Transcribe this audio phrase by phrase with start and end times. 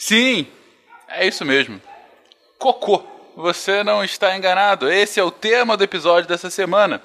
[0.00, 0.46] Sim,
[1.08, 1.78] é isso mesmo.
[2.58, 3.04] Cocô.
[3.36, 4.90] Você não está enganado.
[4.90, 7.02] Esse é o tema do episódio dessa semana.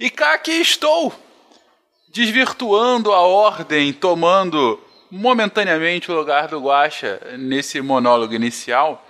[0.00, 1.12] E cá aqui estou,
[2.08, 9.06] desvirtuando a ordem, tomando momentaneamente o lugar do Guacha nesse monólogo inicial.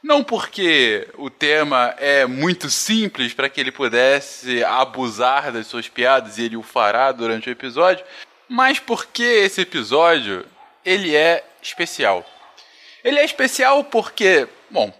[0.00, 6.38] Não porque o tema é muito simples para que ele pudesse abusar das suas piadas
[6.38, 8.04] e ele o fará durante o episódio,
[8.48, 10.46] mas porque esse episódio
[10.84, 12.24] ele é especial.
[13.04, 14.92] Ele é especial porque, bom,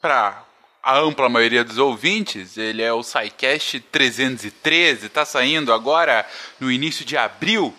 [0.00, 0.44] para
[0.82, 6.24] a ampla maioria dos ouvintes, ele é o SciCast 313, está saindo agora
[6.60, 7.74] no início de abril.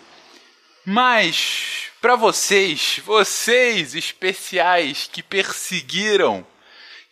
[0.84, 6.46] Mas para vocês, vocês especiais que perseguiram,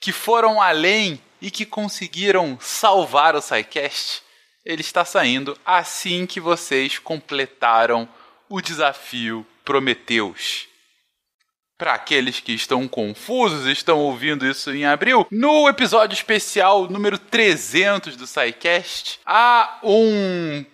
[0.01, 4.23] que foram além e que conseguiram salvar o SciCast,
[4.65, 8.09] ele está saindo assim que vocês completaram
[8.49, 10.69] o desafio Prometeus.
[11.79, 18.17] Para aqueles que estão confusos, estão ouvindo isso em abril, no episódio especial número 300
[18.17, 20.65] do SciCast, há um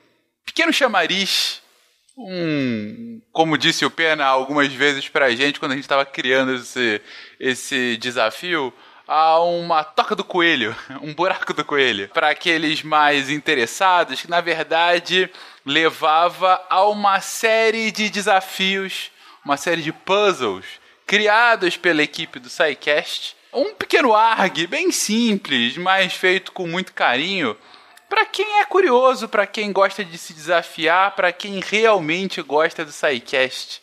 [0.46, 1.60] pequeno chamariz,
[2.16, 6.54] um, como disse o Pena algumas vezes para a gente quando a gente estava criando
[6.54, 7.02] esse,
[7.40, 8.72] esse desafio,
[9.08, 14.40] há uma toca do coelho, um buraco do coelho, para aqueles mais interessados, que na
[14.40, 15.28] verdade
[15.66, 19.10] levava a uma série de desafios,
[19.44, 23.36] uma série de puzzles criados pela equipe do SciCast.
[23.52, 27.56] Um pequeno ARG bem simples, mas feito com muito carinho.
[28.08, 32.92] Para quem é curioso, para quem gosta de se desafiar, para quem realmente gosta do
[32.92, 33.82] SciCast.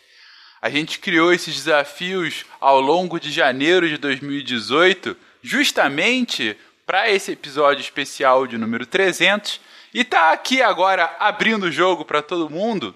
[0.61, 7.81] A gente criou esses desafios ao longo de janeiro de 2018, justamente para esse episódio
[7.81, 9.61] especial de número 300.
[9.93, 12.95] E tá aqui agora abrindo o jogo para todo mundo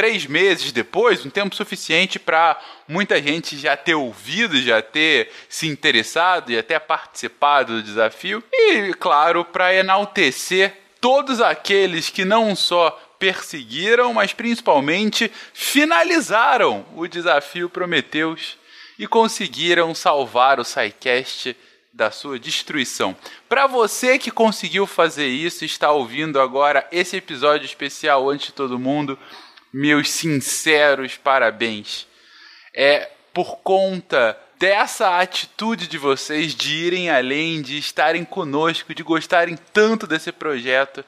[0.00, 5.68] três meses depois, um tempo suficiente para muita gente já ter ouvido, já ter se
[5.68, 8.42] interessado e até participado do desafio.
[8.50, 17.68] E, claro, para enaltecer todos aqueles que não só perseguiram, mas principalmente finalizaram o desafio
[17.68, 18.56] Prometeus
[18.98, 21.54] e conseguiram salvar o SciCast
[21.92, 23.14] da sua destruição.
[23.50, 28.78] Para você que conseguiu fazer isso, está ouvindo agora esse episódio especial antes de todo
[28.78, 29.18] mundo,
[29.72, 32.06] meus sinceros parabéns.
[32.74, 39.56] É por conta dessa atitude de vocês de irem além, de estarem conosco, de gostarem
[39.72, 41.04] tanto desse projeto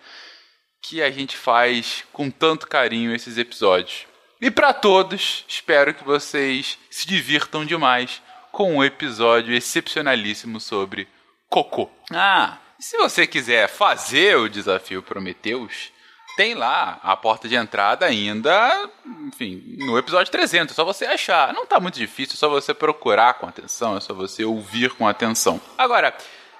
[0.80, 4.06] que a gente faz com tanto carinho esses episódios.
[4.40, 8.20] E para todos, espero que vocês se divirtam demais
[8.50, 11.06] com um episódio excepcionalíssimo sobre
[11.48, 11.88] cocô.
[12.10, 15.91] Ah, se você quiser fazer o desafio Prometeus,
[16.36, 18.90] tem lá a porta de entrada ainda,
[19.26, 21.52] enfim, no episódio 300, é só você achar.
[21.52, 25.06] Não tá muito difícil, é só você procurar com atenção, é só você ouvir com
[25.06, 25.60] atenção.
[25.76, 26.14] Agora,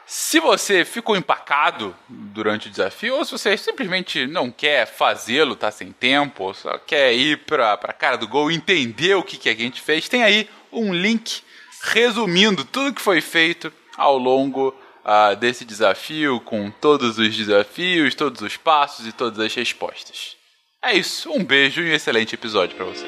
[0.07, 5.71] se você ficou empacado durante o desafio, ou se você simplesmente não quer fazê-lo, tá
[5.71, 9.49] sem tempo, ou só quer ir pra, pra cara do gol entender o que, que
[9.49, 11.43] a gente fez, tem aí um link
[11.83, 18.41] resumindo tudo que foi feito ao longo uh, desse desafio, com todos os desafios, todos
[18.41, 20.37] os passos e todas as respostas.
[20.85, 23.07] É isso, um beijo e um excelente episódio para você.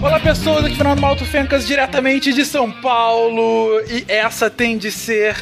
[0.00, 5.34] Olá pessoas, aqui Fernando Malto Fencas, diretamente de São Paulo, e essa tem de ser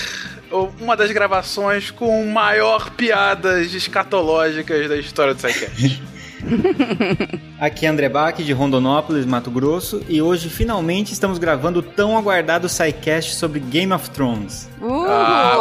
[0.80, 6.02] uma das gravações com maior piadas escatológicas da história do Sidecast.
[7.60, 12.16] Aqui é André Bach, de Rondonópolis, Mato Grosso, e hoje finalmente estamos gravando o tão
[12.16, 14.68] aguardado SciCast sobre Game of Thrones.
[14.80, 15.56] Uh, ah,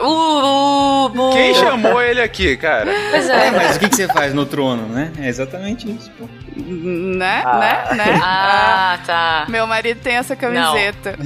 [0.00, 2.92] oh, uh, uh, Quem chamou ele aqui, cara?
[3.10, 3.48] Pois é.
[3.48, 5.12] é mas o que, que você faz no trono, né?
[5.18, 6.28] É exatamente isso, pô.
[6.56, 7.42] Né?
[7.44, 7.58] Ah.
[7.58, 7.96] Né?
[7.96, 8.20] Né?
[8.22, 9.46] Ah, tá.
[9.48, 11.16] Meu marido tem essa camiseta.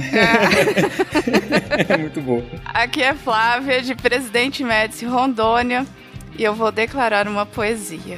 [1.87, 1.97] É.
[1.97, 2.43] Muito bom.
[2.65, 5.85] Aqui é Flávia, de Presidente Médici, Rondônia
[6.39, 8.17] e eu vou declarar uma poesia.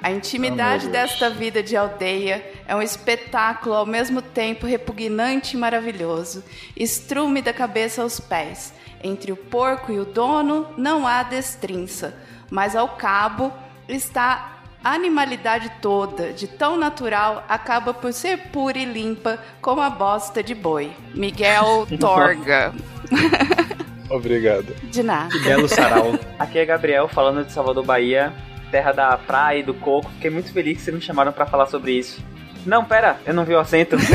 [0.00, 5.58] A intimidade oh, desta vida de aldeia é um espetáculo ao mesmo tempo repugnante e
[5.58, 6.44] maravilhoso.
[6.76, 8.74] Estrume da cabeça aos pés.
[9.02, 12.14] Entre o porco e o dono não há destrinça,
[12.50, 13.50] mas ao cabo
[13.88, 19.88] está a animalidade toda, de tão natural, acaba por ser pura e limpa como a
[19.88, 20.92] bosta de boi.
[21.14, 22.74] Miguel Torga.
[24.12, 24.74] Obrigado.
[24.82, 25.30] De nada.
[25.30, 26.18] Que belo sarau.
[26.38, 28.32] Aqui é Gabriel falando de Salvador, Bahia,
[28.70, 30.10] terra da praia e do coco.
[30.12, 32.22] Fiquei muito feliz que vocês me chamaram para falar sobre isso.
[32.64, 33.96] Não, pera, eu não vi o acento.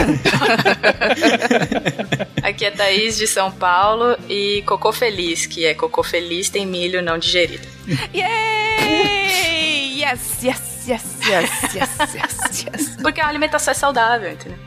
[2.41, 7.01] Aqui é Thaís de São Paulo e cocô feliz, que é cocô feliz tem milho
[7.01, 7.67] não digerido.
[8.13, 9.99] Yay!
[9.99, 12.95] Yes, yes, yes, yes, yes, yes, yes.
[13.01, 14.57] Porque a alimentação é saudável, entendeu?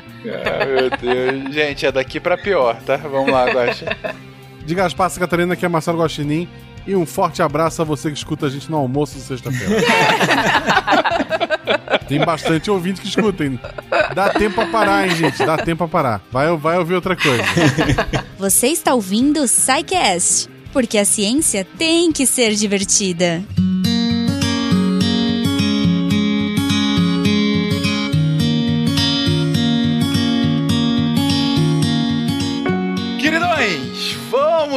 [0.26, 1.54] Ah, meu Deus.
[1.54, 2.96] Gente, é daqui pra pior, tá?
[2.96, 3.96] Vamos lá, Guaxa.
[4.64, 6.48] Diga as passas, Catarina, que é Marcelo Guaxinim.
[6.86, 9.76] E um forte abraço a você que escuta a gente no almoço de sexta-feira.
[12.08, 13.60] Tem bastante ouvinte que escutem.
[14.14, 15.44] Dá tempo pra parar, hein, gente?
[15.44, 16.22] Dá tempo pra parar.
[16.32, 17.44] Vai, vai ouvir outra coisa.
[18.38, 23.42] Você está ouvindo o SciCast, porque a ciência tem que ser divertida.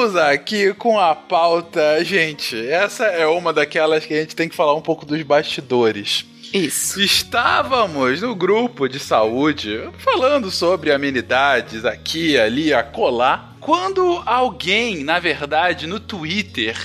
[0.04, 2.04] Vamos aqui com a pauta.
[2.04, 6.26] Gente, essa é uma daquelas que a gente tem que falar um pouco dos bastidores.
[6.54, 7.00] Isso.
[7.02, 13.54] Estávamos no grupo de saúde falando sobre amenidades aqui, ali, acolá.
[13.62, 16.76] Quando alguém, na verdade, no Twitter,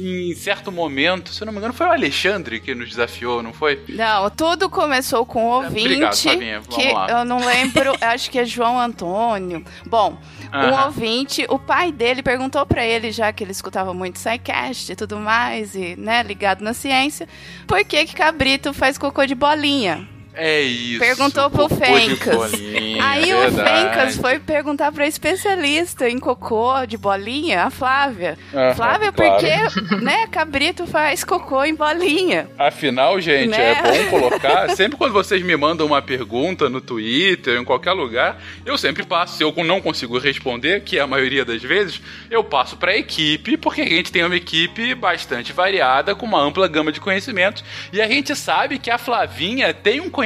[0.00, 3.52] em certo momento, se eu não me engano, foi o Alexandre que nos desafiou, não
[3.52, 3.80] foi?
[3.88, 6.64] Não, tudo começou com um ouvinte Obrigado.
[6.68, 7.06] Vamos que lá.
[7.08, 9.64] eu não lembro, acho que é João Antônio.
[9.86, 10.18] Bom,
[10.54, 10.86] um Aham.
[10.86, 15.18] ouvinte, o pai dele perguntou pra ele, já que ele escutava muito SciCast e tudo
[15.18, 17.28] mais, e, né, ligado na ciência,
[17.66, 20.08] por que que cabrito faz cocô de bolinha?
[20.36, 20.98] É isso.
[20.98, 22.34] Perguntou pro Fencas.
[22.50, 23.70] bolinha, Aí o verdade.
[23.70, 28.36] Fencas foi perguntar pra especialista em cocô de bolinha, a Flávia.
[28.52, 29.32] Aham, Flávia, claro.
[29.32, 32.48] por que, né, cabrito faz cocô em bolinha?
[32.58, 33.72] Afinal, gente, Né?
[33.72, 34.70] é bom colocar.
[34.70, 39.36] Sempre quando vocês me mandam uma pergunta no Twitter, em qualquer lugar, eu sempre passo.
[39.36, 42.96] Se eu não consigo responder, que é a maioria das vezes, eu passo para a
[42.96, 47.62] equipe, porque a gente tem uma equipe bastante variada, com uma ampla gama de conhecimentos.
[47.92, 50.23] E a gente sabe que a Flavinha tem um conhecimento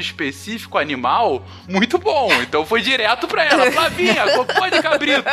[0.00, 2.30] específico animal muito bom.
[2.42, 5.30] Então foi direto para ela: Flavinha, cocô de cabrito.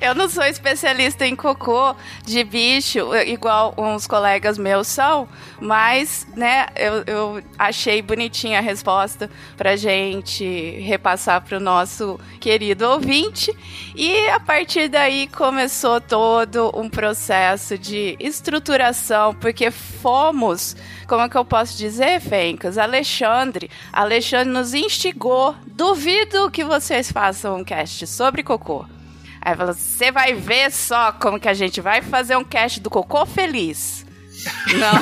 [0.00, 1.94] Eu não sou especialista em cocô
[2.24, 5.28] de bicho, igual uns colegas meus são,
[5.60, 10.44] mas, né, eu, eu achei bonitinha a resposta pra gente
[10.80, 13.54] repassar pro nosso querido ouvinte.
[13.94, 21.36] E a partir daí começou todo um processo de estruturação, porque fomos, como é que
[21.36, 22.78] eu posso dizer, Fencas?
[22.78, 25.54] Alexandre, Alexandre nos instigou.
[25.66, 28.84] Duvido que vocês façam um cast sobre cocô.
[29.40, 32.90] Aí falou: você vai ver só como que a gente vai fazer um cast do
[32.90, 34.05] Cocô Feliz.
[34.78, 34.96] Não.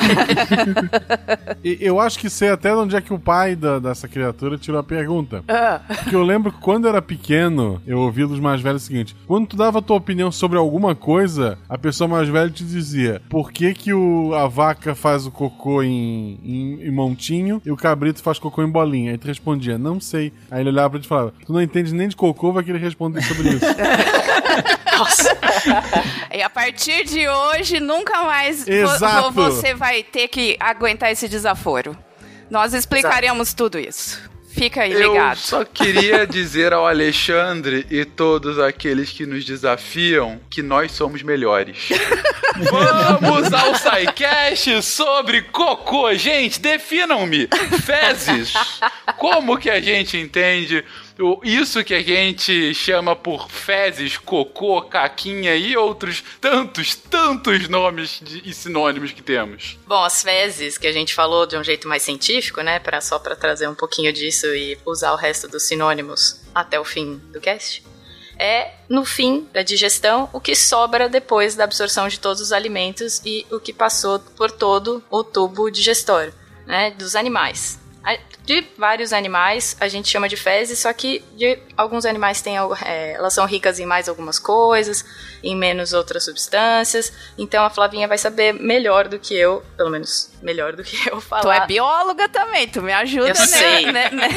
[1.79, 4.79] Eu acho que sei até de onde é que o pai da- dessa criatura tirou
[4.79, 5.43] a pergunta.
[5.47, 8.85] Ah, Porque eu lembro que quando eu era pequeno, eu ouvi dos mais velhos o
[8.85, 13.21] seguinte: quando tu dava tua opinião sobre alguma coisa, a pessoa mais velha te dizia
[13.29, 17.75] por que, que o, a vaca faz o cocô em, em, em montinho e o
[17.77, 19.11] cabrito faz cocô em bolinha.
[19.11, 20.31] Aí tu respondia, não sei.
[20.51, 22.79] Aí ele olhava pra ti e falava: tu não entende nem de cocô, vai querer
[22.79, 23.65] responder sobre isso.
[24.97, 25.37] Nossa,
[26.33, 29.24] e a partir de hoje, nunca mais Exato.
[29.31, 31.97] Vo- você vai ter que aguentar esse desaforo.
[32.49, 34.21] Nós explicaremos tudo isso.
[34.53, 35.35] Fica aí Eu ligado.
[35.37, 41.89] só queria dizer ao Alexandre e todos aqueles que nos desafiam que nós somos melhores.
[42.71, 46.13] Vamos ao SciCast sobre cocô.
[46.13, 47.49] Gente, definam-me.
[47.83, 48.53] Fezes.
[49.17, 50.85] Como que a gente entende
[51.43, 58.41] isso que a gente chama por fezes, cocô, caquinha e outros tantos, tantos nomes de-
[58.43, 59.77] e sinônimos que temos?
[59.87, 63.17] Bom, as fezes que a gente falou de um jeito mais científico, né, para só
[63.17, 67.39] para trazer um pouquinho disso e usar o resto dos sinônimos até o fim do
[67.39, 67.81] cast,
[68.37, 73.21] é no fim da digestão o que sobra depois da absorção de todos os alimentos
[73.25, 76.33] e o que passou por todo o tubo digestório,
[76.67, 77.79] né, dos animais.
[78.45, 83.13] De vários animais a gente chama de fezes, só que de alguns animais tem, é,
[83.13, 85.03] elas são ricas em mais algumas coisas,
[85.43, 87.11] em menos outras substâncias.
[87.39, 91.19] Então a Flavinha vai saber melhor do que eu, pelo menos melhor do que eu
[91.19, 91.41] falar.
[91.41, 93.47] Tu é bióloga também, tu me ajuda, Eu né?
[93.47, 93.85] sei.
[93.91, 94.29] né- né-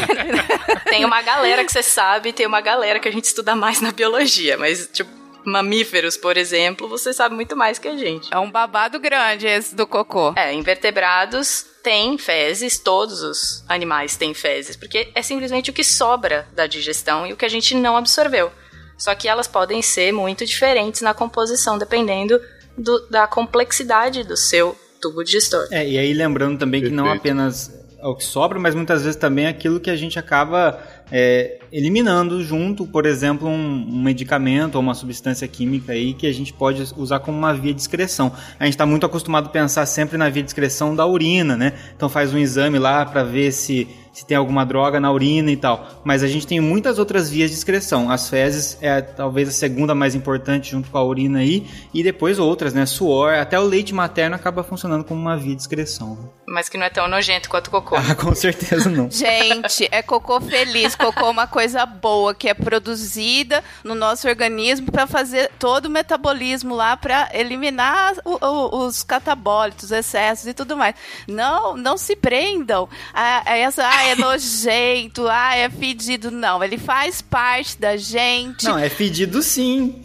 [0.89, 3.93] Tem uma galera que você sabe, tem uma galera que a gente estuda mais na
[3.93, 8.33] biologia, mas tipo mamíferos, por exemplo, você sabe muito mais que a gente.
[8.33, 10.33] É um babado grande esse do cocô.
[10.37, 16.47] É, invertebrados têm fezes, todos os animais têm fezes, porque é simplesmente o que sobra
[16.53, 18.51] da digestão e o que a gente não absorveu.
[18.99, 22.41] Só que elas podem ser muito diferentes na composição, dependendo
[22.77, 25.69] do- da complexidade do seu tubo digestor.
[25.71, 29.17] É, e aí lembrando também que não apenas é o que sobra, mas muitas vezes
[29.17, 30.79] também é aquilo que a gente acaba
[31.11, 36.33] é, eliminando junto, por exemplo, um, um, medicamento ou uma substância química aí que a
[36.33, 38.33] gente pode usar como uma via de excreção.
[38.59, 41.73] A gente está muito acostumado a pensar sempre na via de excreção da urina, né?
[41.97, 45.57] Então faz um exame lá para ver se se tem alguma droga na urina e
[45.57, 46.03] tal.
[46.03, 48.11] Mas a gente tem muitas outras vias de excreção.
[48.11, 52.41] As fezes é talvez a segunda mais importante junto com a urina aí, e depois
[52.41, 52.85] outras, né?
[52.85, 56.33] Suor, até o leite materno acaba funcionando como uma via de excreção.
[56.49, 57.95] Mas que não é tão nojento quanto cocô.
[57.95, 59.09] Ah, com certeza não.
[59.13, 64.91] gente, é cocô feliz, cocô é uma coisa boa que é produzida no nosso organismo
[64.91, 70.77] para fazer todo o metabolismo lá para eliminar o, o, os catabólitos, excessos e tudo
[70.77, 70.97] mais.
[71.29, 76.31] Não, não se prendam a, a essa ah, é nojento, ah, é fedido.
[76.31, 78.65] Não, ele faz parte da gente.
[78.65, 80.03] Não, é fedido sim.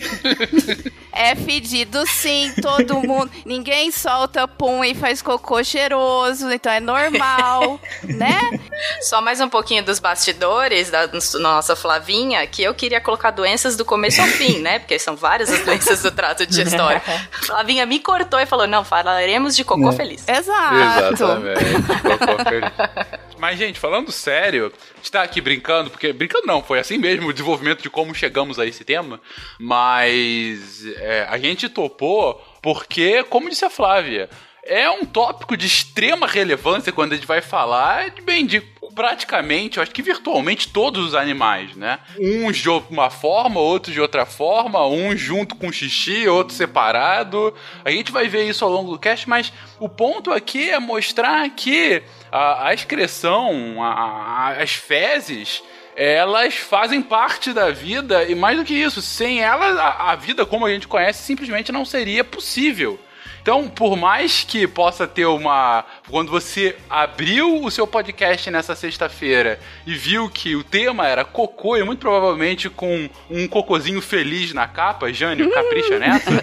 [1.15, 3.31] É fedido sim, todo mundo.
[3.45, 8.59] Ninguém solta pum e faz cocô cheiroso, então é normal, né?
[9.01, 11.07] Só mais um pouquinho dos bastidores da
[11.39, 14.79] nossa Flavinha, que eu queria colocar doenças do começo ao fim, né?
[14.79, 16.99] Porque são várias as doenças do trato digestório.
[17.45, 19.93] Flavinha me cortou e falou: não, falaremos de cocô é.
[19.93, 20.27] feliz.
[20.27, 21.13] Exato.
[21.13, 22.01] Exatamente.
[22.01, 22.71] cocô feliz.
[23.43, 26.11] Mas, gente, falando sério, a gente tá aqui brincando, porque.
[26.13, 29.21] Brincando não, foi assim mesmo o desenvolvimento de como chegamos a esse tema.
[29.59, 34.29] Mas é, a gente topou porque, como disse a Flávia,
[34.63, 38.61] é um tópico de extrema relevância quando a gente vai falar de bem de
[38.93, 41.99] praticamente, eu acho que virtualmente todos os animais, né?
[42.19, 47.53] Uns de uma forma, outros de outra forma, uns junto com xixi, outro separado.
[47.83, 51.49] A gente vai ver isso ao longo do cast, mas o ponto aqui é mostrar
[51.49, 55.61] que a, a excreção, a, as fezes,
[55.95, 60.43] elas fazem parte da vida e mais do que isso, sem elas a, a, vida
[60.43, 62.99] como a gente conhece simplesmente não seria possível.
[63.43, 65.83] Então, por mais que possa ter uma.
[66.09, 71.75] Quando você abriu o seu podcast nessa sexta-feira e viu que o tema era cocô,
[71.75, 76.31] e muito provavelmente com um cocôzinho feliz na capa, Jânio, capricha nessa.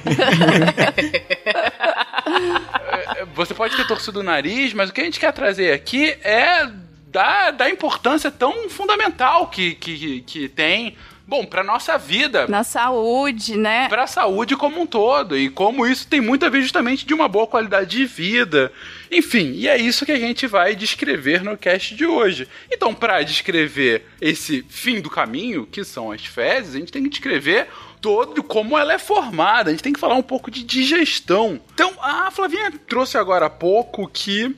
[3.35, 6.71] Você pode ter torcido o nariz, mas o que a gente quer trazer aqui é
[7.07, 10.97] da, da importância tão fundamental que, que, que tem
[11.31, 12.49] bom, para nossa vida.
[12.49, 13.89] Na saúde, né?
[13.89, 15.39] Para a saúde como um todo.
[15.39, 18.73] E como isso tem muito a ver justamente de uma boa qualidade de vida.
[19.13, 22.49] Enfim, e é isso que a gente vai descrever no cast de hoje.
[22.69, 27.11] Então, para descrever esse fim do caminho, que são as fezes, a gente tem que
[27.11, 27.69] descrever
[28.01, 29.71] todo como ela é formada.
[29.71, 31.61] A gente tem que falar um pouco de digestão.
[31.75, 34.55] Então, a Flavinha trouxe agora há pouco que,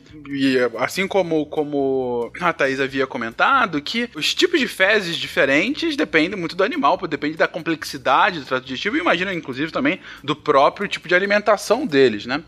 [0.78, 6.56] assim como, como a Thaís havia comentado, que os tipos de fezes diferentes dependem muito
[6.56, 11.08] do animal, depende da complexidade do trato digestivo e imagina, inclusive, também do próprio tipo
[11.08, 12.42] de alimentação deles, né?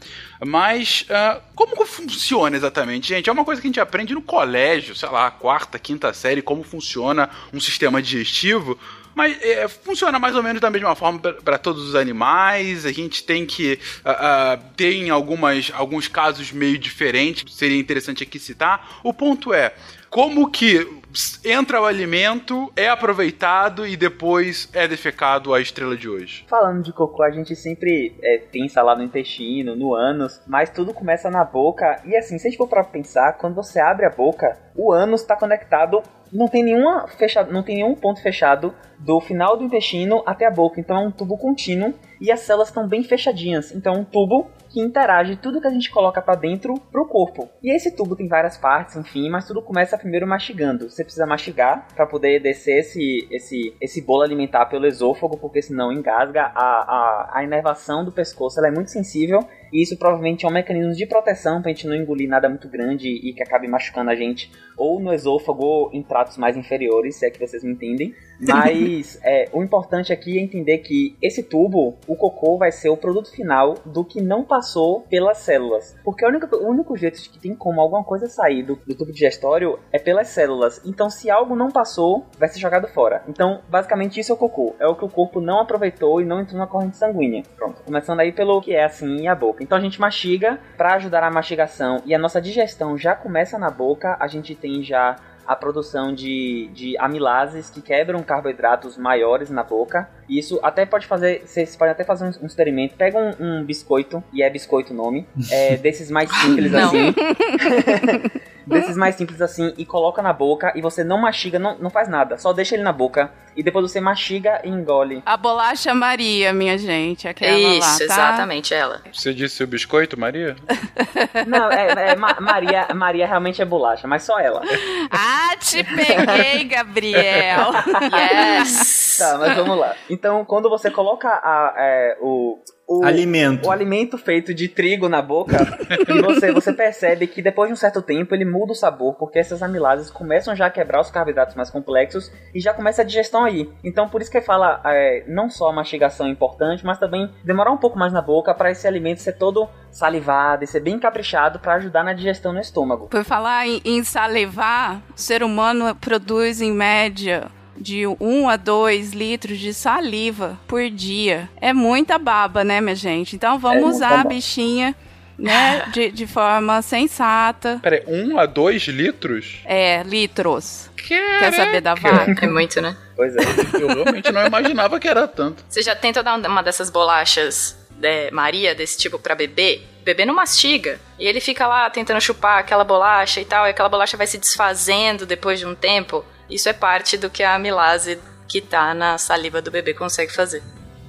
[0.44, 3.28] Mas uh, como funciona exatamente, gente?
[3.28, 6.62] É uma coisa que a gente aprende no colégio, sei lá, quarta, quinta série, como
[6.62, 8.78] funciona um sistema digestivo.
[9.14, 12.84] Mas é, funciona mais ou menos da mesma forma para todos os animais.
[12.84, 13.78] A gente tem que.
[14.04, 19.00] Uh, uh, tem algumas, alguns casos meio diferentes, seria interessante aqui citar.
[19.02, 19.74] O ponto é.
[20.10, 21.02] Como que
[21.44, 26.44] entra o alimento, é aproveitado e depois é defecado a estrela de hoje?
[26.48, 30.94] Falando de cocô, a gente sempre é, pensa lá no intestino, no ânus, mas tudo
[30.94, 32.00] começa na boca.
[32.04, 35.20] E assim, se a gente for para pensar, quando você abre a boca, o ânus
[35.22, 36.02] está conectado
[36.34, 40.50] não tem nenhuma fechado, não tem nenhum ponto fechado do final do intestino até a
[40.50, 43.72] boca, então é um tubo contínuo e as células estão bem fechadinhas.
[43.72, 47.48] Então é um tubo que interage tudo que a gente coloca para dentro pro corpo.
[47.62, 50.90] E esse tubo tem várias partes, enfim, mas tudo começa primeiro mastigando.
[50.90, 55.92] Você precisa mastigar para poder descer esse, esse, esse bolo alimentar pelo esôfago, porque senão
[55.92, 56.50] engasga.
[56.54, 59.40] A, a, a inervação do pescoço ela é muito sensível
[59.74, 63.08] e isso provavelmente é um mecanismo de proteção pra gente não engolir nada muito grande
[63.08, 67.26] e que acabe machucando a gente, ou no esôfago ou em tratos mais inferiores, se
[67.26, 68.14] é que vocês me entendem.
[68.40, 72.96] Mas é, o importante aqui é entender que esse tubo, o cocô, vai ser o
[72.96, 75.96] produto final do que não passou pelas células.
[76.04, 78.94] Porque o único, o único jeito de que tem como alguma coisa sair do, do
[78.94, 80.80] tubo digestório é pelas células.
[80.84, 83.22] Então, se algo não passou, vai ser jogado fora.
[83.28, 84.74] Então, basicamente, isso é o cocô.
[84.78, 87.42] É o que o corpo não aproveitou e não entrou na corrente sanguínea.
[87.56, 87.82] Pronto.
[87.82, 89.62] Começando aí pelo que é assim a boca.
[89.62, 93.70] Então a gente mastiga para ajudar a mastigação e a nossa digestão já começa na
[93.70, 94.16] boca.
[94.18, 100.08] A gente tem já a produção de, de amilases que quebram carboidratos maiores na boca.
[100.28, 102.94] Isso até pode fazer, vocês podem até fazer um, um experimento.
[102.96, 107.14] Pega um, um, biscoito, e é biscoito o nome, é, desses mais simples assim.
[108.66, 112.08] desses mais simples assim, e coloca na boca, e você não mastiga, não, não faz
[112.08, 115.22] nada, só deixa ele na boca, e depois você mastiga e engole.
[115.24, 118.04] A bolacha Maria, minha gente, aquela Isso, lá, tá?
[118.04, 119.02] exatamente ela.
[119.12, 120.56] Você disse o biscoito, Maria?
[121.46, 124.62] Não, é, é, Ma- Maria, Maria realmente é bolacha, mas só ela.
[125.10, 127.70] Ah, te peguei, Gabriel.
[128.12, 129.03] Yes!
[129.18, 129.94] Tá, mas vamos lá.
[130.08, 133.66] Então, quando você coloca a, é, o, o Alimento.
[133.66, 135.56] o alimento feito de trigo na boca,
[136.06, 139.38] e você, você percebe que depois de um certo tempo ele muda o sabor, porque
[139.38, 143.44] essas amilases começam já a quebrar os carboidratos mais complexos e já começa a digestão
[143.44, 143.70] aí.
[143.82, 147.72] Então por isso que fala é, não só a mastigação é importante, mas também demorar
[147.72, 151.58] um pouco mais na boca para esse alimento ser todo salivado e ser bem caprichado
[151.58, 153.08] para ajudar na digestão no estômago.
[153.08, 159.12] Por falar em, em salivar, o ser humano produz em média de 1 a 2
[159.12, 161.48] litros de saliva por dia.
[161.60, 163.36] É muita baba, né, minha gente?
[163.36, 164.94] Então É vamos muita usar a bixinha,
[165.38, 167.78] né, de, de forma sensata.
[167.82, 169.56] Peraí, um a dois litros?
[169.64, 170.90] É, litros.
[170.96, 171.56] Quer Caraca.
[171.56, 172.44] saber da vaca?
[172.44, 172.96] É muito, né?
[173.14, 173.40] Pois é.
[173.80, 175.62] Eu realmente não imaginava que era tanto.
[175.68, 179.82] Você já tenta dar uma dessas bolachas é, Maria, desse tipo, pra bebê?
[180.00, 180.98] O bebê não mastiga.
[181.18, 184.38] E ele fica lá tentando chupar aquela bolacha e tal, e aquela bolacha vai se
[184.38, 186.24] desfazendo depois de um tempo.
[186.48, 190.62] Isso é parte do que a amilase que tá na saliva do bebê consegue fazer.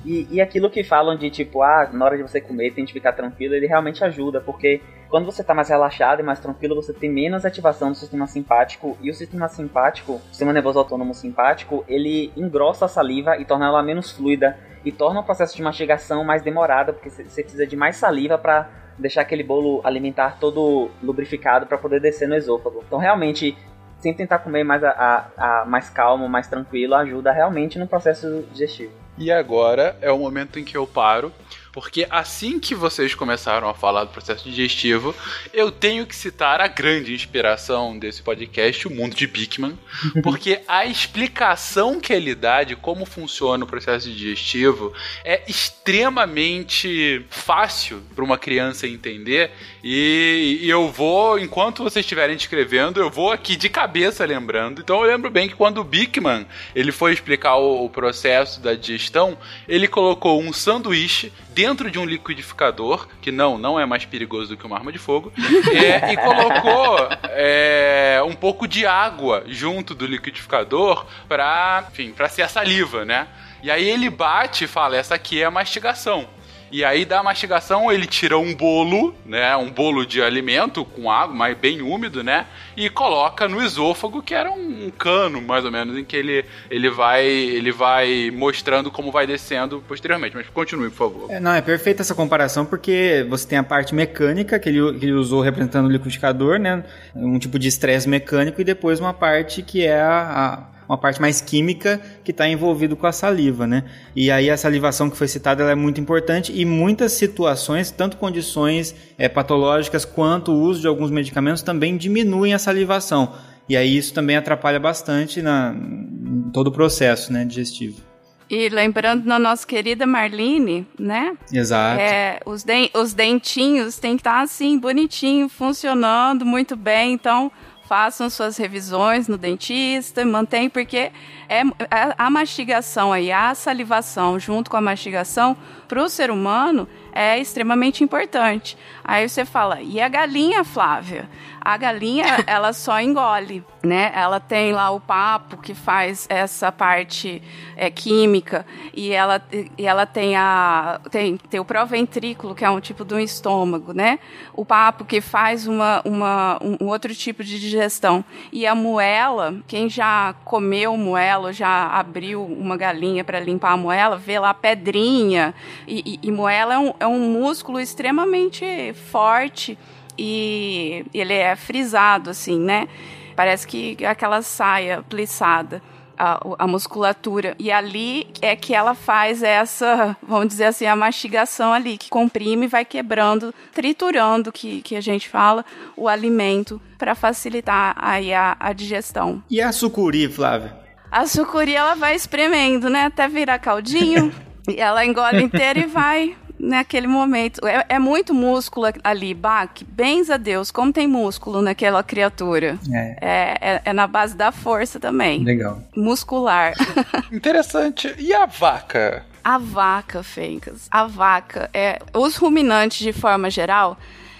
[0.05, 2.93] E, e aquilo que falam de tipo, ah, na hora de você comer tem que
[2.93, 6.93] ficar tranquilo, ele realmente ajuda, porque quando você tá mais relaxado e mais tranquilo, você
[6.93, 11.83] tem menos ativação do sistema simpático, e o sistema simpático, o sistema nervoso autônomo simpático,
[11.87, 16.23] ele engrossa a saliva e torna ela menos fluida, e torna o processo de mastigação
[16.23, 21.65] mais demorado, porque você precisa de mais saliva para deixar aquele bolo alimentar todo lubrificado
[21.65, 22.83] para poder descer no esôfago.
[22.85, 23.57] Então realmente
[24.05, 28.45] sempre tentar comer mais, a, a- a- mais calmo, mais tranquilo, ajuda realmente no processo
[28.51, 28.91] digestivo.
[29.17, 31.31] E agora é o momento em que eu paro,
[31.75, 35.13] porque assim que vocês começaram a falar do processo digestivo,
[35.53, 39.77] eu tenho que citar a grande inspiração desse podcast, o mundo de Bickman,
[40.23, 44.93] porque a explicação que ele dá de como funciona o processo digestivo
[45.25, 49.51] é extremamente fácil para uma criança entender
[49.83, 54.79] e, e eu vou, enquanto vocês estiverem descrevendo, eu vou aqui de cabeça lembrando.
[54.79, 58.73] Então eu lembro bem que quando o Bickman ele foi explicar o, o processo da
[58.75, 64.49] digestão, ele colocou um sanduíche dentro de um liquidificador, que não, não é mais perigoso
[64.49, 65.31] do que uma arma de fogo,
[65.73, 71.85] é, e colocou é, um pouco de água junto do liquidificador para,
[72.15, 73.29] para ser a saliva, né?
[73.63, 76.27] E aí ele bate e fala, essa aqui é a mastigação.
[76.71, 81.35] E aí da mastigação ele tira um bolo, né, um bolo de alimento com água,
[81.35, 85.97] mas bem úmido, né, e coloca no esôfago, que era um, cano mais ou menos
[85.97, 90.35] em que ele, ele vai ele vai mostrando como vai descendo posteriormente.
[90.35, 91.31] Mas continue, por favor.
[91.31, 95.05] É, não, é perfeita essa comparação porque você tem a parte mecânica que ele, que
[95.05, 96.83] ele usou representando o liquidificador, né?
[97.15, 101.41] Um tipo de estresse mecânico e depois uma parte que é a- uma parte mais
[101.41, 103.83] química que está envolvido com a saliva, né?
[104.15, 108.95] E aí a salivação que foi citada é muito importante e muitas situações, tanto condições
[109.17, 113.33] é, patológicas quanto o uso de alguns medicamentos também diminuem a salivação.
[113.67, 117.99] E aí isso também atrapalha bastante na, em todo o processo, né, digestivo.
[118.47, 121.35] E lembrando na nossa querida Marlene, né?
[121.51, 121.99] Exato.
[121.99, 127.13] É, os, den- os dentinhos têm que estar assim, bonitinho, funcionando muito bem.
[127.13, 127.51] Então,
[127.87, 131.11] façam suas revisões no dentista, mantém, porque
[131.47, 135.55] é, a, a mastigação aí, a salivação junto com a mastigação,
[135.87, 138.77] para o ser humano, é extremamente importante.
[139.03, 141.29] Aí você fala, e a galinha, Flávia?
[141.61, 144.11] A galinha, ela só engole, né?
[144.13, 147.41] Ela tem lá o papo que faz essa parte
[147.75, 149.41] é, química e ela,
[149.77, 154.19] e ela tem, a, tem, tem o proventrículo, que é um tipo de estômago, né?
[154.53, 158.23] O papo que faz uma, uma, um outro tipo de digestão.
[158.51, 164.17] E a moela, quem já comeu moela, já abriu uma galinha para limpar a moela,
[164.17, 165.53] vê lá pedrinha.
[165.87, 169.77] E, e, e moela é um, é um músculo extremamente forte
[170.17, 172.87] e ele é frisado, assim, né?
[173.35, 175.81] Parece que aquela saia plissada.
[176.17, 177.57] A, a, musculatura.
[177.59, 182.67] E ali é que ela faz essa, vamos dizer assim, a mastigação ali, que comprime
[182.67, 188.55] e vai quebrando, triturando, que, que a gente fala, o alimento para facilitar aí a,
[188.57, 189.43] a, digestão.
[189.49, 190.77] E a sucuri, Flávia?
[191.11, 193.07] A sucuri, ela vai espremendo, né?
[193.07, 194.33] Até virar caldinho.
[194.69, 197.65] e ela engole inteira e vai naquele momento.
[197.67, 199.83] É, é, muito músculo ali, Bach.
[199.87, 202.77] Bens a Deus, como tem músculo naquela criatura.
[202.91, 203.17] É.
[203.21, 205.43] É, é na base da força também.
[205.43, 205.81] Legal.
[205.95, 206.73] Muscular.
[207.31, 208.13] Interessante.
[208.17, 209.25] E a vaca?
[209.43, 210.87] A vaca, Fencas.
[210.89, 211.99] A vaca é.
[212.13, 213.97] Os ruminantes, de forma geral,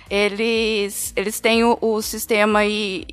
[0.10, 2.62] eles, eles têm o, o sistema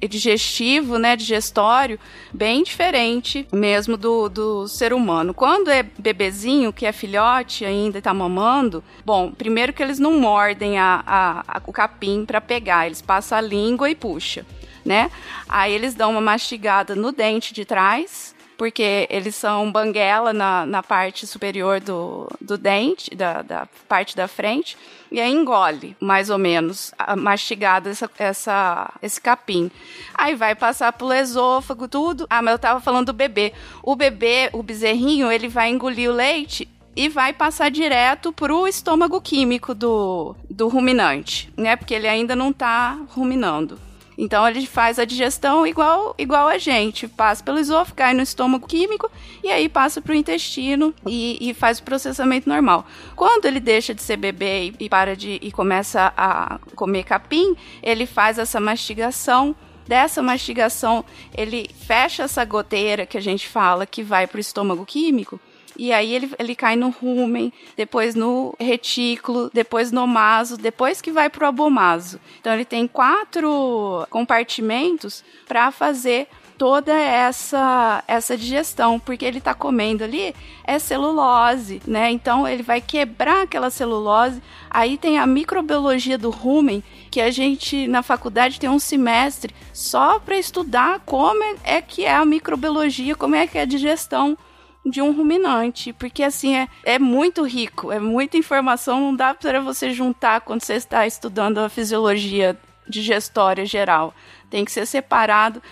[0.09, 1.99] digestivo, né, digestório,
[2.33, 5.33] bem diferente mesmo do, do ser humano.
[5.33, 10.79] Quando é bebezinho, que é filhote ainda está mamando, bom, primeiro que eles não mordem
[10.79, 14.45] a, a, a o capim para pegar, eles passam a língua e puxa,
[14.85, 15.11] né?
[15.49, 20.83] Aí eles dão uma mastigada no dente de trás, porque eles são banguela na, na
[20.83, 24.77] parte superior do, do dente, da, da parte da frente,
[25.13, 29.71] e aí engole, mais ou menos, mastigado essa, essa, esse capim.
[30.15, 32.27] Aí vai passar pro esôfago, tudo.
[32.31, 33.53] Ah, mas eu tava falando do bebê.
[33.83, 39.21] O bebê, o bezerrinho, ele vai engolir o leite e vai passar direto pro estômago
[39.21, 41.77] químico do, do ruminante, né?
[41.77, 43.79] Porque ele ainda não tá ruminando.
[44.17, 48.67] Então ele faz a digestão igual, igual a gente, passa pelo esôfago, cai no estômago
[48.67, 49.11] químico
[49.43, 52.87] e aí passa para o intestino e, e, faz o processamento normal.
[53.17, 58.07] Quando ele deixa de ser bebê e, para de e começa a comer capim, ele
[58.07, 59.55] faz essa mastigação
[59.87, 61.05] dessa mastigação,
[61.37, 65.41] ele fecha essa goteira que a gente fala que vai para o estômago químico
[65.77, 71.11] e aí ele, ele cai no rumen, depois no retículo, depois no maso, depois que
[71.11, 72.21] vai para o abomaso.
[72.41, 80.05] Então ele tem quatro compartimentos para fazer toda essa essa digestão, porque ele está comendo
[80.05, 82.11] ali é celulose, né?
[82.11, 84.41] Então ele vai quebrar aquela celulose.
[84.71, 90.19] Aí tem a microbiologia do rumen, que a gente na faculdade tem um semestre só
[90.19, 94.39] para estudar como é que é a microbiologia, como é que é a digestão
[94.85, 99.61] de um ruminante, porque assim é, é muito rico, é muita informação, não dá para
[99.61, 104.13] você juntar quando você está estudando a fisiologia digestória geral.
[104.51, 105.63] Tem que ser separado,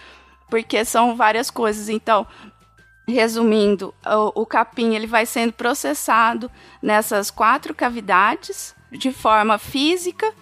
[0.48, 1.88] porque são várias coisas.
[1.88, 2.26] Então,
[3.06, 10.32] resumindo, o, o capim ele vai sendo processado nessas quatro cavidades de forma física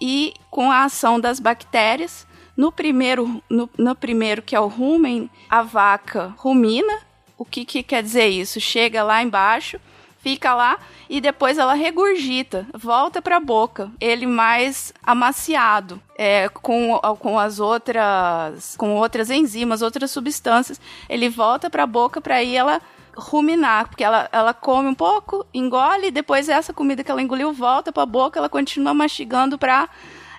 [0.00, 2.26] e com a ação das bactérias.
[2.56, 7.00] No primeiro, no, no primeiro que é o rumen, a vaca rumina,
[7.36, 8.60] o que, que quer dizer isso?
[8.60, 9.80] Chega lá embaixo,
[10.18, 13.90] fica lá e depois ela regurgita, volta para a boca.
[14.00, 21.68] Ele mais amaciado, é, com, com as outras, com outras enzimas, outras substâncias, ele volta
[21.68, 22.80] para a boca para aí ela
[23.16, 27.52] ruminar, porque ela, ela come um pouco, engole, e depois essa comida que ela engoliu
[27.52, 29.88] volta para a boca, ela continua mastigando para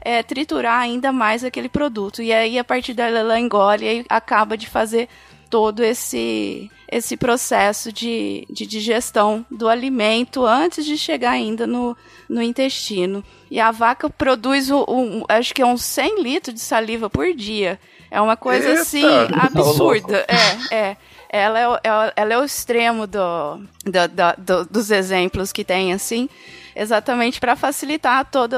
[0.02, 2.22] é, triturar ainda mais aquele produto.
[2.22, 5.08] E aí, a partir dela, ela engole e acaba de fazer
[5.50, 11.98] todo esse esse processo de, de digestão do alimento antes de chegar ainda no,
[12.30, 13.24] no intestino.
[13.50, 17.34] E a vaca produz, um, um, acho que é uns 100 litros de saliva por
[17.34, 17.80] dia.
[18.12, 18.82] É uma coisa Eita.
[18.82, 19.04] assim
[19.34, 20.26] absurda.
[20.72, 20.98] é, é.
[21.28, 25.92] Ela é, ela, ela é o extremo do, do, do, do, dos exemplos que tem,
[25.92, 26.30] assim,
[26.74, 28.56] exatamente para facilitar todo,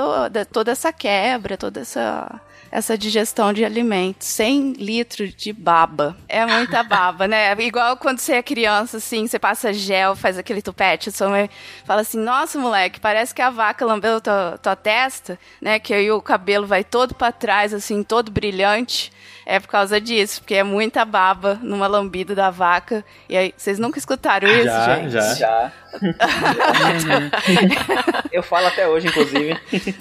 [0.52, 2.39] toda essa quebra, toda essa
[2.71, 4.27] essa digestão de alimentos.
[4.27, 6.17] 100 litros de baba.
[6.27, 7.53] É muita baba, né?
[7.60, 11.49] Igual quando você é criança, assim, você passa gel, faz aquele tupete, sua mãe
[11.86, 15.80] fala assim, nossa, moleque, parece que a vaca lambeu tua, tua testa, né?
[15.80, 19.12] Que aí o cabelo vai todo para trás, assim, todo brilhante.
[19.45, 23.05] É por causa disso, porque é muita baba numa lambida da vaca.
[23.29, 25.11] E aí, vocês nunca escutaram isso, já, gente?
[25.11, 25.71] Já, já.
[28.31, 29.57] Eu falo até hoje, inclusive.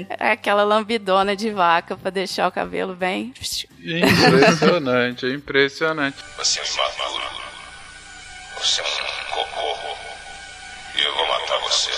[0.09, 3.33] É aquela lambidona de vaca para deixar o cabelo bem.
[3.81, 6.19] Impressionante, é impressionante.
[6.37, 7.21] Você me matou.
[8.59, 8.87] Você é um
[9.33, 9.77] cocô.
[10.97, 11.91] E eu vou matar você.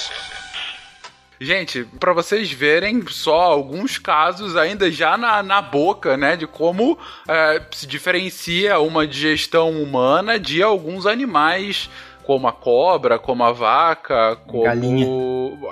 [1.41, 6.99] Gente, para vocês verem só alguns casos ainda já na, na boca, né, de como
[7.29, 11.89] é, se diferencia uma digestão humana de alguns animais
[12.25, 15.07] como a cobra, como a vaca, como galinha.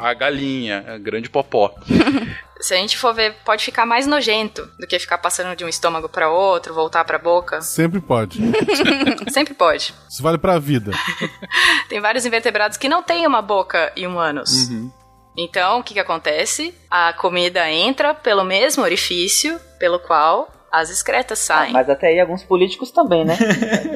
[0.00, 1.74] a galinha, a grande popó.
[2.58, 5.68] Se a gente for ver, pode ficar mais nojento do que ficar passando de um
[5.68, 7.60] estômago para outro, voltar para a boca.
[7.60, 8.40] Sempre pode.
[9.28, 9.92] Sempre pode.
[10.08, 10.92] Isso vale para a vida.
[11.90, 14.70] Tem vários invertebrados que não têm uma boca e humanos.
[14.70, 14.90] Uhum.
[15.36, 16.74] Então, o que, que acontece?
[16.90, 21.70] A comida entra pelo mesmo orifício pelo qual as excretas saem.
[21.70, 23.36] Ah, mas até aí alguns políticos também, né?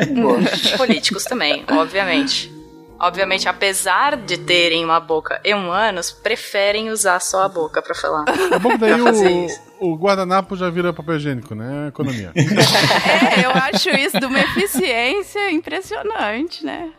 [0.76, 2.50] políticos também, obviamente.
[2.98, 7.94] Obviamente, apesar de terem uma boca e um ânus, preferem usar só a boca para
[7.94, 8.26] falar.
[8.52, 9.00] É bom que daí
[9.80, 11.88] o, o, guardanapo já vira papel higiênico, né?
[11.88, 12.30] Economia.
[12.36, 16.92] é, eu acho isso de uma eficiência impressionante, né?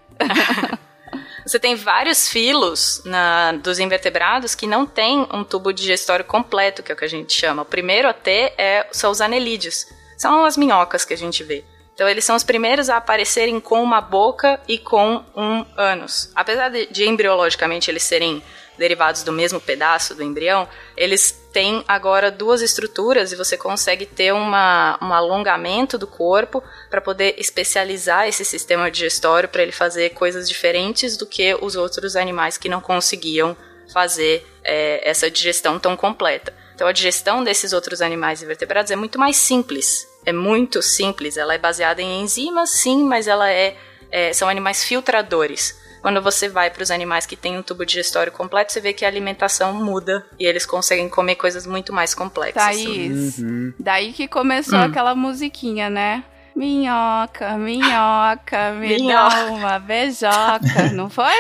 [1.52, 6.94] Você tem vários filos na, dos invertebrados que não tem um tubo digestório completo, que
[6.94, 7.64] é o que a gente chama.
[7.64, 9.86] O primeiro a ter é, são os anelídeos.
[10.18, 11.66] São as minhocas que a gente vê.
[11.94, 16.32] Então eles são os primeiros a aparecerem com uma boca e com um ânus.
[16.34, 18.42] Apesar de, de embriologicamente eles serem
[18.82, 20.68] derivados do mesmo pedaço do embrião,
[20.98, 27.00] eles têm agora duas estruturas e você consegue ter uma, um alongamento do corpo para
[27.00, 32.58] poder especializar esse sistema digestório para ele fazer coisas diferentes do que os outros animais
[32.58, 33.56] que não conseguiam
[33.94, 36.52] fazer é, essa digestão tão completa.
[36.74, 40.08] Então a digestão desses outros animais invertebrados é muito mais simples.
[40.26, 41.38] É muito simples.
[41.38, 43.78] Ela é baseada em enzimas, sim, mas ela é,
[44.10, 45.80] é são animais filtradores.
[46.02, 49.06] Quando você vai para os animais que têm um tubo digestório completo, você vê que
[49.06, 52.64] a alimentação muda e eles conseguem comer coisas muito mais complexas.
[52.64, 53.74] Thaís, uhum.
[53.80, 54.84] daí que começou hum.
[54.84, 56.24] aquela musiquinha, né?
[56.56, 59.36] Minhoca, minhoca, me minhoca.
[59.36, 61.34] dá uma beijoca, não foi?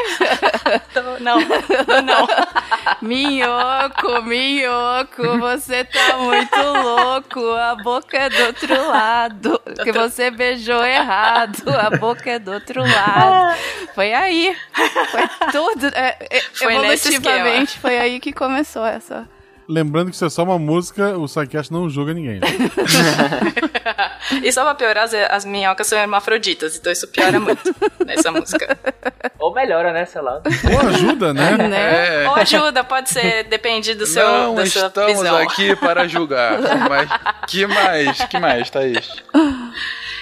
[1.19, 1.39] não,
[2.01, 2.27] não.
[3.01, 10.85] Minhoco, minhoco, você tá muito louco, a boca é do outro lado, que você beijou
[10.85, 13.57] errado, a boca é do outro lado.
[13.95, 14.55] Foi aí,
[15.09, 19.27] foi tudo, é, é, foi evolutivamente, foi aí que começou essa
[19.71, 22.41] Lembrando que isso é só uma música, o Psycast não julga ninguém.
[22.41, 22.47] Né?
[24.43, 27.73] e só pra piorar, as, as minhocas são hermafroditas, então isso piora muito
[28.05, 28.77] nessa música.
[29.39, 30.41] Ou melhora, né, sei lá.
[30.73, 31.55] Ou ajuda, né?
[31.55, 32.23] né?
[32.23, 32.27] É.
[32.27, 35.37] Ou ajuda, pode ser, depende do seu Não da sua estamos visão.
[35.37, 36.59] aqui para julgar.
[36.89, 37.09] Mas
[37.47, 38.25] que mais?
[38.25, 39.23] Que mais, Thaís?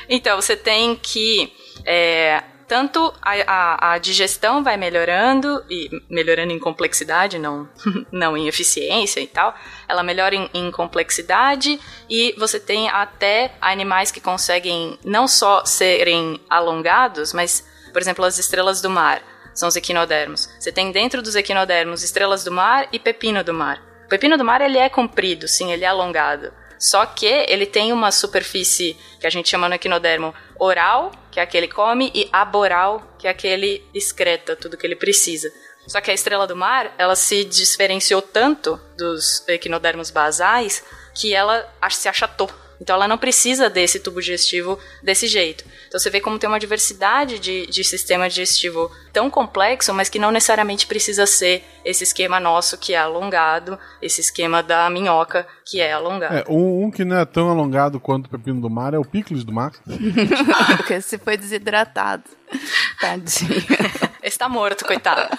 [0.07, 1.51] Então, você tem que...
[1.83, 7.67] É, tanto a, a, a, digestão vai melhorando, e melhorando em complexidade, não,
[8.13, 9.55] não em eficiência e tal,
[9.87, 16.39] ela melhora em, em, complexidade e você tem até animais que conseguem não só serem
[16.47, 19.23] alongados, mas, por exemplo, as estrelas do mar,
[19.55, 20.47] são os equinodermos.
[20.59, 23.81] Você tem dentro dos equinodermos estrelas do mar e pepino do mar.
[24.05, 26.53] O pepino do mar ele é comprido, sim, ele é alongado.
[26.79, 31.43] Só que ele tem uma superfície que a gente chama no equinodermo oral, que é
[31.43, 35.51] aquele come, e aboral, que é aquele excreta tudo que ele precisa.
[35.85, 41.67] Só que a estrela do mar, ela se diferenciou tanto dos equinodermos basais que ela
[41.89, 42.49] se achatou.
[42.79, 45.65] Então ela não precisa desse tubo digestivo desse jeito.
[45.87, 50.19] Então você vê como tem uma diversidade de, de sistema digestivo tão complexo, mas que
[50.19, 55.81] não necessariamente precisa ser esse esquema nosso que é alongado, esse esquema da minhoca que
[55.81, 56.35] é alongado.
[56.35, 59.05] É, um, um que não é tão alongado quanto o pepino do mar é o
[59.05, 59.71] picles do mar.
[60.77, 62.23] Porque você foi desidratado.
[62.99, 63.63] Tadinho.
[64.23, 65.37] Está morto, coitado.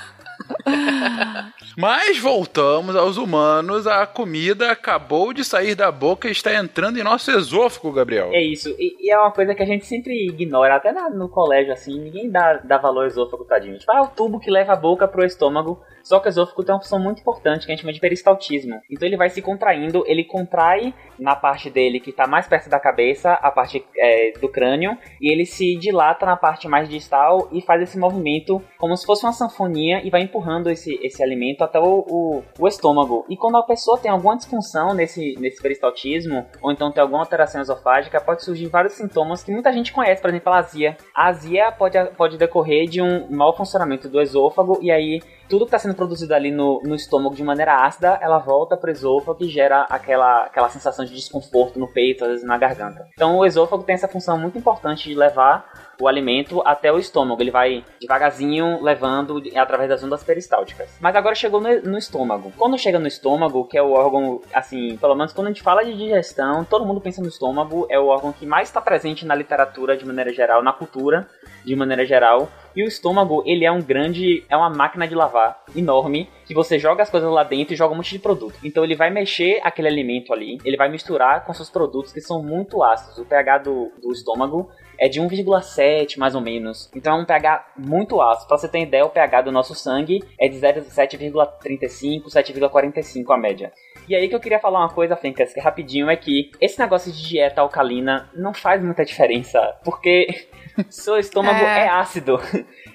[1.76, 3.86] Mas voltamos aos humanos.
[3.86, 8.30] A comida acabou de sair da boca e está entrando em nosso esôfago, Gabriel.
[8.32, 8.68] É isso.
[8.78, 11.98] E, e é uma coisa que a gente sempre ignora, até na, no colégio, assim,
[11.98, 13.78] ninguém dá, dá valor ao esôfago, tadinho.
[13.78, 15.80] Tipo, ah, o tubo que leva a boca pro estômago.
[16.02, 18.80] Só que o esôfago tem uma função muito importante que a gente chama de peristaltismo.
[18.90, 22.80] Então ele vai se contraindo, ele contrai na parte dele que está mais perto da
[22.80, 27.60] cabeça, a parte é, do crânio, e ele se dilata na parte mais distal e
[27.60, 31.78] faz esse movimento como se fosse uma sanfonia e vai empurrando esse, esse alimento até
[31.78, 33.24] o, o, o estômago.
[33.28, 37.60] E quando a pessoa tem alguma disfunção nesse, nesse peristaltismo, ou então tem alguma alteração
[37.60, 40.96] esofágica, pode surgir vários sintomas que muita gente conhece, por exemplo, a azia.
[41.14, 45.68] A azia pode, pode decorrer de um mau funcionamento do esôfago, e aí tudo que
[45.74, 49.44] está sendo produzido ali no, no estômago de maneira ácida, ela volta para o esôfago
[49.44, 53.08] e gera aquela, aquela sensação de desconforto no peito, às vezes na garganta.
[53.12, 57.42] Então o esôfago tem essa função muito importante de levar o alimento até o estômago.
[57.42, 60.96] Ele vai devagarzinho levando através das ondas peristálticas.
[61.00, 62.52] Mas agora chegou no, no, estômago.
[62.56, 65.84] Quando chega no estômago, que é o órgão, assim, pelo menos quando a gente fala
[65.84, 69.34] de digestão, todo mundo pensa no estômago, é o órgão que mais está presente na
[69.34, 71.28] literatura de maneira geral, na cultura
[71.64, 72.48] de maneira geral.
[72.74, 76.78] E o estômago, ele é um grande, é uma máquina de lavar enorme, que você
[76.78, 78.54] joga as coisas lá dentro e joga um monte de produto.
[78.62, 82.42] Então ele vai mexer aquele alimento ali, ele vai misturar com seus produtos que são
[82.42, 83.18] muito ácidos.
[83.18, 86.90] O pH do, do estômago é de 1,7 mais ou menos.
[86.94, 88.46] Então é um pH muito ácido.
[88.46, 93.72] Pra você ter ideia, o pH do nosso sangue é de 7,35, 7,45 a média.
[94.06, 97.10] E aí que eu queria falar uma coisa, Fencas, que rapidinho é que esse negócio
[97.10, 100.26] de dieta alcalina não faz muita diferença, porque
[100.90, 102.38] seu estômago é, é ácido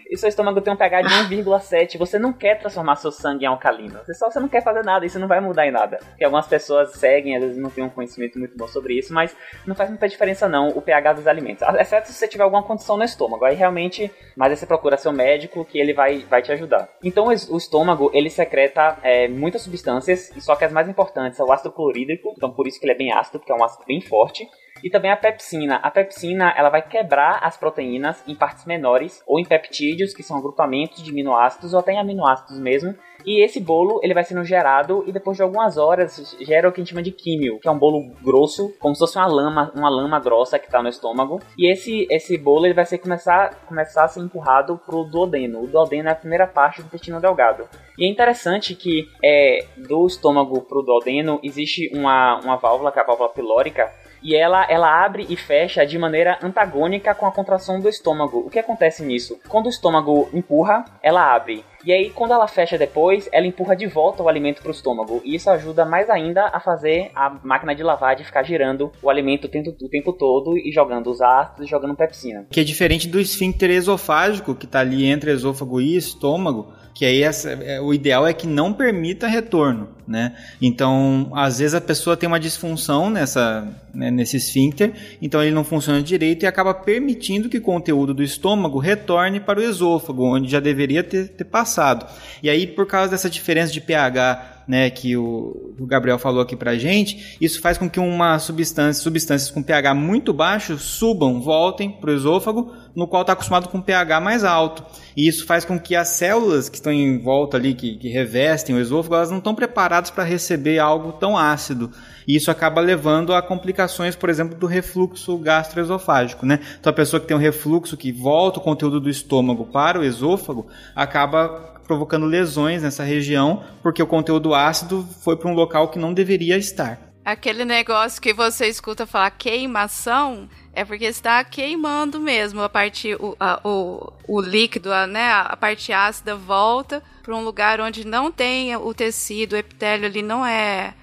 [0.10, 3.48] e seu estômago tem um pH de 1,7, você não quer transformar seu sangue em
[3.48, 4.00] alcalino.
[4.06, 5.98] Você só você não quer fazer nada, isso não vai mudar em nada.
[5.98, 9.36] Porque algumas pessoas seguem, às vezes não têm um conhecimento muito bom sobre isso, mas
[9.66, 11.68] não faz muita diferença não o pH dos alimentos.
[11.80, 13.46] Exceto se você tiver alguma condição no estômago.
[13.46, 16.90] Aí realmente, mas aí você procura seu médico que ele vai, vai te ajudar.
[17.04, 21.52] Então o estômago, ele secreta é, muitas substâncias, só que as mais importantes são o
[21.52, 24.02] ácido clorídrico, então por isso que ele é bem ácido, porque é um ácido bem
[24.02, 24.48] forte
[24.86, 25.78] E também a pepsina.
[25.78, 30.38] A pepsina, ela vai quebrar as proteínas em partes menores ou em peptídeos, que são
[30.38, 32.96] agrupamentos de aminoácidos ou até em aminoácidos mesmo,
[33.26, 36.80] e esse bolo ele vai sendo gerado e depois de algumas horas gera o que
[36.80, 39.72] a gente chama de químio, que é um bolo grosso, como se fosse uma lama,
[39.76, 41.42] uma lama grossa que está no estômago.
[41.58, 45.64] E esse esse bolo ele vai ser começar começar a ser empurrado pro duodeno.
[45.64, 47.68] O duodeno é a primeira parte do intestino delgado.
[47.98, 53.02] E é interessante que é, do estômago pro duodeno existe uma, uma válvula, que é
[53.02, 53.92] a válvula pilórica,
[54.26, 58.40] e ela, ela abre e fecha de maneira antagônica com a contração do estômago.
[58.40, 59.40] O que acontece nisso?
[59.48, 61.64] Quando o estômago empurra, ela abre.
[61.86, 65.22] E aí, quando ela fecha depois, ela empurra de volta o alimento para o estômago.
[65.24, 69.46] E isso ajuda mais ainda a fazer a máquina de lavagem ficar girando o alimento
[69.46, 72.48] o tempo, o tempo todo e jogando os ácidos e jogando pepsina.
[72.50, 77.22] Que é diferente do esfíncter esofágico, que está ali entre esôfago e estômago, que aí
[77.22, 80.34] essa, é, o ideal é que não permita retorno, né?
[80.62, 85.66] Então, às vezes a pessoa tem uma disfunção nessa, né, nesse esfíncter, então ele não
[85.66, 90.50] funciona direito e acaba permitindo que o conteúdo do estômago retorne para o esôfago, onde
[90.50, 92.10] já deveria ter, ter passado.
[92.42, 96.56] E aí, por causa dessa diferença de pH né, que o, o, Gabriel falou aqui
[96.56, 101.92] pra gente, isso faz com que uma substância, substâncias com pH muito baixo subam, voltem
[101.92, 104.84] para o esôfago, no qual está acostumado com pH mais alto.
[105.16, 108.76] E isso faz com que as células que estão em volta ali, que, que revestem
[108.76, 111.92] o esôfago, elas não estão preparadas para receber algo tão ácido.
[112.28, 116.60] E isso acaba levando a complicações, por exemplo, do refluxo gastroesofágico, né?
[116.80, 120.04] Então a pessoa que tem um refluxo que volta o conteúdo do estômago para o
[120.04, 126.00] esôfago, acaba provocando lesões nessa região, porque o conteúdo ácido foi para um local que
[126.00, 127.00] não deveria estar.
[127.24, 133.36] Aquele negócio que você escuta falar queimação, é porque está queimando mesmo a parte o,
[133.40, 138.32] a, o, o líquido, a, né, a parte ácida volta para um lugar onde não
[138.32, 140.94] tem o tecido, o epitélio ali não é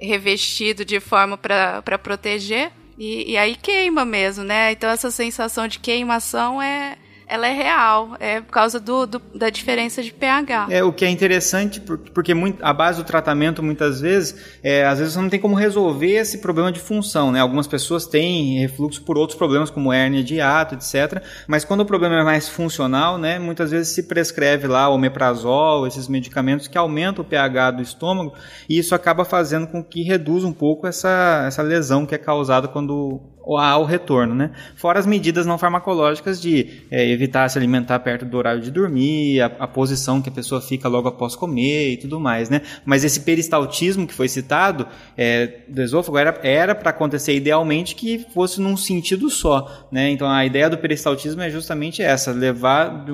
[0.00, 4.72] revestido de forma para proteger e, e, aí queima mesmo, né?
[4.72, 6.96] Então essa sensação de queimação é
[7.32, 10.66] ela é real, é por causa do, do, da diferença de pH.
[10.68, 14.98] É o que é interessante, porque muito, a base do tratamento muitas vezes, é, às
[14.98, 17.40] vezes você não tem como resolver esse problema de função, né?
[17.40, 21.24] Algumas pessoas têm refluxo por outros problemas, como hérnia de hiato, etc.
[21.46, 23.38] Mas quando o problema é mais funcional, né?
[23.38, 28.34] Muitas vezes se prescreve lá o omeprazol, esses medicamentos que aumentam o pH do estômago,
[28.68, 32.68] e isso acaba fazendo com que reduza um pouco essa, essa lesão que é causada
[32.68, 34.50] quando há o retorno, né?
[34.76, 39.40] Fora as medidas não farmacológicas de é, evitar se alimentar perto do horário de dormir,
[39.40, 42.62] a, a, posição que a pessoa fica logo após comer e tudo mais, né?
[42.84, 48.60] Mas esse peristaltismo que foi citado é, do esôfago era para acontecer idealmente que fosse
[48.60, 50.10] num sentido só, né?
[50.10, 53.04] Então a ideia do peristaltismo é justamente essa, levar,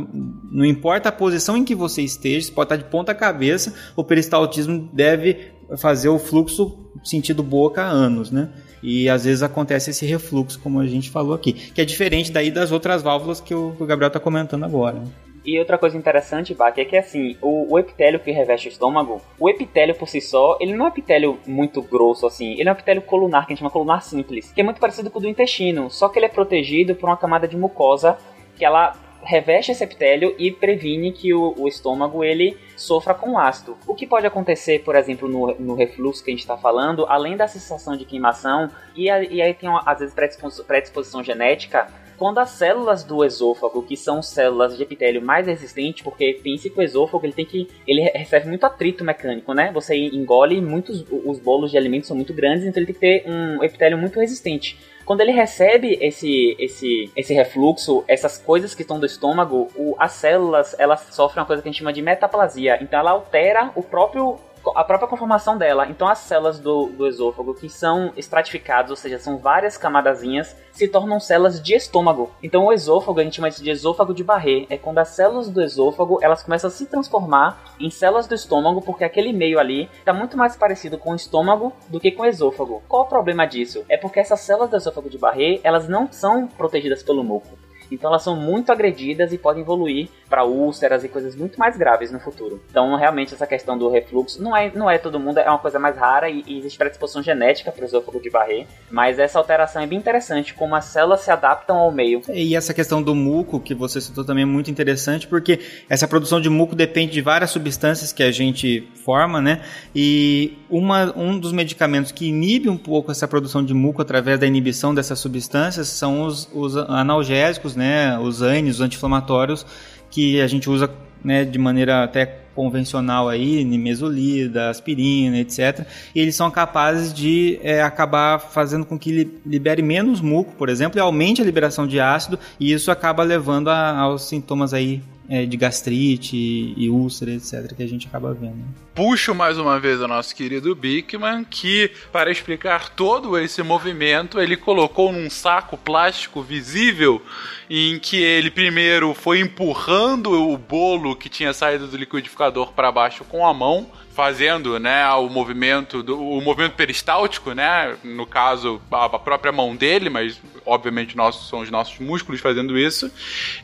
[0.52, 4.04] não importa a posição em que você esteja, você pode estar de ponta cabeça, o
[4.04, 8.48] peristaltismo deve fazer o fluxo sentido boca anos, né?
[8.82, 12.50] E às vezes acontece esse refluxo, como a gente falou aqui, que é diferente daí
[12.50, 15.02] das outras válvulas que o, Gabriel está comentando agora.
[15.44, 19.22] E outra coisa interessante, Bach, é que assim, o, o, epitélio que reveste o estômago,
[19.38, 22.72] o epitélio por si só, ele não é um epitélio muito grosso assim, ele é
[22.72, 25.22] um epitélio colunar, que a gente chama colunar simples, que é muito parecido com o
[25.22, 28.18] do intestino, só que ele é protegido por uma camada de mucosa
[28.56, 33.76] que ela reveste esse epitélio e previne que o, o, estômago ele sofra com ácido.
[33.86, 37.36] O que pode acontecer, por exemplo, no, no refluxo que a gente está falando, além
[37.36, 42.38] da sensação de queimação, e, a, e aí tem às vezes predisposição, predisposição genética, quando
[42.38, 46.82] as células do esôfago, que são células de epitélio mais resistentes, porque pense que o
[46.82, 49.70] esôfago ele tem que ele recebe muito atrito mecânico, né?
[49.72, 53.30] Você engole muitos os bolos de alimentos são muito grandes, então ele tem que ter
[53.30, 54.76] um epitélio muito resistente.
[55.08, 60.12] Quando ele recebe esse, esse, esse refluxo, essas coisas que estão do estômago, o, as
[60.12, 62.78] células elas sofrem uma coisa que a gente chama de metaplasia.
[62.82, 64.38] Então ela altera o próprio
[64.74, 65.86] a própria conformação dela.
[65.88, 70.88] Então as células do, do esôfago que são estratificadas, ou seja, são várias camadazinhas, se
[70.88, 72.30] tornam células de estômago.
[72.42, 74.66] Então o esôfago a gente chama isso de esôfago de Barré.
[74.70, 78.82] É quando as células do esôfago elas começam a se transformar em células do estômago,
[78.82, 82.26] porque aquele meio ali está muito mais parecido com o estômago do que com o
[82.26, 82.82] esôfago.
[82.88, 83.84] Qual o problema disso?
[83.88, 87.58] É porque essas células do esôfago de Barré elas não são protegidas pelo muco.
[87.90, 92.10] Então elas são muito agredidas e podem evoluir para úlceras e coisas muito mais graves
[92.10, 92.62] no futuro.
[92.70, 95.78] Então realmente essa questão do refluxo não é, não é todo mundo, é uma coisa
[95.78, 99.82] mais rara e, e existe predisposição genética para o esôfago de Barré, mas essa alteração
[99.82, 102.22] é bem interessante, como as células se adaptam ao meio.
[102.32, 106.40] E essa questão do muco que você citou também é muito interessante, porque essa produção
[106.40, 109.62] de muco depende de várias substâncias que a gente forma, né?
[109.94, 114.46] E uma, um dos medicamentos que inibe um pouco essa produção de muco através da
[114.46, 118.18] inibição dessas substâncias são os, os analgésicos, né?
[118.18, 119.64] Os ANES, os anti-inflamatórios,
[120.10, 120.90] que a gente usa
[121.22, 125.86] né, de maneira até convencional aí, nimesulida, aspirina, etc.
[126.12, 130.98] E eles são capazes de é, acabar fazendo com que libere menos muco, por exemplo,
[130.98, 135.44] e aumente a liberação de ácido, e isso acaba levando a, aos sintomas aí é,
[135.44, 136.36] de gastrite
[136.76, 138.64] e úlcera, etc., que a gente acaba vendo.
[138.94, 144.56] Puxo mais uma vez o nosso querido Bickman, que, para explicar todo esse movimento, ele
[144.56, 147.22] colocou num saco plástico visível
[147.68, 153.24] em que ele primeiro foi empurrando o bolo que tinha saído do liquidificador para baixo
[153.24, 153.86] com a mão,
[154.18, 160.10] fazendo, né, o movimento do o movimento peristáltico, né, no caso a, própria mão dele,
[160.10, 163.12] mas obviamente nossos são os nossos músculos fazendo isso.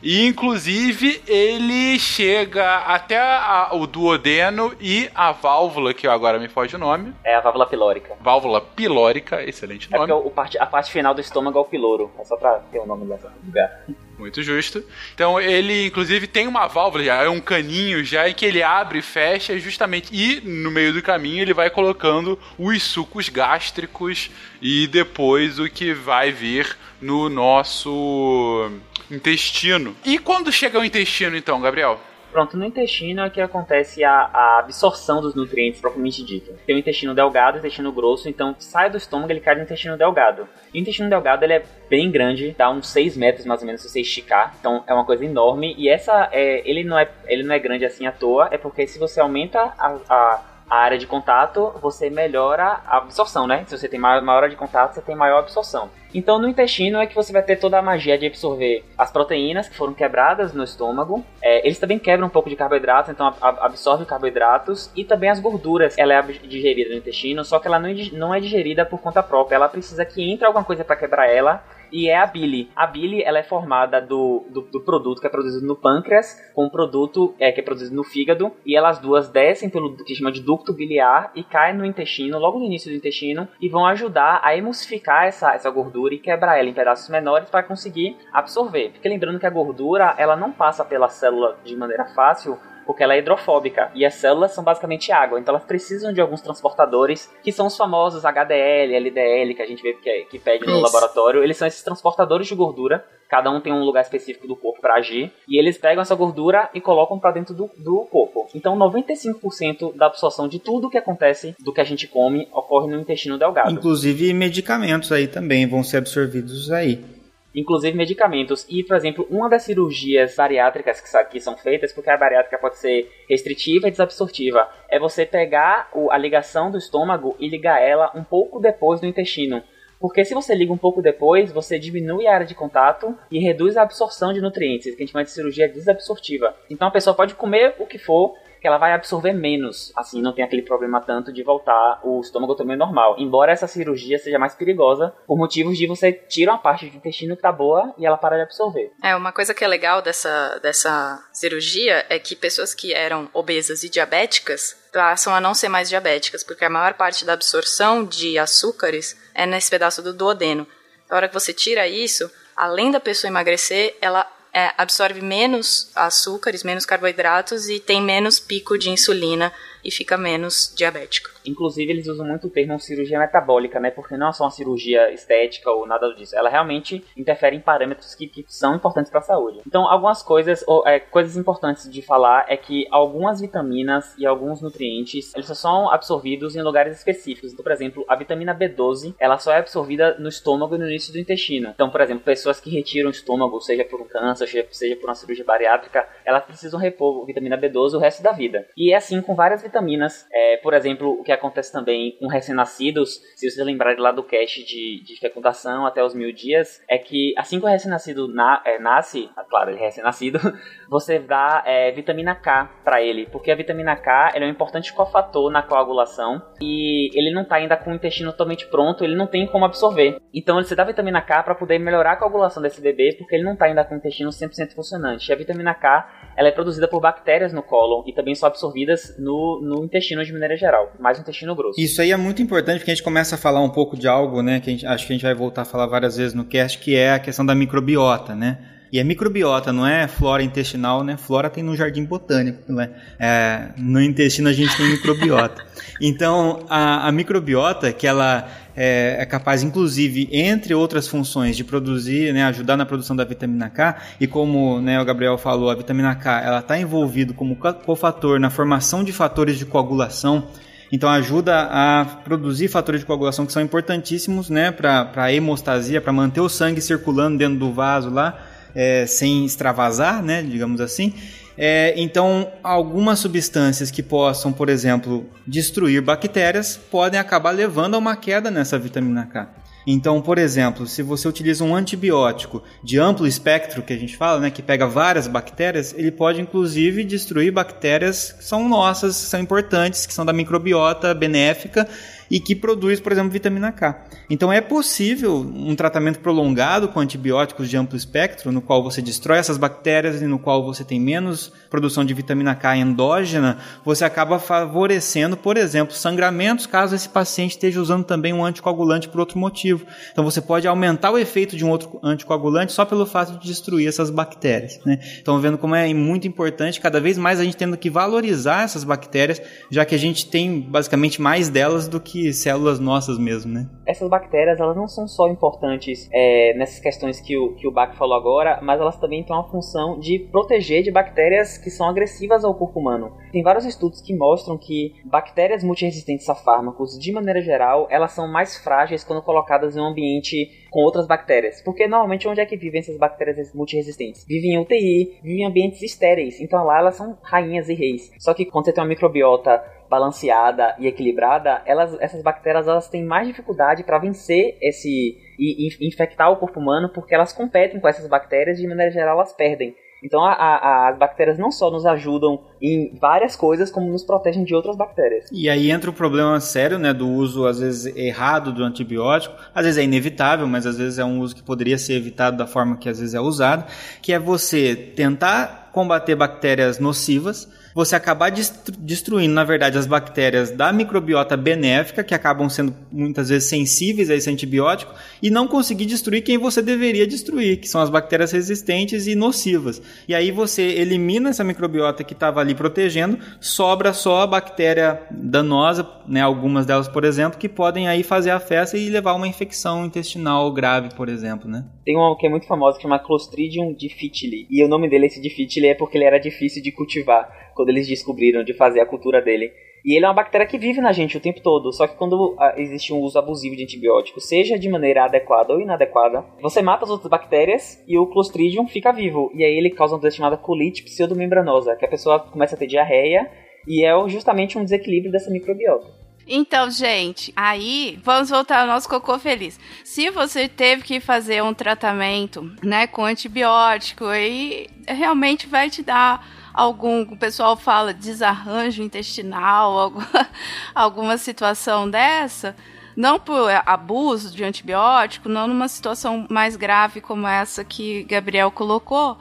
[0.01, 6.73] E inclusive ele chega até a, o duodeno e a válvula que agora me foge
[6.77, 7.13] o nome.
[7.21, 8.15] É a válvula pilórica.
[8.21, 10.05] Válvula pilórica, excelente nome.
[10.05, 12.37] É porque o, o parte, a parte final do estômago é o piloro, é só
[12.37, 13.83] para ter o nome dessa lugar.
[14.17, 14.83] Muito justo.
[15.13, 18.99] Então ele, inclusive, tem uma válvula já, é um caninho já, em que ele abre
[18.99, 20.09] e fecha justamente.
[20.11, 25.93] E no meio do caminho ele vai colocando os sucos gástricos e depois o que
[25.93, 28.71] vai vir no nosso
[29.11, 29.95] intestino.
[30.05, 32.01] E quando chega ao intestino, então, Gabriel?
[32.35, 36.51] Pronto, no intestino é que acontece a, a, absorção dos nutrientes propriamente dito.
[36.67, 39.61] Tem o intestino delgado e o intestino grosso, então sai do estômago ele cai no
[39.61, 40.45] intestino delgado.
[40.73, 43.81] E o intestino delgado ele é bem grande, dá uns 6 metros mais ou menos
[43.81, 45.75] se você esticar, então é uma coisa enorme.
[45.77, 48.85] E essa, é, ele, não é, ele não é grande assim à toa, é porque
[48.85, 53.63] se você aumenta a, a a área de contato, você melhora a absorção, né?
[53.67, 55.91] Se você tem maior, maior área de contato, você tem maior absorção.
[56.15, 59.67] Então, no intestino é que você vai ter toda a magia de absorver as proteínas
[59.67, 61.25] que foram quebradas no estômago.
[61.41, 65.97] É, eles também quebram um pouco de carboidrato, então absorvem carboidratos e também as gorduras.
[65.97, 67.77] Ela é digerida no intestino, só que ela
[68.13, 69.57] não é digerida por conta própria.
[69.57, 71.61] Ela precisa que entre alguma coisa para quebrar ela
[71.91, 72.69] e é a bile.
[72.75, 76.65] A bile ela é formada do, do, do, produto que é produzido no pâncreas com
[76.65, 80.31] o produto é, que é produzido no fígado e elas duas descem pelo que chama
[80.31, 84.41] de ducto biliar e caem no intestino, logo no início do intestino e vão ajudar
[84.43, 88.91] a emulsificar essa, essa gordura e quebrar ela em pedaços menores para conseguir absorver.
[88.91, 93.15] Porque lembrando que a gordura ela não passa pela célula de maneira fácil, porque ela
[93.15, 97.51] é hidrofóbica e as células são basicamente água, então elas precisam de alguns transportadores que
[97.51, 101.43] são os famosos HDL, LDL que a gente vê que, é, que pede no laboratório.
[101.43, 104.95] Eles são esses transportadores de gordura, cada um tem um lugar específico do corpo para
[104.95, 108.47] agir, e eles pegam essa gordura e colocam para dentro do, do corpo.
[108.53, 112.99] Então 95% da absorção de tudo que acontece do que a gente come ocorre no
[112.99, 113.71] intestino delgado.
[113.71, 117.14] Inclusive medicamentos aí também vão ser absorvidos aí
[117.55, 118.65] inclusive medicamentos.
[118.69, 122.77] E, por exemplo, uma das cirurgias bariátricas que, que são feitas, porque a bariátrica pode
[122.77, 128.11] ser restritiva e desabsortiva, é você pegar o, a ligação do estômago e ligar ela
[128.13, 129.63] um pouco depois do intestino.
[129.99, 133.77] Porque se você liga um pouco depois, você diminui a área de contato e reduz
[133.77, 136.53] a absorção de nutrientes, que a gente chama de cirurgia desabsortiva.
[136.69, 138.35] Então a pessoa pode comer o que for,
[138.65, 142.55] que ela vai absorver menos, assim não tem aquele problema tanto de voltar o estômago
[142.55, 143.15] tamanho normal.
[143.19, 147.35] Embora essa cirurgia seja mais perigosa por motivos de você tira uma parte do intestino
[147.35, 148.91] que tá boa e ela para de absorver.
[149.03, 153.83] É, uma coisa que é legal dessa, dessa cirurgia é que pessoas que eram obesas
[153.83, 158.39] e diabéticas passam a não ser mais diabéticas, porque a maior parte da absorção de
[158.39, 160.65] açúcares é nesse pedaço do duodeno.
[161.07, 164.25] Na hora que você tira isso, além da pessoa emagrecer, ela
[164.55, 169.51] é, absorve menos açúcares, menos carboidratos e tem menos pico de insulina
[169.85, 171.29] e fica menos diabético.
[171.45, 173.91] Inclusive, eles usam muito o termo cirurgia metabólica, né?
[173.91, 176.35] Porque não é só uma cirurgia estética ou nada disso.
[176.35, 179.61] Ela realmente interfere em parâmetros que, que são importantes para a saúde.
[179.65, 184.61] Então, algumas coisas, ou, é, coisas importantes de falar é que algumas vitaminas e alguns
[184.61, 187.53] nutrientes, eles só são absorvidos em lugares específicos.
[187.53, 191.13] Então, por exemplo, a vitamina B12, ela só é absorvida no estômago e no início
[191.13, 191.69] do intestino.
[191.69, 195.15] Então, por exemplo, pessoas que retiram o estômago, seja por um câncer, seja, por uma
[195.15, 198.67] cirurgia bariátrica, elas precisam repor vitamina B12 o resto da vida.
[198.75, 200.25] E é assim com várias vitaminas vitaminas.
[200.31, 204.63] É, por exemplo, o que acontece também com recém-nascidos, se vocês lembrarem lá do cast
[204.63, 208.79] de, de fecundação até os mil dias, é que assim que o recém-nascido na, é,
[208.79, 210.39] nasce, ah, claro, ele é recém-nascido,
[210.89, 215.51] você dá é, vitamina K para ele, porque a vitamina K é um importante cofator
[215.51, 219.45] na coagulação e ele não tá ainda com o intestino totalmente pronto, ele não tem
[219.47, 220.17] como absorver.
[220.33, 223.55] Então você dá vitamina K para poder melhorar a coagulação desse bebê, porque ele não
[223.55, 225.29] tá ainda com o intestino 100% funcionante.
[225.29, 229.15] E a vitamina K, ela é produzida por bactérias no cólon e também são absorvidas
[229.17, 231.79] no, no intestino de maneira geral, mais no intestino grosso.
[231.79, 234.41] Isso aí é muito importante porque a gente começa a falar um pouco de algo,
[234.41, 236.77] né, que gente, acho que a gente vai voltar a falar várias vezes no cast,
[236.77, 238.59] que é a questão da microbiota, né?
[238.91, 241.17] E é microbiota, não é flora intestinal, né?
[241.17, 242.91] Flora tem no jardim botânico, né?
[243.19, 245.65] É, no intestino a gente tem microbiota.
[246.01, 252.33] Então, a, a microbiota, que ela é, é, capaz, inclusive, entre outras funções, de produzir,
[252.33, 253.97] né, ajudar na produção da vitamina K.
[254.19, 258.49] E como né, o Gabriel falou, a vitamina K ela está envolvida como cofator na
[258.49, 260.47] formação de fatores de coagulação.
[260.91, 266.13] Então ajuda a produzir fatores de coagulação que são importantíssimos né, para a hemostasia, para
[266.13, 268.39] manter o sangue circulando dentro do vaso lá,
[268.73, 271.13] é, sem extravasar, né, digamos assim.
[271.57, 278.15] É, então, algumas substâncias que possam, por exemplo, destruir bactérias podem acabar levando a uma
[278.15, 279.65] queda nessa vitamina K.
[279.87, 284.39] Então, por exemplo, se você utiliza um antibiótico de amplo espectro, que a gente fala,
[284.39, 289.39] né, que pega várias bactérias, ele pode inclusive destruir bactérias que são nossas, que são
[289.39, 291.87] importantes, que são da microbiota benéfica
[292.29, 294.05] e que produz, por exemplo, vitamina K.
[294.29, 299.37] Então é possível um tratamento prolongado com antibióticos de amplo espectro, no qual você destrói
[299.37, 304.39] essas bactérias e no qual você tem menos produção de vitamina K endógena, você acaba
[304.39, 309.85] favorecendo, por exemplo, sangramentos, caso esse paciente esteja usando também um anticoagulante por outro motivo.
[310.11, 313.87] Então você pode aumentar o efeito de um outro anticoagulante só pelo fato de destruir
[313.87, 314.79] essas bactérias.
[314.85, 314.99] Né?
[315.19, 318.83] Então vendo como é muito importante, cada vez mais a gente tendo que valorizar essas
[318.83, 323.51] bactérias, já que a gente tem basicamente mais delas do que que células nossas mesmo,
[323.51, 323.67] né?
[323.85, 327.93] Essas bactérias, elas não são só importantes é, nessas questões que o, que o Bach
[327.97, 332.45] falou agora, mas elas também têm uma função de proteger de bactérias que são agressivas
[332.45, 333.11] ao corpo humano.
[333.33, 338.31] Tem vários estudos que mostram que bactérias multiresistentes a fármacos, de maneira geral, elas são
[338.31, 341.61] mais frágeis quando colocadas em um ambiente com outras bactérias.
[341.61, 344.25] Porque normalmente onde é que vivem essas bactérias multiresistentes?
[344.25, 346.39] Vivem em UTI, vivem em ambientes estéreis.
[346.39, 348.09] Então lá elas são rainhas e reis.
[348.19, 353.03] Só que quando você tem uma microbiota balanceada e equilibrada, elas, essas bactérias elas têm
[353.03, 357.87] mais dificuldade para vencer esse e, e, infectar o corpo humano porque elas competem com
[357.87, 359.75] essas bactérias e de maneira geral elas perdem.
[360.03, 364.43] Então a, a, as bactérias não só nos ajudam em várias coisas, como nos protegem
[364.43, 365.29] de outras bactérias.
[365.31, 369.35] E aí entra o problema sério, né, do uso às vezes errado do antibiótico.
[369.53, 372.47] Às vezes é inevitável, mas às vezes é um uso que poderia ser evitado da
[372.47, 373.65] forma que às vezes é usado,
[374.01, 378.31] que é você tentar combater bactérias nocivas você acabar
[378.79, 384.15] destruindo, na verdade, as bactérias da microbiota benéfica, que acabam sendo muitas vezes sensíveis a
[384.15, 389.07] esse antibiótico, e não conseguir destruir quem você deveria destruir, que são as bactérias resistentes
[389.07, 389.81] e nocivas.
[390.07, 395.87] E aí você elimina essa microbiota que estava ali protegendo, sobra só a bactéria danosa,
[396.07, 399.85] né, algumas delas, por exemplo, que podem aí fazer a festa e levar uma infecção
[399.85, 401.65] intestinal grave, por exemplo, né?
[401.83, 405.21] Tem uma que é muito famosa que chama Clostridium difficile, e o nome dele esse
[405.21, 409.21] difficile é porque ele era difícil de cultivar quando eles descobriram de fazer a cultura
[409.21, 409.51] dele.
[409.85, 412.35] E ele é uma bactéria que vive na gente o tempo todo, só que quando
[412.39, 416.85] ah, existe um uso abusivo de antibióticos, seja de maneira adequada ou inadequada, você mata
[416.85, 419.31] as outras bactérias e o Clostridium fica vivo.
[419.35, 422.65] E aí ele causa uma doença chamada colite pseudomembranosa, que a pessoa começa a ter
[422.65, 423.29] diarreia
[423.67, 425.85] e é justamente um desequilíbrio dessa microbiota.
[426.27, 429.59] Então, gente, aí vamos voltar ao nosso cocô feliz.
[429.83, 436.44] Se você teve que fazer um tratamento, né, com antibiótico, aí realmente vai te dar
[436.55, 440.29] algum, o pessoal fala desarranjo intestinal, alguma,
[440.73, 442.55] alguma situação dessa,
[442.95, 449.17] não por abuso de antibiótico, não numa situação mais grave como essa que Gabriel colocou,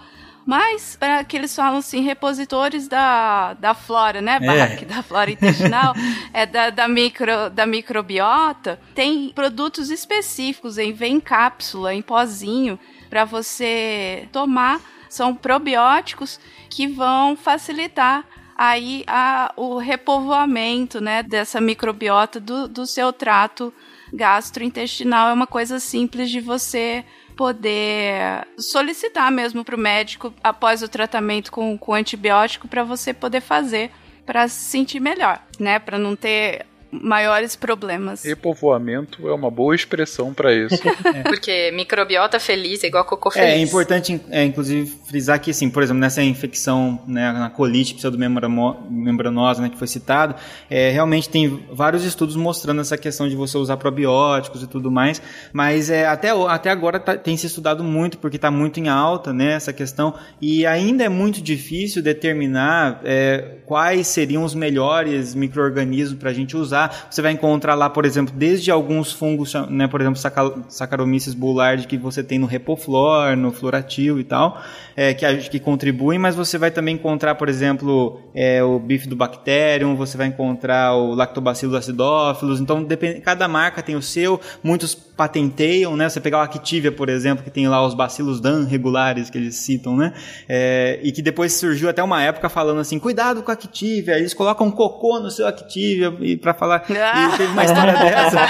[0.47, 4.39] mas para que eles falam assim, repositores da, da flora, né?
[4.43, 4.85] É.
[4.85, 5.95] Da flora intestinal,
[6.32, 12.78] é da, da, micro, da microbiota, tem produtos específicos em vem em cápsula, em pozinho,
[13.09, 14.80] para você tomar.
[15.09, 16.41] São probióticos
[16.75, 18.25] que vão facilitar
[18.57, 23.72] aí a, o repovoamento né, dessa microbiota do, do seu trato
[24.12, 25.29] gastrointestinal.
[25.29, 27.05] É uma coisa simples de você
[27.37, 33.41] poder solicitar mesmo para o médico após o tratamento com, com antibiótico para você poder
[33.41, 33.93] fazer
[34.27, 35.79] para se sentir melhor, né?
[35.79, 36.66] Para não ter
[37.03, 38.24] maiores problemas.
[38.24, 40.80] Repovoamento é uma boa expressão para isso.
[41.14, 41.22] é.
[41.22, 43.49] Porque microbiota feliz é igual cocô feliz.
[43.49, 47.95] É, é importante, é, inclusive, frisar que, assim, por exemplo, nessa infecção, né, na colite
[47.95, 50.34] pseudomembranosa, né, que foi citado,
[50.68, 55.20] é, realmente tem vários estudos mostrando essa questão de você usar probióticos e tudo mais,
[55.53, 59.32] mas é, até, até agora tá, tem se estudado muito, porque está muito em alta,
[59.32, 66.18] né, essa questão, e ainda é muito difícil determinar é, quais seriam os melhores micro-organismos
[66.18, 70.01] para a gente usar você vai encontrar lá, por exemplo, desde alguns fungos, né, por
[70.01, 70.20] exemplo,
[70.68, 74.62] Saccharomyces boulardii que você tem no Repoflor, no Floratil e tal,
[74.97, 80.16] é, que, que contribuem, mas você vai também encontrar, por exemplo, é, o Bifidobacterium, você
[80.16, 86.09] vai encontrar o Lactobacillus acidófilos, então depende, cada marca tem o seu, muitos patenteiam, né?
[86.09, 89.55] Você pegar o Activia, por exemplo, que tem lá os bacilos Dan regulares que eles
[89.57, 90.12] citam, né?
[90.49, 94.34] É, e que depois surgiu até uma época falando assim, cuidado com a Activia, eles
[94.34, 98.40] colocam cocô no seu Activia e para falar, e teve uma história dessa.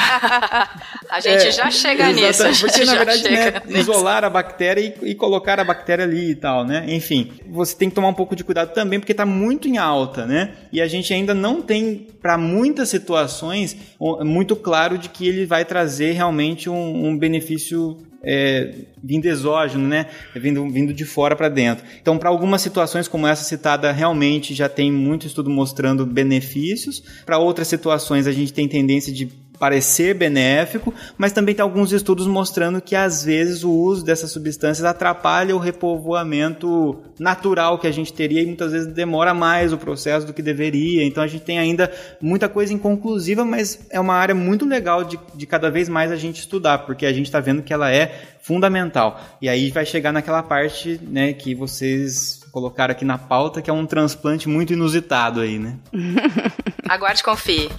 [1.11, 2.45] a gente é, já chega nisso.
[2.61, 6.65] Porque na verdade, né, isolar a bactéria e, e, colocar a bactéria ali e tal,
[6.65, 6.85] né?
[6.89, 10.27] Enfim, você tem que tomar um pouco de cuidado também porque está muito em alta,
[10.27, 10.53] né?
[10.73, 13.77] E a gente ainda não tem para muitas situações
[14.21, 20.07] muito claro de que ele vai trazer realmente um, um benefício é, vindo exógeno, né?
[20.35, 21.85] Vindo, vindo de fora para dentro.
[22.01, 27.03] Então, para algumas situações como essa citada, realmente já tem muito estudo mostrando benefícios.
[27.25, 32.27] Para outras situações, a gente tem tendência de parecer benéfico, mas também tem alguns estudos
[32.27, 38.13] mostrando que às vezes o uso dessas substâncias atrapalha o repovoamento natural que a gente
[38.13, 41.05] teria e muitas vezes demora mais o processo do que deveria.
[41.05, 41.91] Então a gente tem ainda
[42.21, 46.17] muita coisa inconclusiva, mas é uma área muito legal de, de cada vez mais a
[46.17, 49.21] gente estudar, porque a gente está vendo que ela é fundamental.
[49.41, 53.73] E aí vai chegar naquela parte né, que vocês colocaram aqui na pauta, que é
[53.73, 55.77] um transplante muito inusitado aí, né?
[56.89, 57.71] Aguarde confie.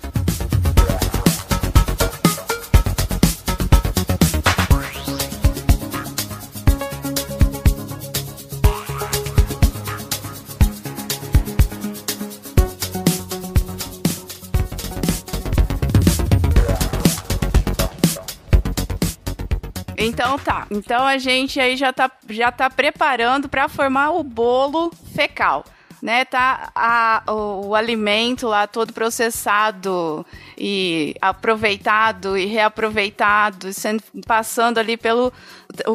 [20.36, 20.68] Então tá.
[20.70, 25.64] Então a gente aí já tá, já tá preparando para formar o bolo fecal.
[26.02, 30.24] Né, tá a, o, o, alimento lá todo processado
[30.56, 35.34] e aproveitado e reaproveitado, sendo, passando ali pelo,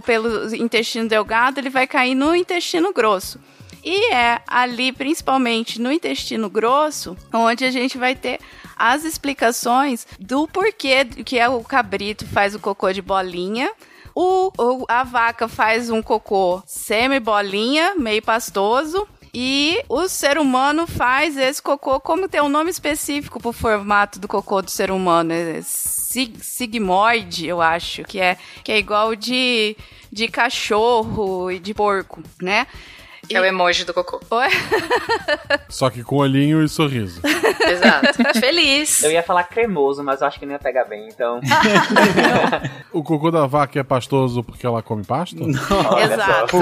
[0.05, 3.39] pelo intestino delgado, ele vai cair no intestino grosso.
[3.85, 8.41] E é ali, principalmente no intestino grosso, onde a gente vai ter
[8.77, 13.71] as explicações do porquê que é o cabrito faz o cocô de bolinha,
[14.15, 19.07] o, o, a vaca faz um cocô semi-bolinha, meio pastoso.
[19.33, 24.27] E o ser humano faz esse cocô, como tem um nome específico pro formato do
[24.27, 25.33] cocô do ser humano.
[25.33, 29.77] É sig sigmoide, eu acho, que é, que é igual de,
[30.11, 32.67] de cachorro e de porco, né?
[33.33, 34.21] É o emoji do cocô.
[34.31, 34.49] Oi?
[35.69, 37.21] Só que com olhinho e sorriso.
[37.65, 38.41] Exato.
[38.41, 39.03] Feliz.
[39.03, 41.41] Eu ia falar cremoso, mas eu acho que não ia pegar bem, então.
[42.93, 45.37] o cocô da vaca é pastoso porque ela come pasto?
[45.37, 46.57] Não, Exato.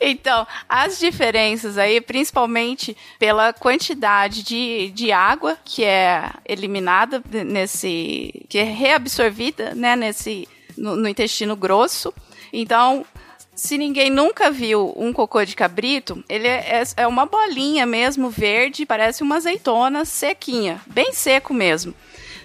[0.00, 8.44] Então, as diferenças aí, principalmente pela quantidade de, de água que é eliminada nesse.
[8.48, 10.48] que é reabsorvida, né, nesse.
[10.76, 12.12] no, no intestino grosso.
[12.52, 13.06] Então,
[13.54, 18.86] se ninguém nunca viu um cocô de cabrito, ele é, é, uma bolinha mesmo, verde,
[18.86, 21.94] parece uma azeitona sequinha, bem seco mesmo.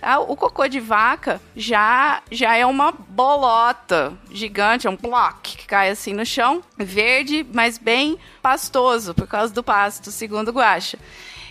[0.01, 5.65] Ah, o cocô de vaca já, já é uma bolota gigante, é um bloco que
[5.65, 10.99] cai assim no chão, verde, mas bem pastoso, por causa do pasto, segundo Guacha.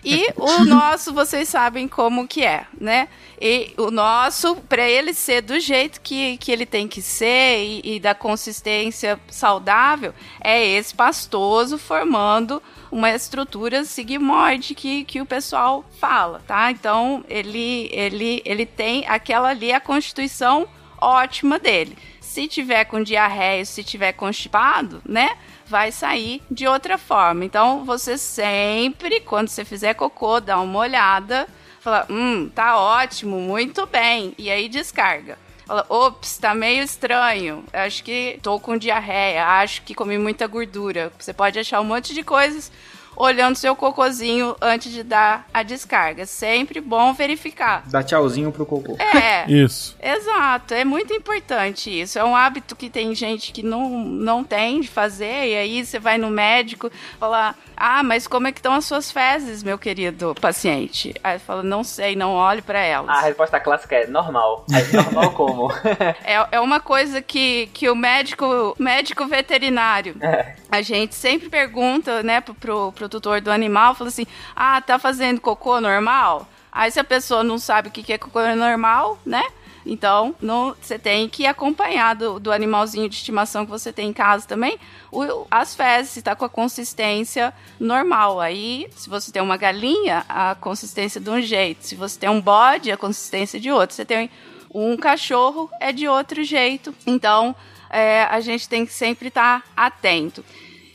[0.07, 3.09] E o nosso, vocês sabem como que é, né?
[3.41, 7.97] E o nosso, para ele ser do jeito que, que ele tem que ser e,
[7.97, 15.85] e da consistência saudável, é esse pastoso formando uma estrutura sigmoide que, que o pessoal
[15.99, 16.71] fala, tá?
[16.71, 20.69] Então, ele, ele, ele tem aquela ali, a constituição
[21.01, 21.99] ótima dele.
[22.21, 25.37] Se tiver com diarreia, se tiver constipado, né?
[25.67, 27.45] Vai sair de outra forma.
[27.45, 31.47] Então, você sempre, quando você fizer cocô, dá uma olhada,
[31.81, 35.39] fala, hum, tá ótimo, muito bem, e aí descarga.
[35.67, 37.65] Fala, ops, tá meio estranho.
[37.73, 41.13] Acho que tô com diarreia, acho que comi muita gordura.
[41.19, 42.71] Você pode achar um monte de coisas
[43.17, 46.27] olhando seu cocôzinho antes de dar a descarga.
[46.27, 47.83] Sempre bom verificar.
[47.87, 48.97] Dá tchauzinho pro cocô.
[48.99, 49.51] É.
[49.51, 49.97] isso.
[50.01, 50.75] Exato.
[50.75, 52.19] É muito importante isso.
[52.19, 55.49] É um hábito que tem gente que não, não tem de fazer.
[55.49, 59.11] E aí você vai no médico falar: Ah, mas como é que estão as suas
[59.11, 61.15] fezes, meu querido paciente?
[61.25, 63.09] Aí fala: Não sei, não olhe para elas.
[63.09, 64.67] A resposta clássica é normal.
[64.73, 65.73] É normal como?
[66.25, 70.55] é, é uma coisa que, que o médico, médico veterinário, é.
[70.77, 74.99] A gente sempre pergunta, né, pro, pro, pro tutor do animal, fala assim: ah, tá
[74.99, 76.49] fazendo cocô normal?
[76.71, 79.43] Aí se a pessoa não sabe o que é cocô normal, né?
[79.87, 80.35] Então,
[80.81, 84.79] você tem que acompanhar do, do animalzinho de estimação que você tem em casa também,
[85.13, 88.41] o, as fezes, se tá com a consistência normal.
[88.41, 91.87] Aí, se você tem uma galinha, a consistência de um jeito.
[91.87, 93.95] Se você tem um bode, a consistência de outro.
[93.95, 94.29] Você tem
[94.75, 96.93] um cachorro, é de outro jeito.
[97.07, 97.55] Então,
[97.89, 100.45] é, a gente tem que sempre estar tá atento.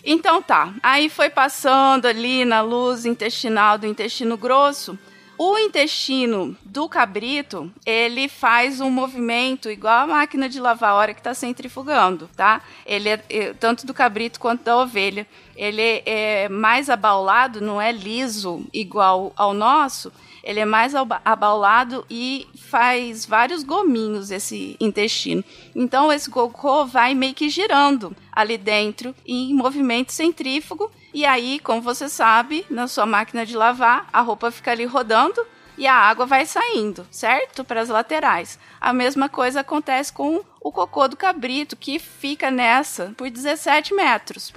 [0.04, 4.98] Então tá, aí foi passando ali na luz intestinal do intestino grosso.
[5.44, 11.14] O intestino do cabrito, ele faz um movimento igual a máquina de lavar a hora
[11.16, 12.62] que está centrifugando, tá?
[12.86, 15.26] Ele é, é, tanto do cabrito quanto da ovelha.
[15.56, 22.48] Ele é mais abaulado, não é liso igual ao nosso, ele é mais abaulado e
[22.56, 25.44] faz vários gominhos esse intestino.
[25.76, 31.82] Então esse cocô vai meio que girando ali dentro em movimento centrífugo e aí, como
[31.82, 35.46] você sabe, na sua máquina de lavar, a roupa fica ali rodando
[35.78, 37.64] e a água vai saindo, certo?
[37.64, 38.58] Para as laterais.
[38.80, 44.54] A mesma coisa acontece com o cocô do cabrito, que fica nessa por 17 metros,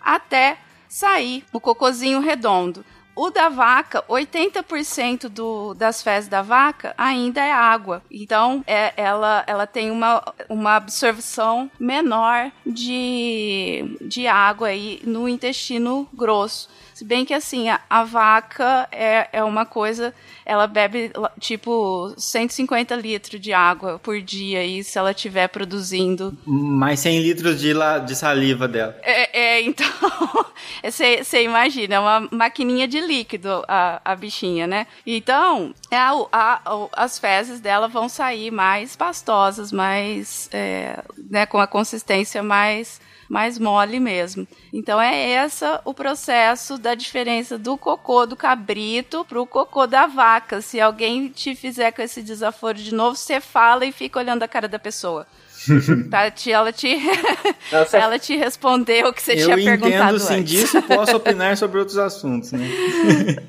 [0.00, 2.84] até sair o cocôzinho redondo.
[3.14, 8.02] O da vaca, 80% do, das fezes da vaca ainda é água.
[8.10, 16.08] Então, é, ela, ela tem uma, uma absorção menor de, de água aí no intestino
[16.14, 16.68] grosso.
[17.00, 20.12] Se bem que assim, a, a, vaca é, é uma coisa,
[20.44, 26.36] ela bebe tipo 150 litros de água por dia e se ela estiver produzindo.
[26.44, 28.98] Mais 100 litros de, la, de saliva dela.
[29.02, 29.86] É, é então.
[30.84, 34.86] Você imagina, é uma maquininha de líquido a, a bichinha, né?
[35.06, 40.50] Então, é a, a, as fezes dela vão sair mais pastosas, mais.
[40.52, 44.46] É, né, com a consistência mais mais mole mesmo.
[44.72, 50.60] Então é essa o processo da diferença do cocô do cabrito pro cocô da vaca.
[50.60, 54.48] Se alguém te fizer com esse desaforo de novo, você fala e fica olhando a
[54.48, 55.28] cara da pessoa.
[56.10, 56.96] Tá, ela te
[57.72, 61.56] Nossa, ela te respondeu o que você tinha perguntado Eu entendo sim disso posso opinar
[61.56, 62.66] sobre outros assuntos, né?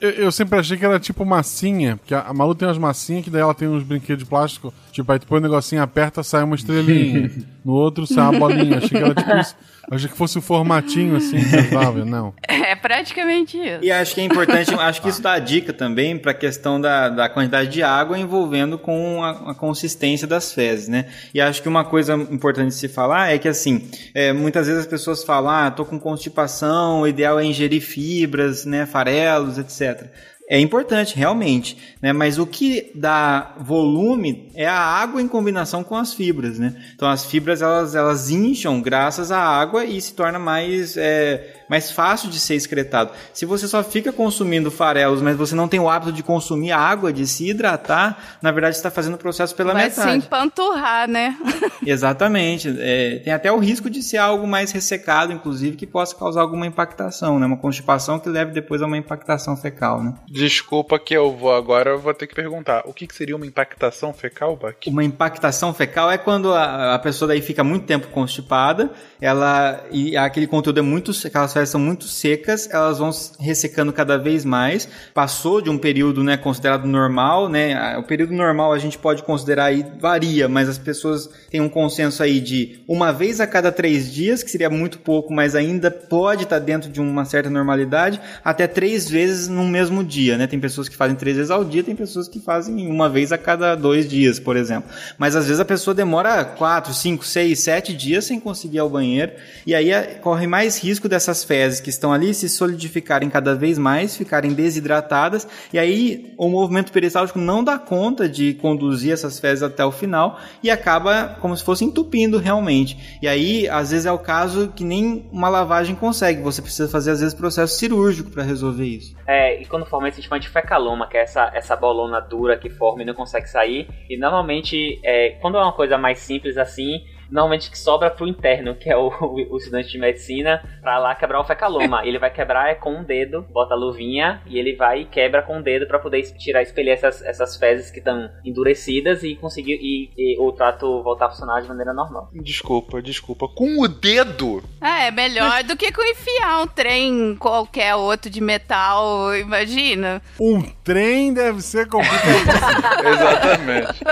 [0.00, 3.24] eu, eu, sempre achei que era tipo massinha, porque a, a Malu tem umas massinhas
[3.24, 6.22] que daí ela tem uns brinquedos de plástico, tipo, aí tu põe um negocinho, aperta,
[6.22, 7.30] sai uma estrelinha.
[7.64, 8.78] no outro sai uma bolinha.
[8.78, 9.56] Achei que era tipo isso.
[9.90, 11.38] Achei que fosse o um formatinho assim
[11.68, 12.32] usava, não.
[12.70, 13.80] É praticamente isso.
[13.82, 17.08] E acho que é importante, acho que isso dá dica também para a questão da,
[17.08, 21.06] da quantidade de água envolvendo com a, a, consistência das fezes, né?
[21.34, 24.82] E acho que uma coisa importante de se falar é que assim, é, muitas vezes
[24.82, 30.08] as pessoas falam, ah, tô com constipação, o ideal é ingerir fibras, né, farelos, etc
[30.50, 32.12] é importante, realmente, né?
[32.12, 36.74] Mas o que dá volume é a água em combinação com as fibras, né?
[36.92, 41.88] Então as fibras elas, elas incham graças à água e se torna mais é, mais
[41.92, 43.12] fácil de ser excretado.
[43.32, 47.12] Se você só fica consumindo farelos, mas você não tem o hábito de consumir água,
[47.12, 50.08] de se hidratar, na verdade está fazendo o processo pela Vai metade.
[50.08, 51.38] Vai se empanturrar, né?
[51.86, 52.74] Exatamente.
[52.76, 56.66] É, tem até o risco de ser algo mais ressecado, inclusive, que possa causar alguma
[56.66, 57.46] impactação, né?
[57.46, 60.14] Uma constipação que leve depois a uma impactação fecal, né?
[60.28, 62.82] Desculpa que eu vou agora, eu vou ter que perguntar.
[62.84, 64.90] O que, que seria uma impactação fecal, Buck?
[64.90, 68.90] Uma impactação fecal é quando a, a pessoa daí fica muito tempo constipada,
[69.20, 74.44] ela e aquele conteúdo é muito, aquelas são muito secas, elas vão ressecando cada vez
[74.44, 74.88] mais.
[75.12, 77.96] Passou de um período, né, considerado normal, né?
[77.98, 82.22] O período normal a gente pode considerar aí varia, mas as pessoas têm um consenso
[82.22, 86.44] aí de uma vez a cada três dias, que seria muito pouco, mas ainda pode
[86.44, 90.46] estar dentro de uma certa normalidade, até três vezes no mesmo dia, né?
[90.46, 93.38] Tem pessoas que fazem três vezes ao dia, tem pessoas que fazem uma vez a
[93.38, 94.90] cada dois dias, por exemplo.
[95.18, 98.88] Mas às vezes a pessoa demora quatro, cinco, seis, sete dias sem conseguir ir ao
[98.88, 99.32] banheiro,
[99.66, 103.76] e aí é, corre mais risco dessas fezes que estão ali se solidificarem cada vez
[103.76, 109.64] mais, ficarem desidratadas, e aí o movimento peristáltico não dá conta de conduzir essas fezes
[109.64, 113.18] até o final e acaba como se fosse entupindo realmente.
[113.20, 117.10] E aí, às vezes é o caso que nem uma lavagem consegue, você precisa fazer
[117.10, 119.16] às vezes processo cirúrgico para resolver isso.
[119.26, 122.70] É, e quando forma esse chama de fecaloma, que é essa, essa bolona dura que
[122.70, 127.00] forma e não consegue sair, e normalmente, é, quando é uma coisa mais simples assim,
[127.30, 129.08] normalmente que sobra pro interno, que é o,
[129.50, 132.02] o, estudante de medicina, pra lá quebrar o fecaloma.
[132.06, 135.42] ele vai quebrar é com um dedo, bota a luvinha e ele vai e quebra
[135.42, 139.36] com o um dedo para poder tirar, espelhar essas, essas fezes que estão endurecidas e
[139.36, 142.28] conseguir e, e, o trato voltar a funcionar de maneira normal.
[142.32, 143.48] Desculpa, desculpa.
[143.48, 144.62] Com o dedo?
[144.80, 150.20] Ah, é melhor do que com enfiar um trem qualquer outro de metal, imagina.
[150.40, 152.20] Um trem deve ser complicado.
[153.06, 154.04] Exatamente.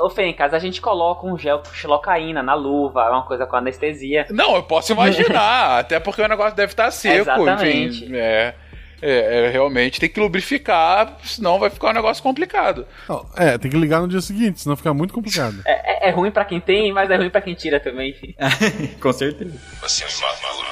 [0.00, 3.46] Ô, Fê, em casa a gente coloca um gel xilocaína na luva, é uma coisa
[3.46, 4.26] com anestesia.
[4.30, 8.04] Não, eu posso imaginar, até porque o negócio deve estar seco, Exatamente.
[8.04, 8.16] enfim.
[8.16, 8.54] É.
[9.02, 12.86] É, é, realmente tem que lubrificar, senão vai ficar um negócio complicado.
[13.06, 15.60] Não, é, tem que ligar no dia seguinte, senão fica muito complicado.
[15.66, 18.16] É, é, é ruim pra quem tem, mas é ruim pra quem tira também.
[19.02, 19.60] Com certeza.
[19.82, 20.68] Você é um imaturo.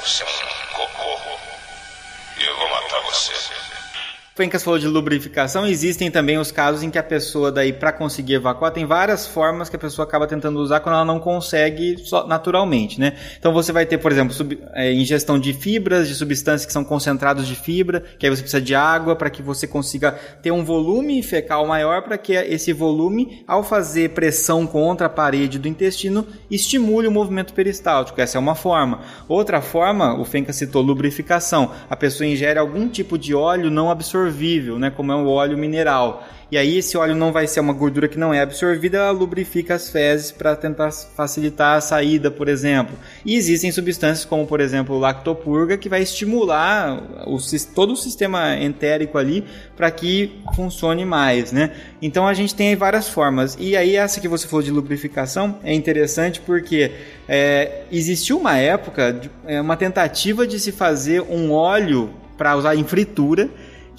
[0.00, 1.38] Você é um cocô.
[2.38, 3.32] E eu vou matar você.
[4.34, 8.34] Fencas falou de lubrificação, existem também os casos em que a pessoa daí para conseguir
[8.34, 12.98] evacuar tem várias formas que a pessoa acaba tentando usar quando ela não consegue naturalmente,
[12.98, 13.12] né?
[13.38, 16.82] Então você vai ter, por exemplo, sub, é, ingestão de fibras, de substâncias que são
[16.82, 20.12] concentrados de fibra, que aí você precisa de água para que você consiga
[20.42, 25.58] ter um volume fecal maior para que esse volume, ao fazer pressão contra a parede
[25.58, 28.18] do intestino, estimule o movimento peristáltico.
[28.18, 29.00] Essa é uma forma.
[29.28, 31.70] Outra forma, o Fencas citou lubrificação.
[31.90, 35.58] A pessoa ingere algum tipo de óleo não absorvido absorvível, né, como é o óleo
[35.58, 36.26] mineral.
[36.50, 39.74] E aí esse óleo não vai ser uma gordura que não é absorvida, ela lubrifica
[39.74, 42.94] as fezes para tentar facilitar a saída, por exemplo.
[43.24, 47.38] E existem substâncias como, por exemplo, lactopurga, que vai estimular o,
[47.74, 51.70] todo o sistema entérico ali para que funcione mais, né?
[52.02, 53.56] Então a gente tem várias formas.
[53.58, 56.92] E aí essa que você falou de lubrificação é interessante porque
[57.26, 62.84] é, existiu uma época, é, uma tentativa de se fazer um óleo para usar em
[62.84, 63.48] fritura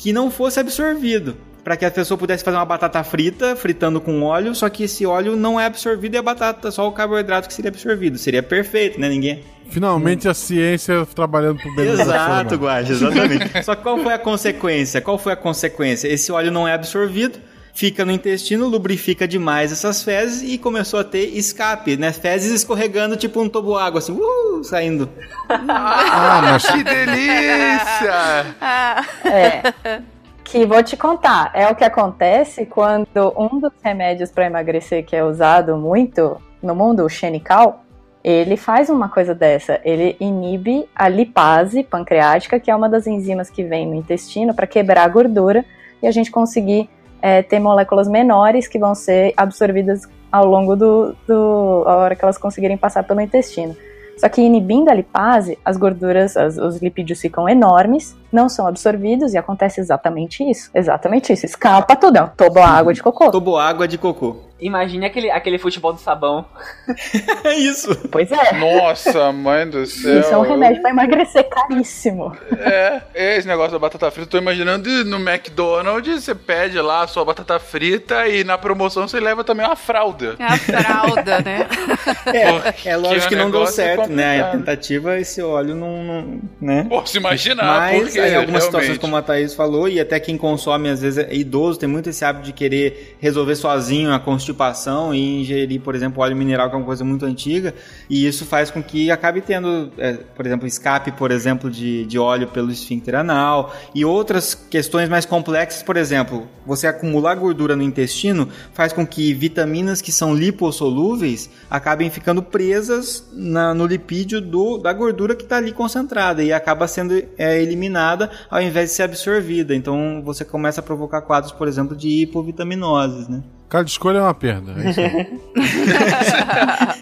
[0.03, 1.37] que não fosse absorvido.
[1.63, 5.05] Para que a pessoa pudesse fazer uma batata frita, fritando com óleo, só que esse
[5.05, 8.17] óleo não é absorvido e a batata, só o carboidrato que seria absorvido.
[8.17, 9.07] Seria perfeito, né?
[9.07, 9.45] Ninguém.
[9.69, 13.49] Finalmente a ciência trabalhando pro bem Exato, Guache, exatamente.
[13.63, 14.99] só que qual foi a consequência?
[14.99, 16.09] Qual foi a consequência?
[16.09, 17.39] Esse óleo não é absorvido,
[17.73, 22.13] fica no intestino, lubrifica demais essas fezes e começou a ter escape, né?
[22.13, 25.09] Fezes escorregando tipo um toboágua, assim, uh, saindo.
[25.49, 28.13] Ah, mas que delícia!
[29.25, 30.01] É.
[30.43, 35.15] Que vou te contar, é o que acontece quando um dos remédios para emagrecer que
[35.15, 37.83] é usado muito no mundo, o xenical,
[38.23, 39.81] ele faz uma coisa dessa.
[39.83, 44.67] Ele inibe a lipase pancreática, que é uma das enzimas que vem no intestino para
[44.67, 45.65] quebrar a gordura
[46.01, 46.89] e a gente conseguir
[47.23, 52.37] é, moléculas menores que vão ser absorvidas ao longo do, do a hora que elas
[52.37, 53.73] conseguirem passar pelo intestino.
[54.17, 59.33] Só que inibindo a lipase, as gorduras, as, os lipídios ficam enormes, não são absorvidos
[59.33, 60.69] e acontece exatamente isso.
[60.73, 61.45] Exatamente isso.
[61.45, 62.17] Escapa tudo.
[62.17, 63.31] É um tobo água de cocô.
[63.31, 64.35] Tobo água de cocô.
[64.63, 66.45] Imagine aquele, aquele futebol do sabão.
[67.43, 67.95] é isso.
[68.09, 68.53] Pois é.
[68.53, 70.19] Nossa, mãe do céu.
[70.19, 72.35] Isso é um remédio pra emagrecer caríssimo.
[72.57, 77.25] É, esse negócio da batata frita, tô imaginando no McDonald's, você pede lá a sua
[77.25, 80.35] batata frita e na promoção você leva também uma fralda.
[80.39, 81.67] É a fralda, né?
[82.25, 84.41] É, é lógico que, que não deu certo, né?
[84.41, 86.85] A tentativa, esse óleo não, não né?
[86.87, 88.63] Posso imaginar, Mas porque, em algumas realmente.
[88.63, 92.09] situações, como a Thaís falou, e até quem consome, às vezes, é idoso, tem muito
[92.09, 94.19] esse hábito de querer resolver sozinho a
[94.53, 97.73] constipação e ingerir, por exemplo, óleo mineral, que é uma coisa muito antiga,
[98.09, 102.19] e isso faz com que acabe tendo, é, por exemplo, escape, por exemplo, de, de
[102.19, 107.83] óleo pelo esfíncter anal, e outras questões mais complexas, por exemplo, você acumular gordura no
[107.83, 114.77] intestino faz com que vitaminas que são lipossolúveis acabem ficando presas na, no lipídio do,
[114.77, 119.03] da gordura que está ali concentrada e acaba sendo é, eliminada ao invés de ser
[119.03, 119.75] absorvida.
[119.75, 123.43] Então você começa a provocar quadros, por exemplo, de hipovitaminoses, né?
[123.73, 124.71] Cada escolha é uma perda.
[124.77, 125.25] É.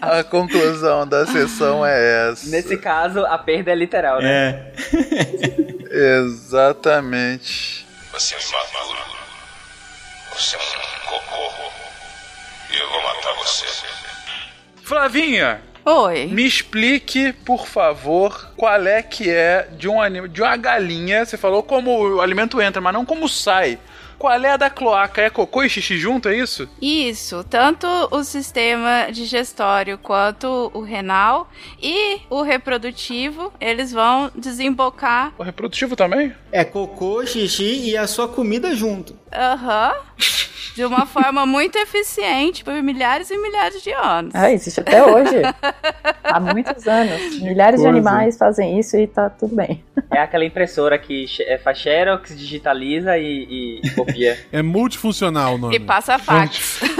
[0.00, 2.48] A conclusão da sessão é essa.
[2.48, 4.72] Nesse caso, a perda é literal, né?
[5.90, 6.16] É.
[6.20, 7.86] Exatamente.
[8.10, 8.98] Você é um imaturo.
[10.32, 10.62] Você é um
[11.10, 11.52] cocô.
[12.72, 13.66] E eu vou matar você.
[14.82, 16.28] Flavinha, Oi.
[16.28, 21.26] me explique, por favor, qual é que é de um anima, de uma galinha.
[21.26, 23.78] Você falou como o alimento entra, mas não como sai.
[24.22, 25.20] Qual é a da cloaca?
[25.20, 26.68] É cocô e xixi junto, é isso?
[26.80, 31.50] Isso, tanto o sistema digestório quanto o renal
[31.82, 35.32] e o reprodutivo, eles vão desembocar.
[35.36, 36.32] O reprodutivo também?
[36.52, 39.18] É cocô, xixi e a sua comida junto.
[39.32, 39.92] Aham.
[40.74, 44.34] de uma forma muito eficiente por milhares e milhares de anos.
[44.34, 45.42] Ah, existe até hoje.
[46.24, 47.40] Há muitos anos.
[47.40, 49.84] Milhares de animais fazem isso e tá tudo bem.
[50.10, 54.38] É aquela impressora que é, faz xerox, digitaliza e, e copia.
[54.50, 55.76] É multifuncional o nome.
[55.76, 56.80] E passa fax.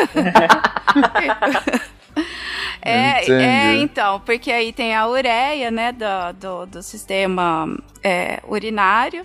[2.82, 7.66] é, é, então, porque aí tem a ureia, né, do, do, do sistema
[8.02, 9.24] é, urinário.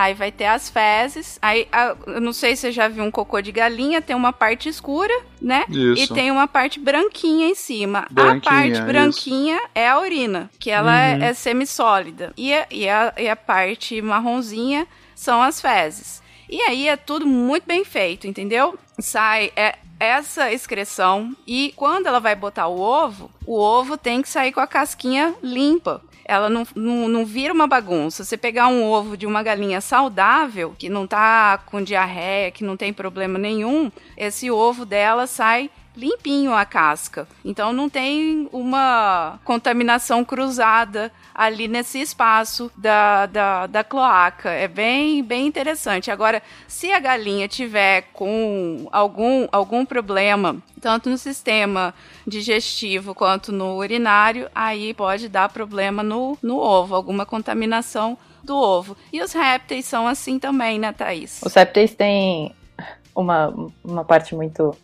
[0.00, 1.38] Aí vai ter as fezes.
[1.42, 4.32] Aí, a- eu não sei se você já viu um cocô de galinha, tem uma
[4.32, 5.64] parte escura, né?
[5.68, 6.04] Isso.
[6.12, 8.06] E tem uma parte branquinha em cima.
[8.10, 8.82] Branquinha, a parte isso.
[8.84, 12.32] branquinha é a urina, que ela é, é semissólida.
[12.36, 16.22] E, a- e, a, e a parte marronzinha são as fezes.
[16.48, 18.76] E aí é tudo muito bem feito, entendeu?
[18.98, 24.28] Sai é, essa excreção e quando ela vai botar o ovo, o ovo tem que
[24.28, 26.02] sair com a casquinha limpa.
[26.30, 28.22] Ela não, não, não vira uma bagunça.
[28.22, 32.76] Você pegar um ovo de uma galinha saudável, que não tá com diarreia, que não
[32.76, 35.68] tem problema nenhum, esse ovo dela sai
[36.00, 37.28] limpinho a casca.
[37.44, 44.50] Então não tem uma contaminação cruzada ali nesse espaço da, da, da cloaca.
[44.50, 46.10] É bem, bem interessante.
[46.10, 51.94] Agora, se a galinha tiver com algum, algum problema, tanto no sistema
[52.26, 58.96] digestivo quanto no urinário, aí pode dar problema no, no ovo, alguma contaminação do ovo.
[59.12, 61.40] E os répteis são assim também, né, Thaís?
[61.44, 62.54] Os répteis têm
[63.14, 64.74] uma, uma parte muito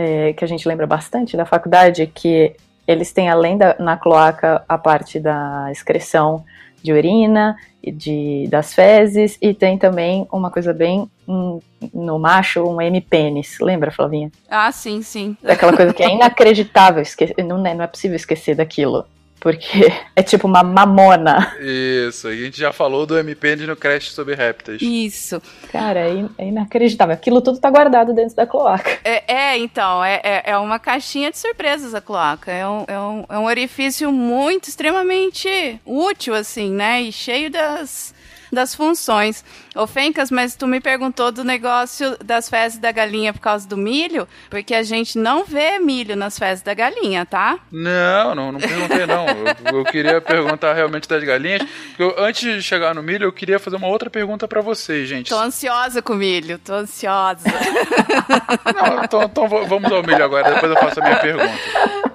[0.00, 2.56] é, que a gente lembra bastante da faculdade, que
[2.88, 6.42] eles têm, além da na cloaca, a parte da excreção
[6.82, 11.60] de urina e de, das fezes, e tem também uma coisa bem um,
[11.92, 13.58] no macho, um M-pênis.
[13.60, 14.30] Lembra, Flavinha?
[14.48, 15.36] Ah, sim, sim.
[15.44, 19.04] Aquela coisa que é inacreditável, esque não, é, não é possível esquecer daquilo.
[19.40, 21.56] Porque é tipo uma mamona.
[21.60, 24.82] Isso, a gente já falou do MPN no Crash sobre répteis.
[24.82, 25.42] Isso.
[25.72, 27.14] Cara, é, in é, inacreditável.
[27.14, 28.98] Aquilo tudo tá guardado dentro da cloaca.
[29.02, 32.52] É, é então, é, é, é uma caixinha de surpresas a cloaca.
[32.52, 37.00] É um, é, um, é um orifício muito, extremamente útil, assim, né?
[37.00, 38.14] E cheio das
[38.52, 39.44] das funções.
[39.74, 43.76] Ô Fencas, mas tu me perguntou do negócio das fezes da galinha por causa do
[43.76, 47.58] milho, porque a gente não vê milho nas fezes da galinha, tá?
[47.70, 49.26] Não, não, não perguntei não.
[49.28, 51.62] eu, eu, queria perguntar realmente das galinhas.
[51.98, 55.28] Eu, antes de chegar no milho, eu queria fazer uma outra pergunta para vocês, gente.
[55.28, 57.44] Tô ansiosa com o milho, tô ansiosa.
[58.74, 61.52] não, então, então vamos ao milho agora, depois eu faço a minha pergunta.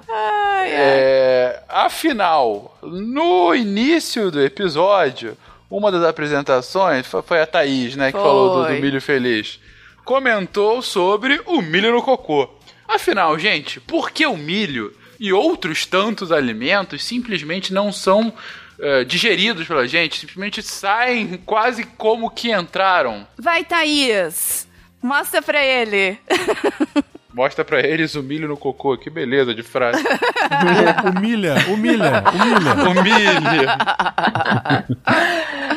[0.08, 0.70] Ai, ai.
[0.70, 5.36] É, afinal, no início do episódio,
[5.70, 8.22] uma das apresentações foi a Thaís, né, que foi.
[8.26, 9.60] falou do, do milho feliz.
[10.04, 12.48] Comentou sobre o milho no cocô.
[12.86, 19.66] Afinal, gente, por que o milho e outros tantos alimentos simplesmente não são uh, digeridos
[19.66, 20.20] pela gente?
[20.20, 23.26] Simplesmente saem quase como que entraram.
[23.36, 24.68] Vai, Thaís!
[25.02, 26.18] Mostra pra ele.
[27.36, 28.96] Mostra pra eles o milho no cocô.
[28.96, 30.02] Que beleza de frase.
[31.14, 32.90] humilha, humilha, humilha.
[32.90, 33.76] Humilha.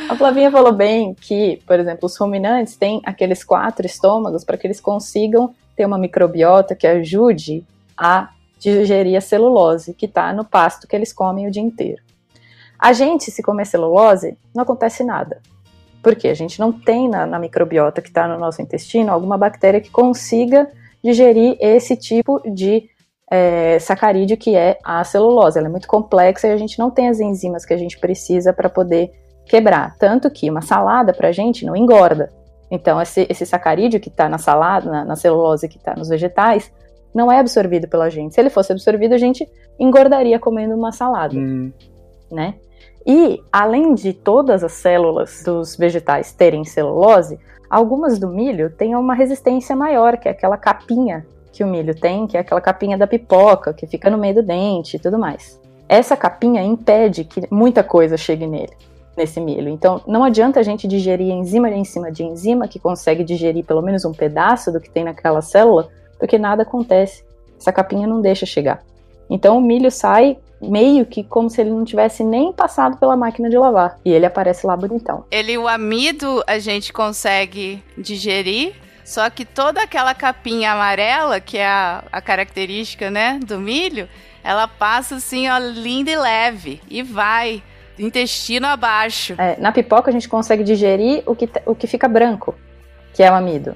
[0.09, 4.67] A Flavinha falou bem que, por exemplo, os ruminantes têm aqueles quatro estômagos para que
[4.67, 7.65] eles consigam ter uma microbiota que ajude
[7.97, 12.01] a digerir a celulose que está no pasto que eles comem o dia inteiro.
[12.79, 15.41] A gente, se comer celulose, não acontece nada.
[16.01, 19.81] Porque a gente não tem na, na microbiota que está no nosso intestino alguma bactéria
[19.81, 20.71] que consiga
[21.03, 22.89] digerir esse tipo de
[23.29, 25.57] é, sacarídeo que é a celulose.
[25.57, 28.51] Ela é muito complexa e a gente não tem as enzimas que a gente precisa
[28.53, 29.11] para poder
[29.45, 29.95] quebrar.
[29.97, 32.31] Tanto que uma salada para a gente não engorda.
[32.71, 36.71] Então, esse, esse sacarídeo que está na salada, na, na celulose que está nos vegetais,
[37.13, 38.35] não é absorvido pela gente.
[38.35, 39.47] Se ele fosse absorvido, a gente
[39.79, 41.71] engordaria comendo uma salada, hum.
[42.31, 42.55] né?
[43.05, 47.39] E, além de todas as células dos vegetais terem celulose,
[47.69, 52.25] Algumas do milho têm uma resistência maior, que é aquela capinha que o milho tem,
[52.25, 55.59] que é aquela capinha da pipoca, que fica no meio do dente e tudo mais.
[55.87, 58.71] Essa capinha impede que muita coisa chegue nele,
[59.15, 59.69] nesse milho.
[59.69, 63.81] Então, não adianta a gente digerir enzima em cima de enzima, que consegue digerir pelo
[63.81, 67.23] menos um pedaço do que tem naquela célula, porque nada acontece.
[67.59, 68.81] Essa capinha não deixa chegar.
[69.29, 73.49] Então, o milho sai meio que como se ele não tivesse nem passado pela máquina
[73.49, 73.97] de lavar.
[74.03, 75.25] E ele aparece lá bonitão.
[75.31, 78.73] Ele, o amido, a gente consegue digerir.
[79.03, 84.07] Só que toda aquela capinha amarela, que é a, a característica, né, do milho,
[84.43, 86.81] ela passa assim, ó, linda e leve.
[86.87, 87.63] E vai,
[87.97, 89.33] intestino abaixo.
[89.37, 92.53] É, na pipoca a gente consegue digerir o que, o que fica branco,
[93.13, 93.75] que é o amido.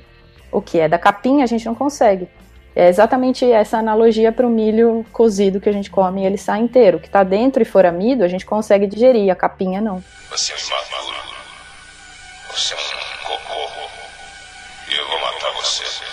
[0.52, 2.28] O que é da capinha a gente não consegue.
[2.76, 6.98] É exatamente essa analogia para o milho cozido que a gente come, ele sai inteiro.
[6.98, 10.04] O que está dentro e for amido, a gente consegue digerir, a capinha não.
[10.30, 11.18] Você é imaturo.
[12.52, 13.90] Você é um cocô.
[14.92, 16.13] Eu vou matar você.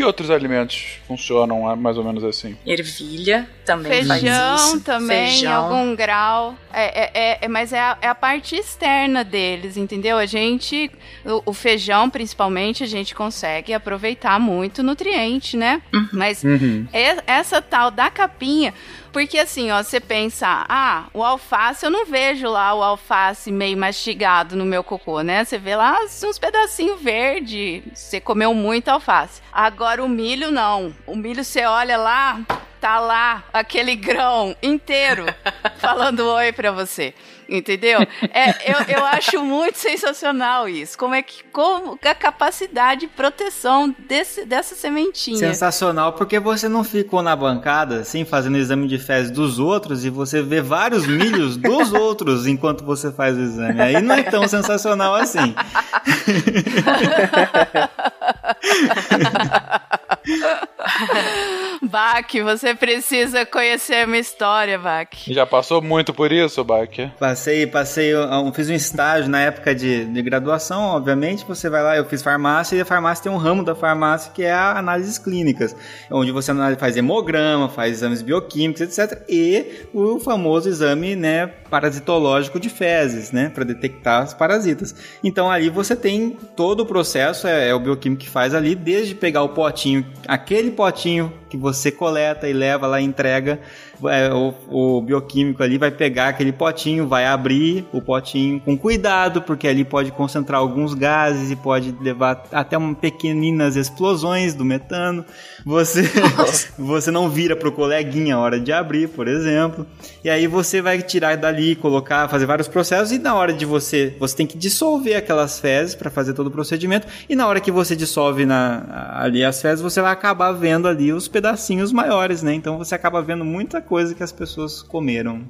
[0.00, 2.56] Que outros alimentos funcionam mais ou menos assim?
[2.64, 4.80] Ervilha também Feijão faz isso.
[4.80, 5.50] também, Feijão.
[5.50, 6.56] em algum grau.
[6.72, 10.16] É, é, é, é mas é a, é a, parte externa deles, entendeu?
[10.16, 10.90] A gente,
[11.22, 15.82] o, o, feijão principalmente, a gente consegue aproveitar muito nutriente, né?
[15.92, 16.08] Uhum.
[16.14, 16.86] Mas uhum.
[17.26, 18.72] essa tal da capinha,
[19.12, 23.76] porque assim, ó, você pensa, ah, o alface, eu não vejo lá o alface meio
[23.76, 25.44] mastigado no meu cocô, né?
[25.44, 29.42] Você vê lá uns pedacinhos verde, você comeu muito alface.
[29.52, 30.94] Agora o milho não.
[31.06, 32.40] O milho você olha lá,
[32.80, 35.26] tá lá aquele grão inteiro
[35.78, 37.14] falando oi pra você.
[37.50, 37.98] Entendeu?
[38.32, 40.96] É, eu, eu acho muito sensacional isso.
[40.96, 41.42] Como é que.
[41.52, 45.38] Como a capacidade de proteção desse, dessa sementinha.
[45.38, 50.10] Sensacional, porque você não ficou na bancada, assim, fazendo exame de fezes dos outros e
[50.10, 53.80] você vê vários milhos dos outros enquanto você faz o exame.
[53.80, 55.54] Aí não é tão sensacional assim.
[61.82, 65.08] Bach, você precisa conhecer a minha história, Bach.
[65.26, 66.90] Já passou muito por isso, Bach?
[67.18, 71.44] Passei, passei, eu fiz um estágio na época de, de graduação, obviamente.
[71.46, 74.42] Você vai lá, eu fiz farmácia e a farmácia tem um ramo da farmácia que
[74.42, 75.74] é a análises clínicas,
[76.10, 79.22] onde você faz hemograma, faz exames bioquímicos, etc.
[79.28, 84.94] E o famoso exame, né, parasitológico de fezes, né, para detectar os parasitas.
[85.22, 89.14] Então ali você tem todo o processo, é, é o bioquímico que faz ali, desde
[89.14, 93.60] pegar o potinho, aquele potinho que você coleta e leva lá e entrega
[94.08, 99.42] é, o, o, bioquímico ali vai pegar aquele potinho, vai abrir o potinho com cuidado,
[99.42, 105.24] porque ali pode concentrar alguns gases e pode levar até uma pequeninas explosões do metano.
[105.66, 106.02] Você,
[106.78, 109.86] você não vira pro coleguinha a hora de abrir, por exemplo.
[110.24, 114.16] E aí você vai tirar dali, colocar, fazer vários processos e na hora de você,
[114.18, 117.70] você tem que dissolver aquelas fezes para fazer todo o procedimento e na hora que
[117.70, 122.52] você dissolve na, ali as fezes, você vai acabar vendo ali os pedacinhos maiores, né?
[122.52, 125.42] Então você acaba vendo muita coisa que as pessoas comeram.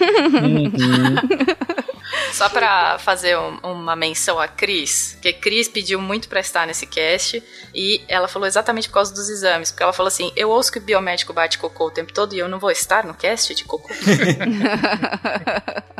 [2.34, 6.84] Só pra fazer um, uma menção a Cris, que Cris pediu muito pra estar nesse
[6.84, 7.40] cast
[7.72, 10.78] e ela falou exatamente por causa dos exames, porque ela falou assim: Eu ouço que
[10.78, 13.62] o biomédico bate cocô o tempo todo e eu não vou estar no cast de
[13.62, 13.88] cocô.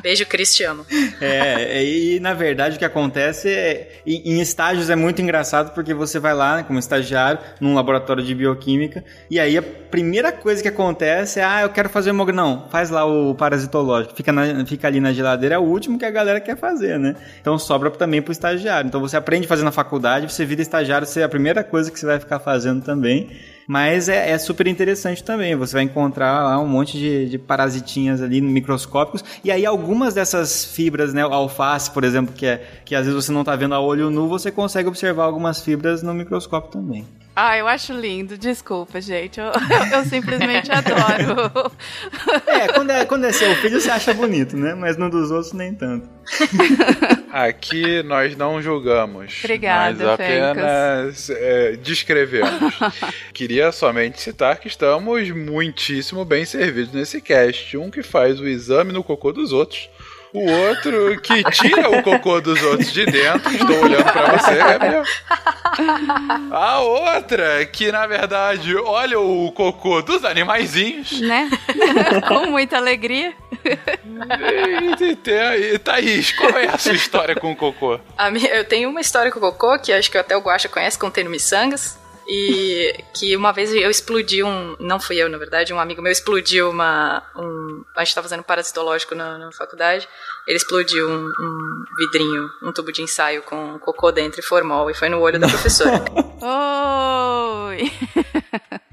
[0.03, 0.85] Beijo, Cris, te amo.
[1.21, 6.19] É, e na verdade o que acontece é, em estágios é muito engraçado porque você
[6.19, 10.69] vai lá, né, como estagiário, num laboratório de bioquímica, e aí a primeira coisa que
[10.69, 12.35] acontece é: Ah, eu quero fazer hemograma.
[12.35, 16.05] Não, faz lá o parasitológico, fica, na, fica ali na geladeira, é o último que
[16.05, 17.15] a galera quer fazer, né?
[17.41, 18.89] Então sobra também pro estagiário.
[18.89, 21.91] Então você aprende a fazer na faculdade, você vira estagiário, você é a primeira coisa
[21.91, 23.31] que você vai ficar fazendo também.
[23.67, 25.57] Mas é, é, super interessante também.
[25.57, 29.25] Você vai encontrar lá um monte de, de, parasitinhas ali microscópicos.
[29.43, 31.23] E aí, algumas dessas fibras, né?
[31.23, 34.29] Alface, por exemplo, que, é, que às vezes você não está vendo a olho nu,
[34.29, 37.07] você consegue observar algumas fibras no microscópio também.
[37.37, 39.41] Ah, eu acho lindo, desculpa, gente.
[39.41, 41.73] Eu, eu, eu simplesmente adoro.
[42.47, 44.75] É quando, é, quando é seu filho, você acha bonito, né?
[44.75, 46.09] Mas no dos outros, nem tanto.
[47.33, 49.41] Aqui nós não julgamos.
[49.43, 52.75] Obrigada, mas apenas é, descrevemos.
[53.33, 57.77] Queria somente citar que estamos muitíssimo bem servidos nesse cast.
[57.77, 59.89] Um que faz o exame no cocô dos outros
[60.35, 63.55] o outro que tira o cocô dos outros de dentro.
[63.55, 65.05] Estou olhando para você, Gabriel.
[66.51, 71.21] A outra que, na verdade, olha o cocô dos animaizinhos.
[71.21, 71.49] Né?
[72.27, 73.33] Com muita alegria.
[73.65, 78.01] E, e, e, Thaís, qual é a sua história com o cocô?
[78.33, 80.99] Minha, eu tenho uma história com o cocô que acho que até o Guacha conhece,
[80.99, 81.99] contém no Missangas.
[82.27, 84.77] E que uma vez eu explodi um.
[84.81, 87.23] Não fui eu, na verdade, um amigo meu explodiu uma.
[87.37, 90.09] Um, a gente tava fazendo parasitológico na, na faculdade.
[90.47, 94.95] Ele explodiu um, um, vidrinho, um tubo de ensaio com cocô dentro e formol, e
[94.95, 96.05] foi no olho da professora.
[97.71, 97.91] Oi!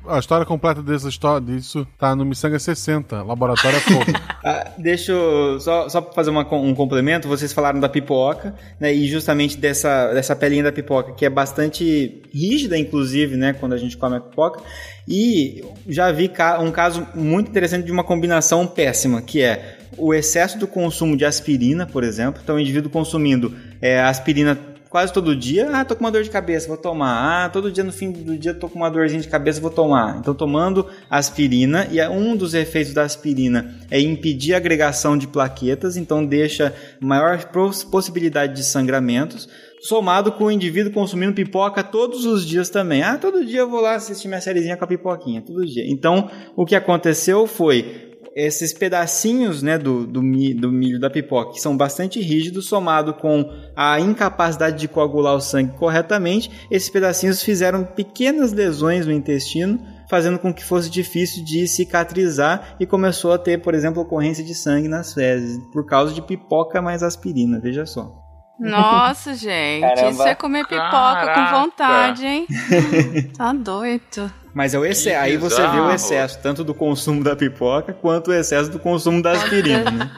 [0.07, 4.11] A história completa dessa história, disso tá no Missanga 60, Laboratório Fogo.
[4.43, 9.07] ah, deixa eu, só, só fazer uma, um complemento, vocês falaram da pipoca, né, e
[9.07, 13.97] justamente dessa, dessa pelinha da pipoca, que é bastante rígida, inclusive, né, quando a gente
[13.97, 14.61] come a pipoca,
[15.05, 16.31] e já vi
[16.61, 21.25] um caso muito interessante de uma combinação péssima, que é o excesso do consumo de
[21.25, 24.57] aspirina, por exemplo, então o indivíduo consumindo é, aspirina
[24.91, 27.45] quase todo dia, ah, tô com uma dor de cabeça, vou tomar.
[27.45, 30.17] Ah, todo dia no fim do dia tô com uma dorzinha de cabeça, vou tomar.
[30.19, 35.95] Então tomando aspirina e um dos efeitos da aspirina é impedir a agregação de plaquetas,
[35.95, 37.41] então deixa maior
[37.89, 39.47] possibilidade de sangramentos.
[39.79, 43.01] Somado com o indivíduo consumindo pipoca todos os dias também.
[43.01, 45.89] Ah, todo dia eu vou lá assistir minha sériezinha com a pipoquinha, todo dia.
[45.89, 51.53] Então, o que aconteceu foi esses pedacinhos né, do, do, milho, do milho da pipoca,
[51.53, 57.41] que são bastante rígidos, somado com a incapacidade de coagular o sangue corretamente, esses pedacinhos
[57.41, 59.79] fizeram pequenas lesões no intestino,
[60.09, 64.53] fazendo com que fosse difícil de cicatrizar e começou a ter, por exemplo, ocorrência de
[64.53, 68.20] sangue nas fezes, por causa de pipoca mais aspirina, veja só.
[68.61, 70.11] Nossa, gente, Caramba.
[70.11, 71.51] isso é comer pipoca Caraca.
[71.51, 72.47] com vontade, hein?
[73.35, 74.31] tá doido.
[74.53, 75.19] Mas é o excesso.
[75.19, 79.21] Aí você vê o excesso, tanto do consumo da pipoca quanto o excesso do consumo
[79.21, 80.11] da aspirina, né?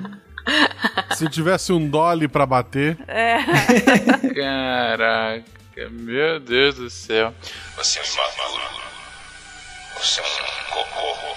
[1.15, 2.97] Se tivesse um dolly para bater.
[3.07, 3.37] É.
[4.35, 5.43] Caraca,
[5.91, 7.33] meu Deus do céu.
[7.77, 11.35] Você é uma Você é um cocô.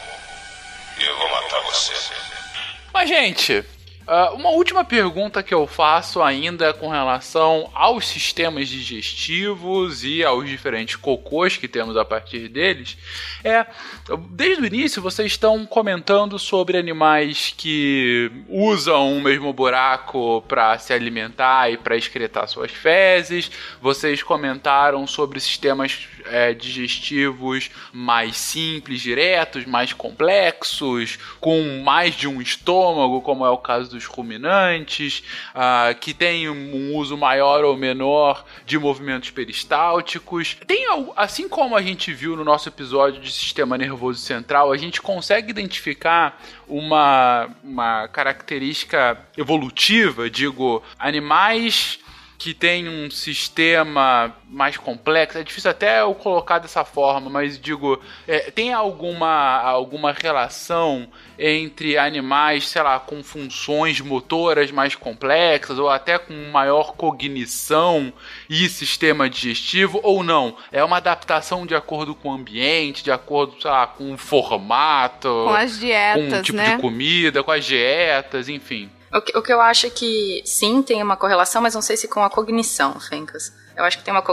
[0.98, 1.92] Eu vou matar você.
[2.92, 3.64] Mas, gente,
[4.06, 10.48] uh, uma última pergunta que eu faço ainda com relação aos sistemas digestivos e aos
[10.48, 12.96] diferentes cocôs que temos a partir deles
[13.44, 13.66] é:
[14.30, 20.92] desde o início vocês estão comentando sobre animais que usam o mesmo buraco para se
[20.92, 23.50] alimentar e para excretar suas fezes,
[23.80, 32.40] vocês comentaram sobre sistemas é, digestivos mais simples, diretos, mais complexos, com mais de um
[32.40, 35.22] estômago, como é o caso dos ruminantes,
[35.54, 40.56] uh, que tem um uso maior ou menor de movimentos peristálticos.
[40.66, 40.86] Tem,
[41.16, 45.50] assim como a gente viu no nosso episódio de sistema nervoso central, a gente consegue
[45.50, 51.98] identificar uma, uma característica evolutiva, digo, animais
[52.38, 55.38] que tem um sistema mais complexo.
[55.38, 61.08] É difícil até eu colocar dessa forma, mas digo, é, tem alguma, alguma relação
[61.38, 68.12] entre animais, sei lá, com funções motoras mais complexas ou até com maior cognição
[68.48, 70.56] e sistema digestivo ou não?
[70.70, 75.28] É uma adaptação de acordo com o ambiente, de acordo, sei lá, com o formato,
[75.28, 76.76] com as dietas, com o tipo né?
[76.76, 78.90] de comida, com as dietas, enfim.
[79.12, 81.96] O que, o que eu acho é que sim, tem uma correlação, mas não sei
[81.96, 83.52] se com a cognição, Fencas.
[83.76, 84.24] Eu acho que tem uma,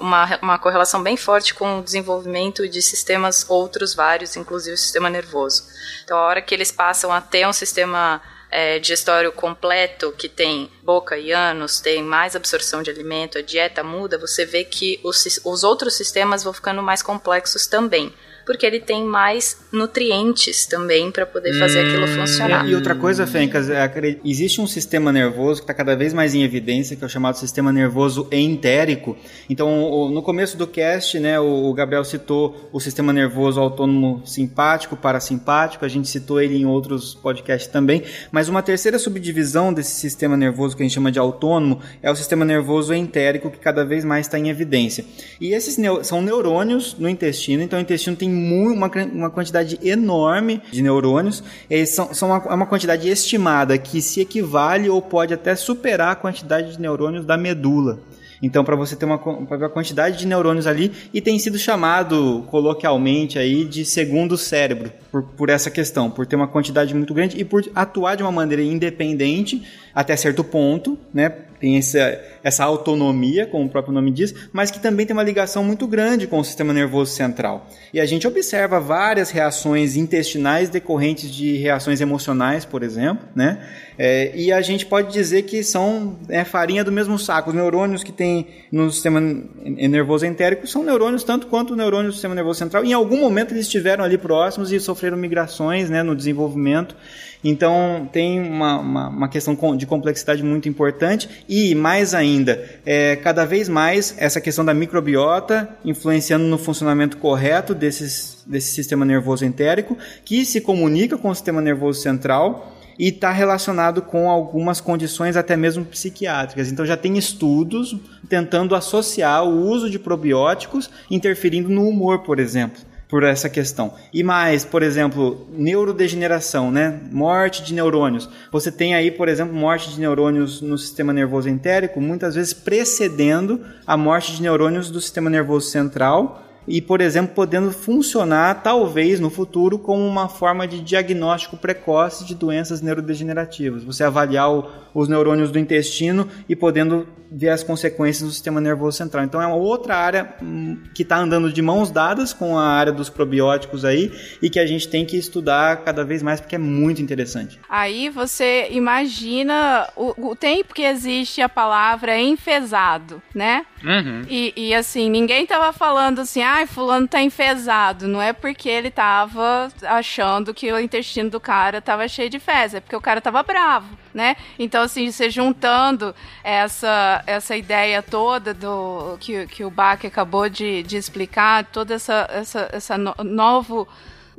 [0.00, 5.10] uma, uma correlação bem forte com o desenvolvimento de sistemas outros vários, inclusive o sistema
[5.10, 5.64] nervoso.
[6.04, 10.70] Então, a hora que eles passam a ter um sistema é, digestório completo, que tem
[10.82, 15.40] boca e ânus, tem mais absorção de alimento, a dieta muda, você vê que os,
[15.44, 18.14] os outros sistemas vão ficando mais complexos também
[18.46, 22.66] porque ele tem mais nutrientes também para poder fazer hum, aquilo funcionar.
[22.68, 23.90] E outra coisa, Fencas, é,
[24.24, 27.36] existe um sistema nervoso que está cada vez mais em evidência, que é o chamado
[27.36, 29.16] sistema nervoso entérico.
[29.50, 35.84] Então, no começo do cast, né, o Gabriel citou o sistema nervoso autônomo simpático, parasimpático,
[35.84, 40.76] a gente citou ele em outros podcasts também, mas uma terceira subdivisão desse sistema nervoso
[40.76, 44.26] que a gente chama de autônomo é o sistema nervoso entérico, que cada vez mais
[44.26, 45.04] está em evidência.
[45.40, 50.82] E esses são neurônios no intestino, então o intestino tem uma, uma quantidade enorme de
[50.82, 51.42] neurônios.
[51.68, 56.12] Eles são, são uma, é uma quantidade estimada que se equivale ou pode até superar
[56.12, 58.00] a quantidade de neurônios da medula.
[58.42, 61.58] Então, para você ter uma pra ver a quantidade de neurônios ali, e tem sido
[61.58, 67.14] chamado coloquialmente aí de segundo cérebro, por, por essa questão, por ter uma quantidade muito
[67.14, 69.62] grande e por atuar de uma maneira independente
[69.96, 71.30] até certo ponto, né?
[71.58, 75.64] Tem essa, essa autonomia, como o próprio nome diz, mas que também tem uma ligação
[75.64, 77.66] muito grande com o sistema nervoso central.
[77.94, 83.58] E a gente observa várias reações intestinais decorrentes de reações emocionais, por exemplo, né?
[83.98, 87.48] É, e a gente pode dizer que são é, farinha do mesmo saco.
[87.48, 89.18] Os neurônios que tem no sistema
[89.64, 92.84] nervoso entérico são neurônios tanto quanto o neurônio do sistema nervoso central.
[92.84, 96.94] Em algum momento eles estiveram ali próximos e sofreram migrações né, no desenvolvimento.
[97.42, 103.44] Então tem uma, uma, uma, questão de complexidade muito importante e mais ainda, é, cada
[103.44, 109.96] vez mais essa questão da microbiota influenciando no funcionamento correto desses, desse sistema nervoso entérico,
[110.24, 115.56] que se comunica com o sistema nervoso central e está relacionado com algumas condições até
[115.56, 116.70] mesmo psiquiátricas.
[116.70, 117.94] Então já tem estudos
[118.28, 123.94] tentando associar o uso de probióticos interferindo no humor, por exemplo por essa questão.
[124.12, 127.00] E mais, por exemplo, neurodegeneração, né?
[127.10, 128.28] Morte de neurônios.
[128.50, 133.60] Você tem aí, por exemplo, morte de neurônios no sistema nervoso entérico, muitas vezes precedendo
[133.86, 139.30] a morte de neurônios do sistema nervoso central e, por exemplo, podendo funcionar talvez no
[139.30, 143.84] futuro como uma forma de diagnóstico precoce de doenças neurodegenerativas.
[143.84, 148.96] Você avaliar o, os neurônios do intestino e podendo ver as consequências no sistema nervoso
[148.96, 149.24] central.
[149.24, 152.92] Então é uma outra área hum, que está andando de mãos dadas com a área
[152.92, 156.58] dos probióticos aí e que a gente tem que estudar cada vez mais porque é
[156.58, 157.58] muito interessante.
[157.68, 163.66] Aí você imagina o, o tempo que existe a palavra enfesado, né?
[163.84, 164.22] Uhum.
[164.28, 168.08] E, e, assim, ninguém tava falando assim, ai, fulano tá enfesado.
[168.08, 172.76] Não é porque ele tava achando que o intestino do cara tava cheio de fezes,
[172.76, 174.36] é porque o cara tava bravo, né?
[174.58, 180.82] Então, assim, você juntando essa, essa ideia toda do que, que o Bach acabou de,
[180.82, 183.86] de explicar, toda essa, essa, essa no, novo,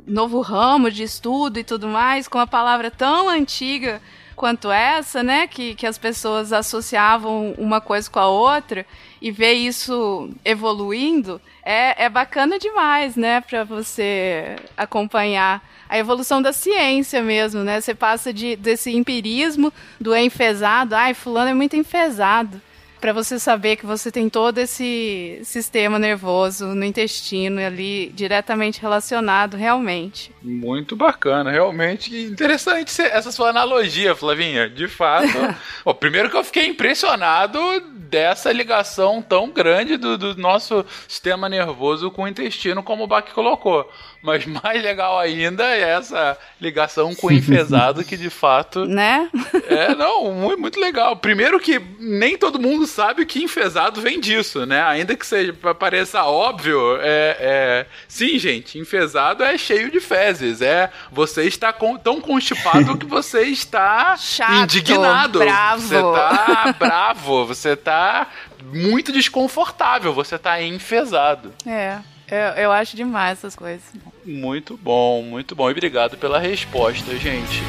[0.06, 4.00] novo ramo de estudo e tudo mais, com a palavra tão antiga
[4.34, 5.46] quanto essa, né?
[5.46, 8.86] Que, que as pessoas associavam uma coisa com a outra
[9.20, 13.42] e ver isso evoluindo é, é bacana demais, né?
[13.42, 17.78] Para você acompanhar a evolução da ciência mesmo, né?
[17.78, 19.70] Você passa de, desse empirismo
[20.00, 22.58] do enfesado, ai, fulano é muito enfesado.
[22.98, 29.54] para você saber que você tem todo esse sistema nervoso no intestino ali diretamente relacionado
[29.54, 30.32] realmente.
[30.42, 34.70] Muito bacana, realmente interessante essa sua analogia, Flavinha.
[34.70, 35.28] De fato.
[35.84, 37.60] Bom, primeiro que eu fiquei impressionado
[38.08, 43.30] dessa ligação tão grande do, do nosso sistema nervoso com o intestino, como o Bach
[43.32, 43.90] colocou.
[44.22, 48.86] Mas mais legal ainda é essa ligação com o enfesado, que de fato.
[48.98, 49.30] Né?
[49.68, 51.14] É, não, muito, muito legal.
[51.14, 54.82] Primeiro que nem todo mundo sabe que enfesado vem disso, né?
[54.82, 57.86] Ainda que seja pareça óbvio, é, é...
[58.08, 60.62] sim, gente, enfesado é cheio de fezes.
[60.62, 65.38] É você está com, tão constipado que você está Chato, indignado.
[65.38, 65.82] Bravo.
[65.82, 68.26] Você está bravo, você está
[68.72, 71.52] muito desconfortável, você está enfesado.
[71.66, 71.98] É.
[72.30, 73.82] Eu, eu acho demais essas coisas.
[74.24, 75.68] Muito bom, muito bom.
[75.68, 77.62] E obrigado pela resposta, gente.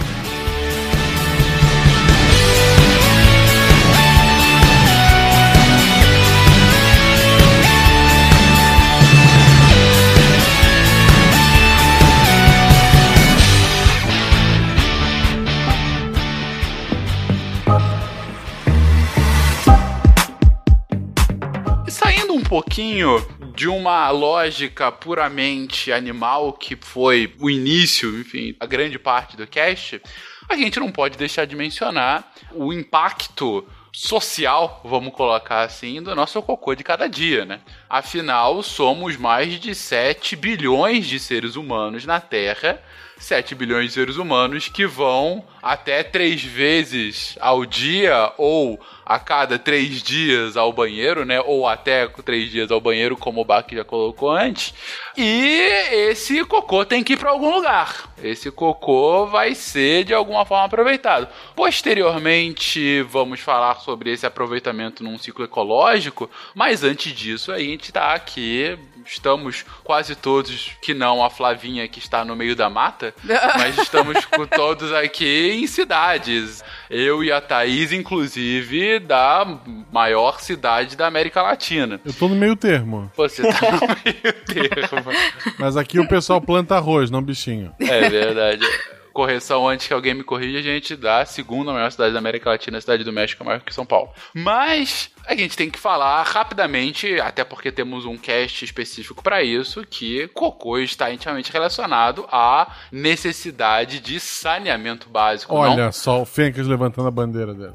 [22.50, 23.24] Pouquinho
[23.54, 30.02] de uma lógica puramente animal, que foi o início, enfim, a grande parte do cast,
[30.50, 33.64] a gente não pode deixar de mencionar o impacto
[33.94, 37.62] social, vamos colocar assim, do nosso cocô de cada dia, né?
[37.88, 42.82] Afinal, somos mais de 7 bilhões de seres humanos na Terra.
[43.20, 49.60] 7 bilhões de seres humanos que vão até três vezes ao dia ou a cada
[49.60, 51.42] três dias ao banheiro, né?
[51.42, 54.74] Ou até três dias ao banheiro, como o Bach já colocou antes.
[55.18, 55.60] E
[55.92, 58.14] esse cocô tem que ir para algum lugar.
[58.24, 61.28] Esse cocô vai ser de alguma forma aproveitado.
[61.56, 68.14] Posteriormente, vamos falar sobre esse aproveitamento num ciclo ecológico, mas antes disso, a gente está
[68.14, 68.78] aqui
[69.10, 73.14] estamos quase todos, que não a Flavinha que está no meio da mata,
[73.58, 76.64] mas estamos com todos aqui em cidades.
[76.90, 79.46] Eu e a Thaís, inclusive, da
[79.92, 82.00] maior cidade da América Latina.
[82.06, 83.12] Eu tô no meio termo.
[83.16, 85.12] Você tá no meio termo.
[85.58, 87.74] Mas aqui o pessoal planta arroz, não bichinho.
[87.80, 88.66] É verdade.
[89.12, 92.52] Correção antes que alguém me corrija, a gente dá a segunda maior cidade da América
[92.52, 94.10] Latina, a cidade do México é maior que São Paulo.
[94.34, 99.86] Mas a gente tem que falar rapidamente, até porque temos um cast específico para isso,
[99.90, 105.56] que cocô está intimamente relacionado à necessidade de saneamento básico.
[105.56, 105.92] Olha não?
[105.92, 107.74] só o Fencas levantando a bandeira dela.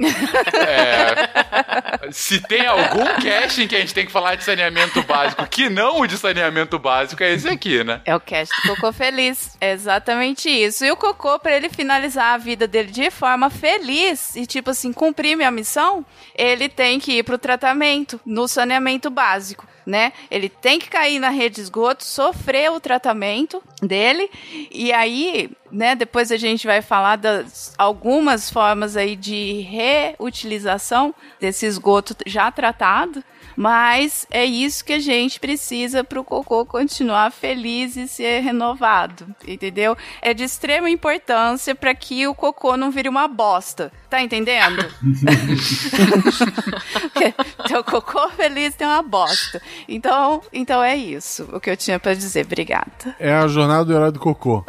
[0.66, 5.46] É, se tem algum cast em que a gente tem que falar de saneamento básico
[5.46, 8.00] que não o de saneamento básico, é esse aqui, né?
[8.04, 9.56] É o cast do Cocô Feliz.
[9.60, 10.84] É exatamente isso.
[10.84, 14.92] E o Cocô, para ele finalizar a vida dele de forma feliz e, tipo assim,
[14.92, 16.04] cumprir minha missão,
[16.34, 20.14] ele tem que ir pro tratamento, no saneamento básico, né?
[20.30, 24.30] Ele tem que cair na rede de esgoto, sofrer o tratamento dele,
[24.72, 31.66] e aí, né, depois a gente vai falar das algumas formas aí de reutilização desse
[31.66, 33.22] esgoto já tratado,
[33.54, 39.26] mas é isso que a gente precisa para o cocô continuar feliz e ser renovado,
[39.46, 39.96] entendeu?
[40.22, 43.92] É de extrema importância para que o cocô não vire uma bosta.
[44.15, 44.86] Tá entendendo?
[47.66, 49.61] Teu cocô feliz tem uma bosta.
[49.89, 52.47] Então, então é isso o que eu tinha para dizer.
[52.47, 53.16] Obrigada.
[53.19, 54.65] É a jornada do herói do cocô.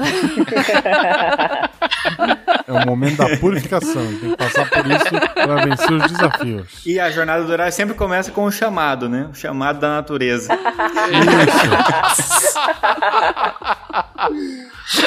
[2.68, 4.04] é o momento da purificação.
[4.20, 6.84] Tem que passar por isso para vencer os desafios.
[6.84, 9.30] E a jornada do herói sempre começa com o chamado, né?
[9.32, 10.58] O chamado da natureza.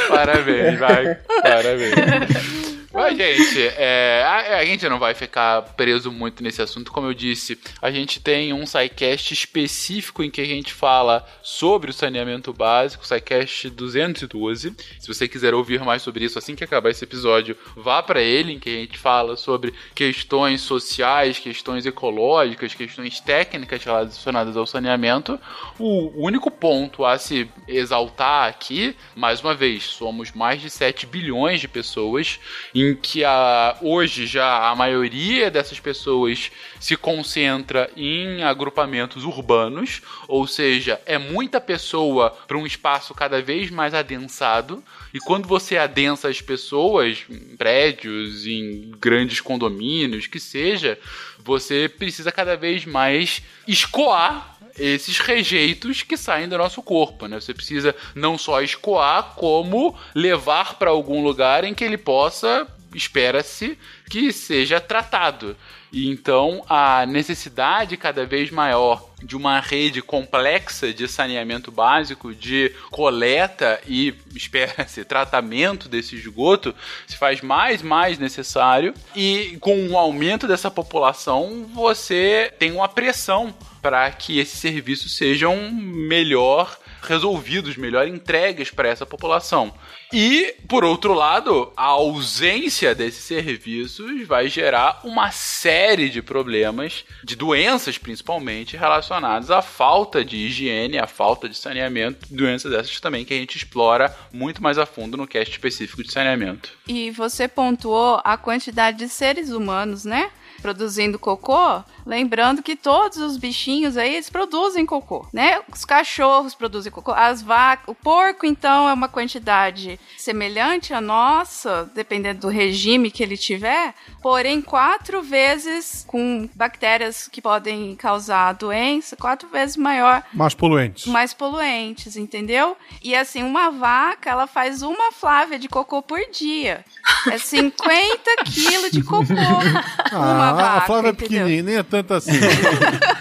[0.08, 1.16] Parabéns, vai.
[1.42, 2.77] Parabéns.
[2.92, 6.90] Mas, gente, é, a, a, gente não vai ficar preso muito nesse assunto.
[6.90, 11.90] Como eu disse, a gente tem um SciCast específico em que a gente fala sobre
[11.90, 14.74] o saneamento básico, SciCast 212.
[14.98, 18.52] Se você quiser ouvir mais sobre isso assim que acabar esse episódio, vá para ele,
[18.52, 25.38] em que a gente fala sobre questões sociais, questões ecológicas, questões técnicas relacionadas ao saneamento.
[25.78, 31.60] O único ponto a se exaltar aqui, mais uma vez, somos mais de 7 bilhões
[31.60, 32.40] de pessoas
[32.80, 40.46] em que a, hoje já a maioria dessas pessoas se concentra em agrupamentos urbanos, ou
[40.46, 44.82] seja, é muita pessoa para um espaço cada vez mais adensado.
[45.12, 50.98] E quando você adensa as pessoas em prédios, em grandes condomínios, que seja,
[51.38, 57.40] você precisa cada vez mais escoar esses rejeitos que saem do nosso corpo, né?
[57.40, 63.78] Você precisa não só escoar, como levar para algum lugar em que ele possa espera-se
[64.08, 65.56] que seja tratado.
[65.92, 72.72] E então a necessidade cada vez maior de uma rede complexa de saneamento básico, de
[72.90, 76.74] coleta e, espera-se, tratamento desse esgoto
[77.06, 78.94] se faz mais mais necessário.
[79.16, 85.70] E com o aumento dessa população, você tem uma pressão para que esses serviços sejam
[85.72, 89.72] melhor resolvidos, melhor entregues para essa população.
[90.12, 97.36] E, por outro lado, a ausência desses serviços vai gerar uma série de problemas, de
[97.36, 103.34] doenças principalmente, relacionadas à falta de higiene, à falta de saneamento, doenças essas também que
[103.34, 106.72] a gente explora muito mais a fundo no cast específico de saneamento.
[106.86, 110.30] E você pontuou a quantidade de seres humanos, né?
[110.60, 115.60] produzindo cocô, lembrando que todos os bichinhos aí eles produzem cocô, né?
[115.72, 121.88] Os cachorros produzem cocô, as vacas, o porco então é uma quantidade semelhante à nossa,
[121.94, 129.14] dependendo do regime que ele tiver, porém quatro vezes com bactérias que podem causar doença,
[129.14, 131.06] quatro vezes maior, Mais poluentes.
[131.06, 132.74] mais poluentes, entendeu?
[133.02, 136.84] E assim, uma vaca, ela faz uma flávia de cocô por dia.
[137.30, 137.92] É 50
[138.46, 139.24] quilos de cocô.
[139.34, 139.82] uma
[140.12, 142.32] Ah, vaca, a Flávia é pequenininha, nem é tanto assim.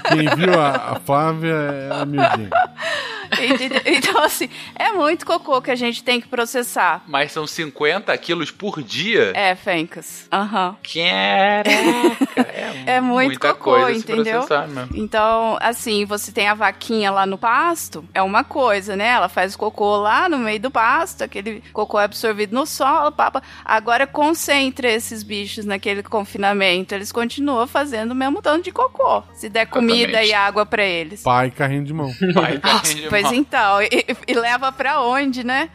[0.10, 2.50] Quem viu a, a Flávia é a miudinha.
[3.86, 7.04] Então, assim, é muito cocô que a gente tem que processar.
[7.08, 9.32] Mas são 50 quilos por dia?
[9.36, 10.28] É, Fencas.
[10.32, 10.76] Aham.
[10.84, 12.44] Caraca,
[12.86, 14.42] é, É muito muita cocô, coisa entendeu?
[14.42, 14.90] processar mesmo.
[14.96, 19.08] Então, assim, você tem a vaquinha lá no pasto, é uma coisa, né?
[19.08, 23.12] Ela faz o cocô lá no meio do pasto, aquele cocô é absorvido no solo,
[23.12, 23.42] papa.
[23.64, 29.24] Agora concentra esses bichos naquele confinamento, eles continuam fazendo o mesmo tanto de cocô.
[29.34, 30.30] Se der comida Exatamente.
[30.30, 31.22] e água pra eles.
[31.24, 32.12] Pai carrinho de mão.
[32.34, 33.90] Vai, tá Nossa, rindo pois então, e,
[34.28, 35.70] e leva pra onde, né?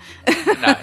[0.58, 0.76] Não,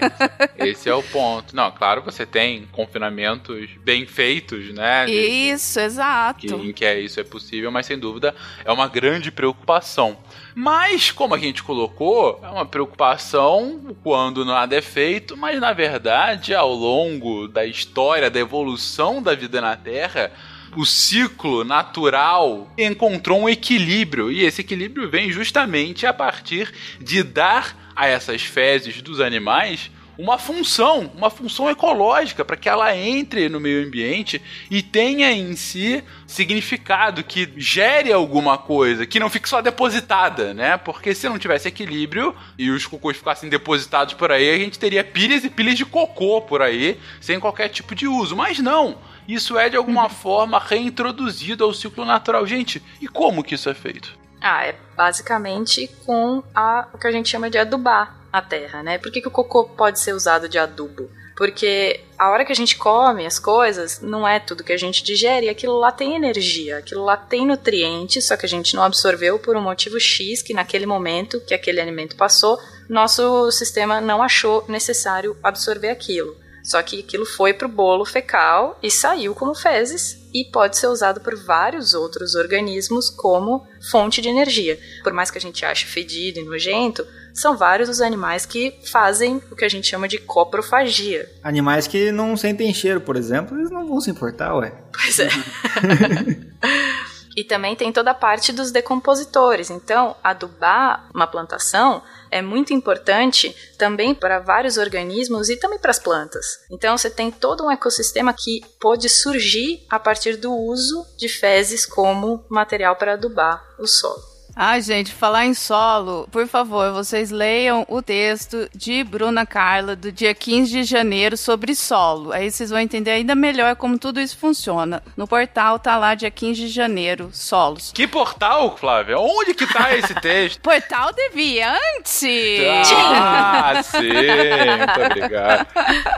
[0.68, 1.56] esse é o ponto.
[1.56, 5.06] Não, claro, você tem confinamentos bem feitos, né?
[5.06, 6.40] de- Isso, exato.
[6.40, 10.18] que, em que é, isso é possível, mas sem dúvida é uma grande preocupação.
[10.56, 16.54] Mas, como a gente colocou, é uma preocupação quando nada é feito, mas na verdade,
[16.54, 20.32] ao longo da história, da evolução da vida na Terra,
[20.76, 27.92] o ciclo natural encontrou um equilíbrio, e esse equilíbrio vem justamente a partir de dar
[27.96, 33.58] a essas fezes dos animais uma função, uma função ecológica, para que ela entre no
[33.58, 39.62] meio ambiente e tenha em si significado, que gere alguma coisa, que não fique só
[39.62, 40.76] depositada, né?
[40.76, 45.06] Porque se não tivesse equilíbrio e os cocôs ficassem depositados por aí, a gente teria
[45.06, 48.36] pilhas e pilhas de cocô por aí, sem qualquer tipo de uso.
[48.36, 48.98] Mas não!
[49.30, 52.48] Isso é de alguma forma reintroduzido ao ciclo natural.
[52.48, 54.18] Gente, e como que isso é feito?
[54.42, 58.98] Ah, é basicamente com a, o que a gente chama de adubar a terra, né?
[58.98, 61.12] Por que, que o cocô pode ser usado de adubo?
[61.38, 65.04] Porque a hora que a gente come as coisas, não é tudo que a gente
[65.04, 68.84] digere, e aquilo lá tem energia, aquilo lá tem nutrientes, só que a gente não
[68.84, 72.58] absorveu por um motivo X, que naquele momento que aquele alimento passou,
[72.90, 76.36] nosso sistema não achou necessário absorver aquilo.
[76.64, 81.22] Só que aquilo foi pro bolo fecal e saiu como fezes e pode ser usado
[81.22, 84.80] por vários outros organismos como fonte de energia.
[85.04, 89.42] Por mais que a gente ache fedido e nojento, são vários os animais que fazem
[89.50, 91.30] o que a gente chama de coprofagia.
[91.44, 94.74] Animais que não sentem cheiro, por exemplo, eles não vão se importar, ué.
[94.92, 95.30] Pois é.
[97.36, 99.70] e também tem toda a parte dos decompositores.
[99.70, 102.02] Então, adubar uma plantação
[102.32, 106.46] é muito importante também para vários organismos e também para as plantas.
[106.70, 111.86] Então, você tem todo um ecossistema que pode surgir a partir do uso de fezes
[111.86, 114.29] como material para adubar o solo.
[114.62, 120.12] Ai, gente, falar em solo, por favor, vocês leiam o texto de Bruna Carla do
[120.12, 122.34] dia 15 de janeiro sobre solo.
[122.34, 125.02] Aí vocês vão entender ainda melhor como tudo isso funciona.
[125.16, 127.94] No portal tá lá dia 15 de janeiro, solos.
[127.96, 129.18] Que portal, Flávia?
[129.18, 130.60] Onde que tá esse texto?
[130.60, 132.68] Portal Deviante!
[133.16, 135.68] Ah, sim, muito obrigado.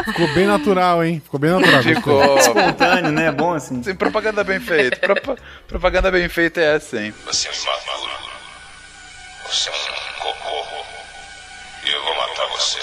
[0.05, 1.21] Ficou bem natural, hein?
[1.23, 1.83] Ficou bem natural.
[1.83, 2.37] Ficou.
[2.39, 3.27] Espontâneo, né?
[3.27, 3.83] É bom assim.
[3.83, 4.97] Sim, propaganda bem feita.
[4.97, 5.37] Propa-
[5.67, 7.13] propaganda bem feita é assim.
[7.27, 8.11] Você é maduro.
[8.11, 8.30] Você
[10.19, 10.85] cocô.
[11.83, 12.79] E eu vou matar você.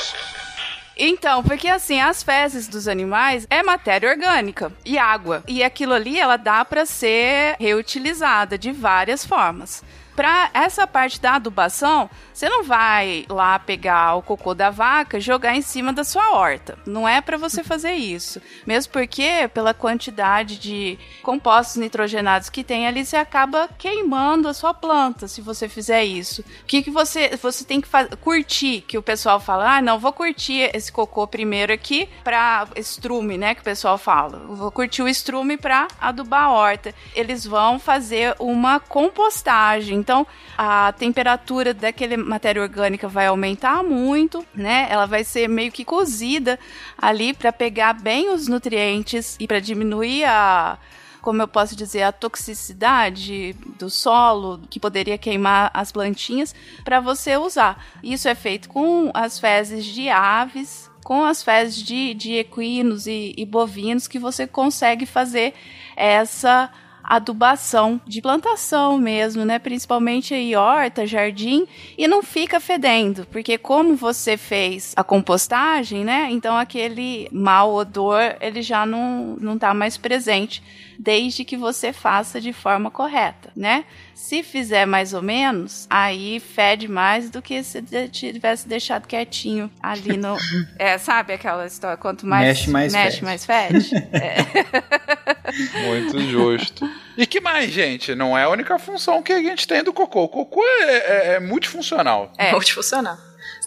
[0.98, 5.44] Então, porque assim, as fezes dos animais é matéria orgânica e água.
[5.46, 9.84] E aquilo ali, ela dá para ser reutilizada de várias formas.
[10.18, 15.20] Para essa parte da adubação, você não vai lá pegar o cocô da vaca e
[15.20, 16.76] jogar em cima da sua horta.
[16.84, 18.42] Não é para você fazer isso.
[18.66, 24.74] Mesmo porque, pela quantidade de compostos nitrogenados que tem ali, você acaba queimando a sua
[24.74, 26.40] planta se você fizer isso.
[26.40, 27.88] O que, que você, você tem que
[28.20, 28.80] curtir?
[28.88, 33.54] Que o pessoal fala, ah, não, vou curtir esse cocô primeiro aqui para estrume, né?
[33.54, 34.38] Que o pessoal fala.
[34.48, 36.92] Vou curtir o estrume para adubar a horta.
[37.14, 40.07] Eles vão fazer uma compostagem.
[40.08, 40.26] Então,
[40.56, 44.86] a temperatura daquele matéria orgânica vai aumentar muito, né?
[44.88, 46.58] Ela vai ser meio que cozida
[46.96, 50.78] ali para pegar bem os nutrientes e para diminuir a
[51.20, 57.36] como eu posso dizer, a toxicidade do solo que poderia queimar as plantinhas para você
[57.36, 57.84] usar.
[58.02, 63.34] Isso é feito com as fezes de aves, com as fezes de, de equinos e,
[63.36, 65.52] e bovinos que você consegue fazer
[65.94, 66.70] essa
[67.08, 69.58] adubação de plantação mesmo, né?
[69.58, 71.66] Principalmente aí horta, jardim,
[71.96, 76.28] e não fica fedendo, porque como você fez a compostagem, né?
[76.30, 80.62] Então aquele mau odor, ele já não, não tá mais presente,
[80.98, 83.84] desde que você faça de forma correta, né?
[84.14, 87.80] Se fizer mais ou menos, aí fede mais do que se
[88.10, 90.36] tivesse deixado quietinho ali no.
[90.78, 91.96] É, sabe aquela história?
[91.96, 93.24] Quanto mais mexe, mais mexe, fede.
[93.24, 93.94] mais fede.
[94.12, 94.36] é.
[95.88, 96.88] Muito justo.
[97.16, 98.14] E que mais, gente?
[98.14, 100.24] Não é a única função que a gente tem do cocô.
[100.24, 102.32] O cocô é, é, é multifuncional.
[102.38, 102.52] É.
[102.52, 103.16] Multifuncional.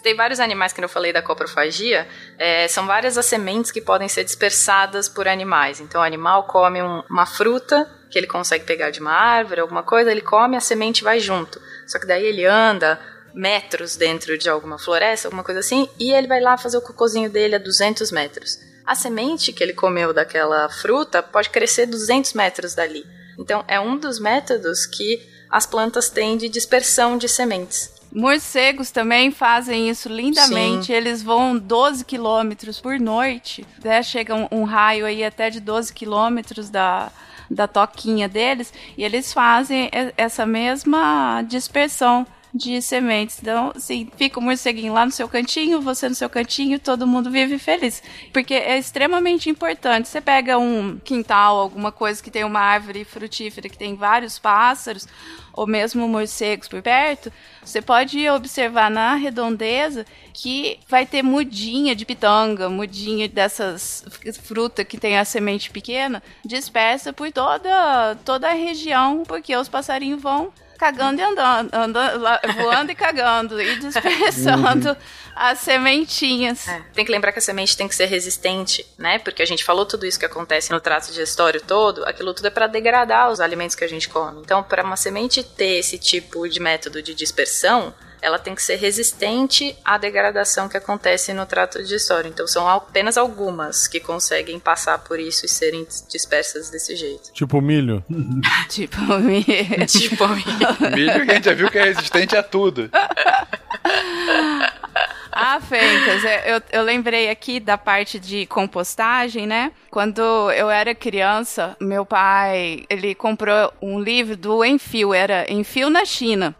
[0.02, 4.08] Tem vários animais que eu falei da coprofagia, é, são várias as sementes que podem
[4.08, 5.80] ser dispersadas por animais.
[5.80, 9.82] Então, o animal come um, uma fruta que ele consegue pegar de uma árvore, alguma
[9.82, 11.60] coisa, ele come, a semente vai junto.
[11.86, 13.00] Só que daí ele anda
[13.32, 17.30] metros dentro de alguma floresta, alguma coisa assim, e ele vai lá fazer o cocôzinho
[17.30, 18.58] dele a 200 metros.
[18.84, 23.06] A semente que ele comeu daquela fruta pode crescer 200 metros dali.
[23.38, 28.01] Então, é um dos métodos que as plantas têm de dispersão de sementes.
[28.14, 30.86] Morcegos também fazem isso lindamente.
[30.86, 30.92] Sim.
[30.92, 33.66] Eles voam 12 quilômetros por noite.
[33.82, 34.02] Né?
[34.02, 37.10] Chega um, um raio aí até de 12 quilômetros da,
[37.50, 38.72] da toquinha deles.
[38.98, 43.38] E eles fazem essa mesma dispersão de sementes.
[43.40, 47.30] Então, assim, fica o morceguinho lá no seu cantinho, você no seu cantinho, todo mundo
[47.30, 48.02] vive feliz.
[48.32, 50.08] Porque é extremamente importante.
[50.08, 55.08] Você pega um quintal, alguma coisa que tem uma árvore frutífera que tem vários pássaros,
[55.52, 62.06] ou mesmo morcegos por perto, você pode observar na redondeza que vai ter mudinha de
[62.06, 64.04] pitanga, mudinha dessas
[64.42, 70.22] frutas que tem a semente pequena, dispersa por toda, toda a região, porque os passarinhos
[70.22, 70.52] vão
[70.82, 72.20] cagando e andando, andando
[72.56, 74.96] voando e cagando e dispersando
[75.32, 76.66] as sementinhas.
[76.66, 79.20] É, Tem que lembrar que a semente tem que ser resistente, né?
[79.20, 82.50] Porque a gente falou tudo isso que acontece no trato digestório todo, aquilo tudo é
[82.50, 84.40] para degradar os alimentos que a gente come.
[84.40, 88.76] Então, para uma semente ter esse tipo de método de dispersão, ela tem que ser
[88.76, 92.30] resistente à degradação que acontece no trato digestório.
[92.30, 97.32] Então, são apenas algumas que conseguem passar por isso e serem dispersas desse jeito.
[97.32, 98.02] Tipo milho.
[98.68, 99.44] Tipo, me...
[99.86, 102.88] tipo, Milho que a gente já viu que é resistente a tudo.
[105.34, 109.72] Ah, Fencas, eu, eu lembrei aqui da parte de compostagem, né?
[109.90, 110.20] Quando
[110.52, 116.54] eu era criança, meu pai, ele comprou um livro do Enfio, era Enfio na China.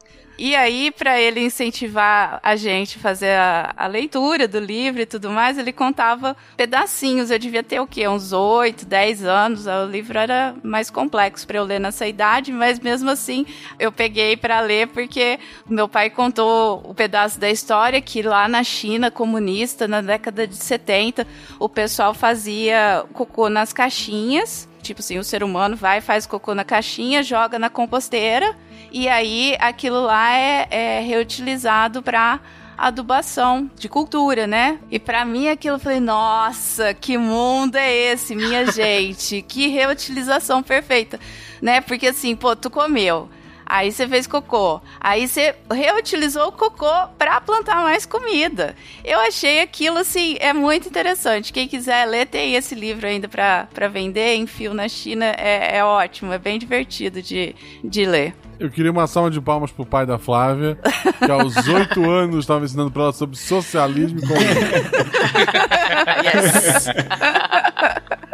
[0.44, 5.06] E aí, para ele incentivar a gente a fazer a, a leitura do livro e
[5.06, 7.30] tudo mais, ele contava pedacinhos.
[7.30, 8.08] Eu devia ter o quê?
[8.08, 9.68] Uns 8, 10 anos.
[9.68, 13.46] O livro era mais complexo para eu ler nessa idade, mas mesmo assim
[13.78, 18.64] eu peguei para ler porque meu pai contou o pedaço da história que lá na
[18.64, 21.24] China comunista, na década de 70,
[21.60, 24.68] o pessoal fazia cocô nas caixinhas.
[24.82, 28.56] Tipo assim, o ser humano vai, faz cocô na caixinha, joga na composteira
[28.92, 32.40] e aí aquilo lá é, é reutilizado para
[32.76, 34.78] adubação de cultura, né?
[34.90, 39.42] E para mim aquilo eu falei, nossa, que mundo é esse, minha gente?
[39.42, 41.18] Que reutilização perfeita,
[41.60, 41.80] né?
[41.80, 43.28] Porque assim, pô, tu comeu,
[43.72, 44.82] Aí você fez cocô.
[45.00, 48.76] Aí você reutilizou o cocô para plantar mais comida.
[49.02, 51.54] Eu achei aquilo assim, é muito interessante.
[51.54, 55.24] Quem quiser ler, tem esse livro ainda para vender em fio na China.
[55.38, 58.34] É, é ótimo, é bem divertido de, de ler.
[58.62, 60.78] Eu queria uma salva de palmas pro pai da Flávia,
[61.18, 64.62] que aos oito anos estava ensinando pra ela sobre socialismo e comunismo.
[66.22, 66.86] yes.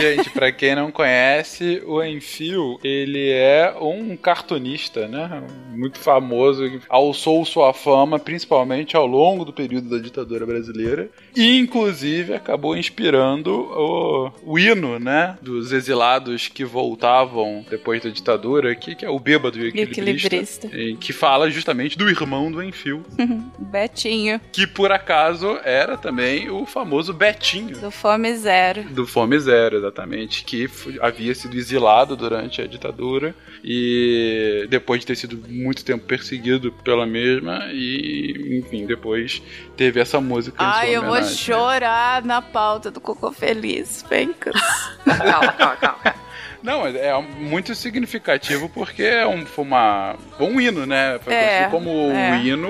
[0.00, 5.42] Gente, pra quem não conhece, o Enfio, ele é um cartunista, né?
[5.70, 11.58] Muito famoso, que alçou sua fama principalmente ao longo do período da ditadura brasileira e,
[11.58, 15.36] inclusive, acabou inspirando o, o hino, né?
[15.40, 20.70] Dos exilados que voltavam depois da ditadura, que, que é o Bêbado e Equilibrista, Equilibrista.
[20.76, 23.04] em que fala justamente do irmão do Enfio,
[23.58, 27.78] Betinho, que por acaso era também o famoso Betinho.
[27.78, 28.84] do Fome Zero.
[28.90, 30.68] Do Fome Zero, exatamente, que
[31.00, 37.06] havia sido exilado durante a ditadura e depois de ter sido muito tempo perseguido pela
[37.06, 39.42] mesma e, enfim, depois
[39.76, 41.36] teve essa música em Ai, sua eu vou homenagem.
[41.36, 44.54] chorar na pauta do Cocô Feliz, Fencas.
[45.04, 46.27] Calma, calma, calma.
[46.62, 51.18] Não, é muito significativo porque é um, foi uma, um hino, né?
[51.22, 52.32] Foi É, como é.
[52.32, 52.68] o hino,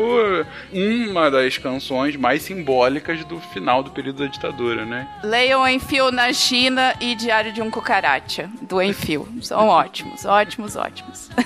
[1.10, 5.08] uma das canções mais simbólicas do final do período da ditadura, né?
[5.22, 9.26] Leiam Enfio na China e Diário de um Cucaracha, do Enfio.
[9.42, 11.30] São ótimos, ótimos, ótimos.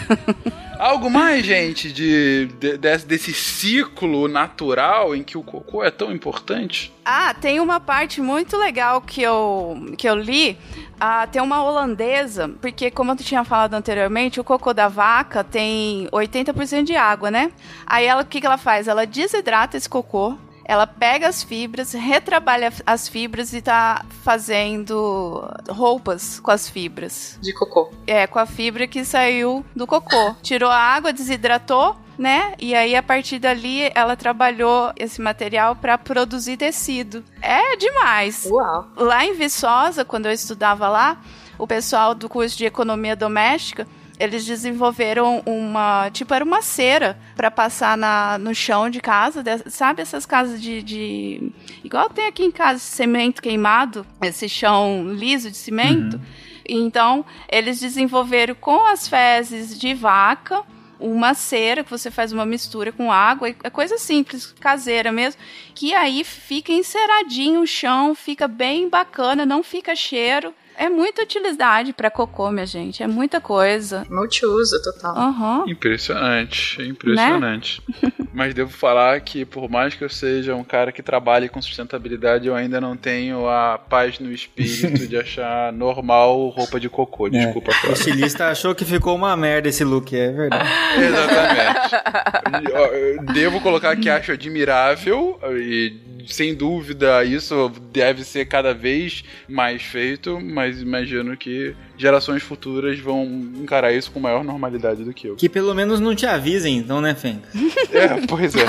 [0.79, 6.11] Algo mais, gente, de, de- desse, desse ciclo natural em que o cocô é tão
[6.11, 6.93] importante?
[7.05, 10.59] Ah, tem uma parte muito legal que eu, que eu li.
[11.05, 16.07] Ah, tem uma holandesa, porque como eu tinha falado anteriormente, o cocô da vaca tem
[16.13, 17.51] 80% de água, né?
[17.85, 18.87] Aí ela, o que, que ela faz?
[18.87, 26.39] Ela desidrata esse cocô, ela pega as fibras, retrabalha as fibras e tá fazendo roupas
[26.39, 27.37] com as fibras.
[27.43, 27.91] De cocô.
[28.07, 30.37] É, com a fibra que saiu do cocô.
[30.41, 32.55] Tirou a água, desidratou, né?
[32.59, 37.25] E aí, a partir dali, ela trabalhou esse material para produzir tecido.
[37.41, 38.47] É demais.
[38.51, 38.89] Uau.
[38.97, 41.21] Lá em Viçosa, quando eu estudava lá,
[41.59, 43.87] o pessoal do curso de economia doméstica,
[44.19, 50.01] eles desenvolveram uma, tipo, era uma cera para passar na, no chão de casa, sabe
[50.03, 51.53] essas casas de, de-
[51.83, 56.21] igual tem aqui em casa, cimento queimado, esse chão liso de cimento.
[56.69, 60.63] Então, eles desenvolveram com as fezes de vaca
[61.03, 65.41] uma cera que você faz uma mistura com água, é coisa simples, caseira mesmo,
[65.75, 70.55] que aí fica enceradinho o chão, fica bem bacana, não fica cheiro.
[70.75, 74.07] É muita utilidade para cocô, minha gente, é muita coisa.
[74.09, 75.17] Multiuso total.
[75.17, 75.65] Aham.
[75.69, 77.83] Impressionante, impressionante.
[78.33, 82.49] Mas devo falar que, por mais que eu seja um cara que trabalhe com sustentabilidade,
[82.49, 87.29] eu ainda não tenho a paz no espírito de achar normal roupa de cocô.
[87.29, 87.93] Desculpa, O Flávio.
[87.93, 90.69] estilista achou que ficou uma merda esse look, é verdade.
[90.99, 92.73] Exatamente.
[92.73, 95.93] Eu Devo colocar que acho admirável e,
[96.29, 103.25] sem dúvida, isso deve ser cada vez mais feito, mas imagino que gerações futuras vão
[103.57, 105.37] encarar isso com maior normalidade do que eu.
[105.37, 107.49] Que pelo menos não te avisem, então, né, Fenca?
[107.93, 108.65] É, pois é.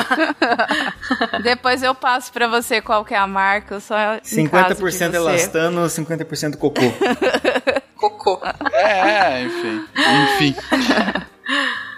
[1.44, 3.96] Depois eu passo para você qual que é a marca, só
[4.36, 5.16] em caso de 50% você.
[5.16, 6.82] elastano, 50% cocô.
[7.96, 8.42] Cocô.
[8.74, 9.86] É, enfim.
[9.96, 10.56] Enfim.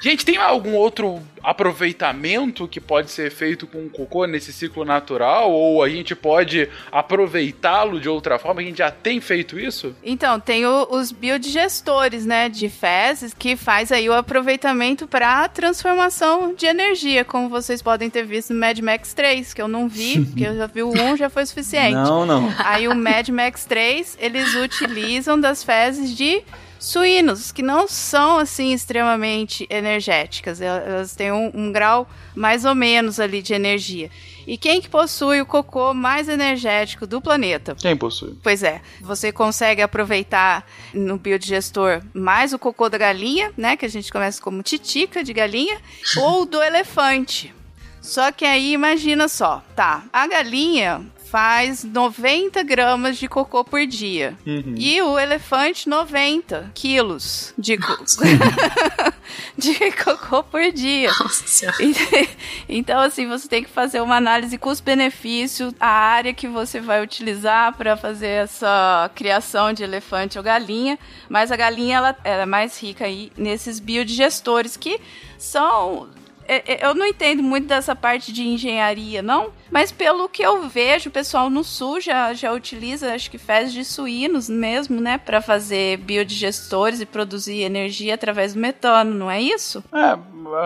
[0.06, 5.52] Gente, tem algum outro aproveitamento que pode ser feito com o cocô nesse ciclo natural?
[5.52, 8.62] Ou a gente pode aproveitá-lo de outra forma?
[8.62, 9.96] A gente já tem feito isso?
[10.04, 16.54] Então, tem o- os biodigestores, né, de fezes, que faz aí o aproveitamento para transformação
[16.54, 20.20] de energia, como vocês podem ter visto no Mad Max 3, que eu não vi,
[20.26, 21.96] porque eu já vi o 1, já foi suficiente.
[21.96, 22.54] Não, não.
[22.60, 26.44] Aí o Mad Max 3, eles utilizam das fezes de
[26.88, 30.62] suínos, que não são assim extremamente energéticas.
[30.62, 34.10] El- Elas têm um, um grau mais ou menos ali de energia.
[34.48, 37.76] E quem que possui o cocô mais energético do planeta?
[37.76, 38.38] Quem possui?
[38.44, 43.76] Pois é, você consegue aproveitar no biodigestor mais o cocô da galinha, né?
[43.76, 45.78] Que a gente começa como titica de galinha,
[46.18, 47.54] ou do elefante.
[48.02, 50.04] Só que aí imagina só, tá?
[50.14, 54.36] A galinha faz 90 gramas de cocô por dia.
[54.78, 57.98] E o elefante, 90 quilos de, co-
[59.58, 61.10] de cocô por dia.
[61.20, 61.78] Nossa senhora.
[62.68, 67.76] Então, assim, você tem que fazer uma análise custo-benefício, a área que você vai utilizar
[67.78, 70.98] para fazer essa criação de elefante ou galinha.
[71.30, 75.00] Mas a galinha, ela, ela é mais rica aí nesses biodigestores que
[75.38, 76.10] são.
[76.48, 79.52] É- é- Eu não entendo muito dessa parte de engenharia, não.
[79.72, 83.74] Mas pelo que eu vejo, o pessoal no sul já, já utiliza, acho que fezes
[83.74, 85.18] de suínos mesmo, né?
[85.18, 89.84] Para fazer biodigestores e produzir energia através do metano, não é isso?
[89.94, 90.18] É,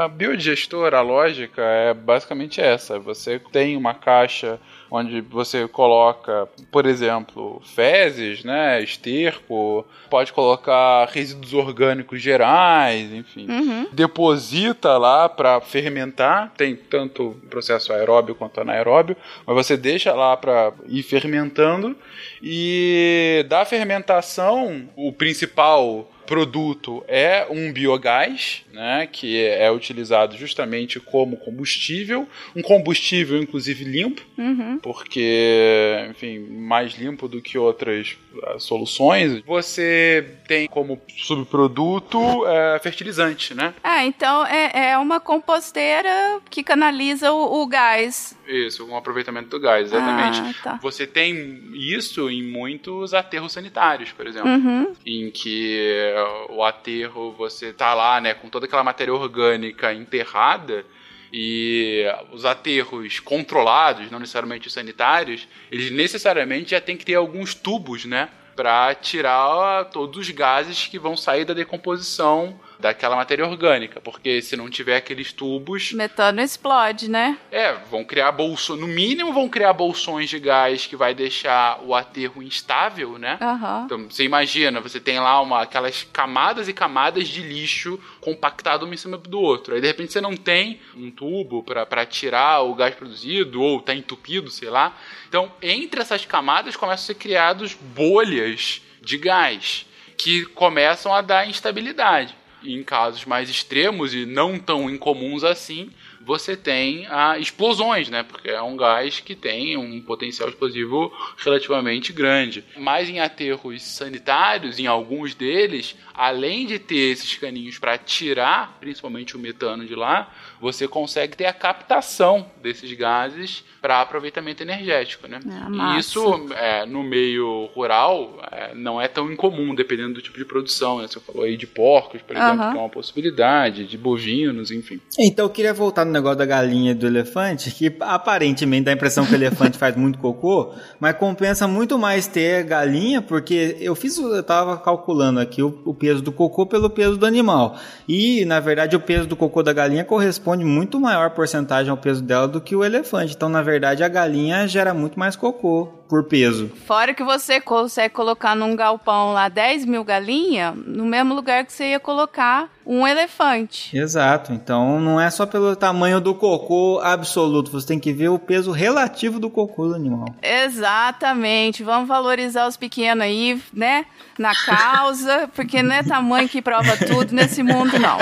[0.04, 3.00] a biodigestor, a lógica é basicamente essa.
[3.00, 4.60] Você tem uma caixa
[4.92, 13.48] onde você coloca, por exemplo, fezes, né, esterco, pode colocar resíduos orgânicos gerais, enfim.
[13.50, 13.88] Uhum.
[13.92, 20.74] Deposita lá para fermentar, tem tanto processo aeróbio quanto anaeróbio, mas você deixa lá para
[20.88, 21.96] ir fermentando
[22.42, 31.36] e da fermentação, o principal produto é um biogás, né, que é utilizado justamente como
[31.38, 34.78] combustível, um combustível inclusive limpo, Uhum.
[34.78, 38.16] porque, enfim, mais limpo do que outras
[38.58, 39.42] soluções.
[39.46, 43.74] Você tem como subproduto é, fertilizante, né?
[43.84, 48.38] Ah, então é, é uma composteira que canaliza o, o gás.
[48.48, 50.40] Isso, um aproveitamento do gás, exatamente.
[50.40, 50.80] Ah, tá.
[50.82, 54.50] Você tem isso em muitos aterros sanitários, por exemplo.
[54.50, 54.94] Uhum.
[55.06, 60.86] em que eh, o aterro você tá lá, né, com toda aquela matéria orgânica enterrada
[61.32, 67.54] e os aterros controlados, não necessariamente os sanitários, eles necessariamente já tem que ter alguns
[67.54, 74.00] tubos, né, para tirar todos os gases que vão sair da decomposição daquela matéria orgânica,
[74.00, 77.38] porque se não tiver aqueles tubos, Metano explode, né?
[77.52, 81.94] é, vão criar bolsões, no mínimo vão criar bolsões de gás que vai deixar o
[81.94, 83.38] aterro instável, né?
[83.42, 83.84] Aham.
[83.86, 88.94] Então, você imagina, você tem lá uma, aquelas camadas e camadas de lixo compactado um
[88.94, 89.76] em cima do outro.
[89.76, 93.94] Aí, de repente, você não tem um tubo para tirar o gás produzido, ou tá
[93.94, 94.96] entupido, sei lá.
[95.28, 99.86] Então, entre essas camadas começam a ser criados bolhas de gás
[100.18, 102.36] que começam a dar instabilidade.
[102.64, 105.92] Em casos mais extremos e não tão incomuns assim,
[106.22, 108.24] você tem ah, explosões, né?
[108.24, 112.64] Porque é um gás que tem um potencial explosivo relativamente grande.
[112.78, 119.36] Mas em aterros sanitários, em alguns deles, além de ter esses caninhos para tirar, principalmente
[119.36, 120.32] o metano de lá,
[120.62, 125.40] você consegue ter a captação desses gases para aproveitamento energético, né?
[125.50, 130.38] Ah, e isso é, no meio rural é, não é tão incomum, dependendo do tipo
[130.38, 131.00] de produção.
[131.00, 131.08] Né?
[131.08, 135.00] Você falou aí de porcos, por exemplo, que é uma possibilidade, de bovinos, enfim.
[135.18, 138.94] Então eu queria voltar no negócio da galinha e do elefante, que aparentemente dá a
[138.94, 143.96] impressão que o elefante faz muito cocô, mas compensa muito mais ter galinha, porque eu
[143.96, 147.78] fiz, eu tava calculando aqui o, o peso do cocô pelo peso do animal.
[148.08, 152.24] E, na verdade, o peso do cocô da galinha corresponde muito maior porcentagem ao peso
[152.24, 153.36] dela do que o elefante.
[153.36, 156.72] Então, na verdade, a galinha gera muito mais cocô por peso.
[156.88, 161.72] Fora que você consegue colocar num galpão lá 10 mil galinhas, no mesmo lugar que
[161.72, 163.96] você ia colocar um elefante.
[163.96, 164.52] Exato.
[164.52, 168.72] Então, não é só pelo tamanho do cocô absoluto, você tem que ver o peso
[168.72, 170.26] relativo do cocô do animal.
[170.42, 171.84] Exatamente.
[171.84, 174.06] Vamos valorizar os pequenos aí, né?
[174.40, 178.18] Na causa, porque não é tamanho que prova tudo nesse mundo, não.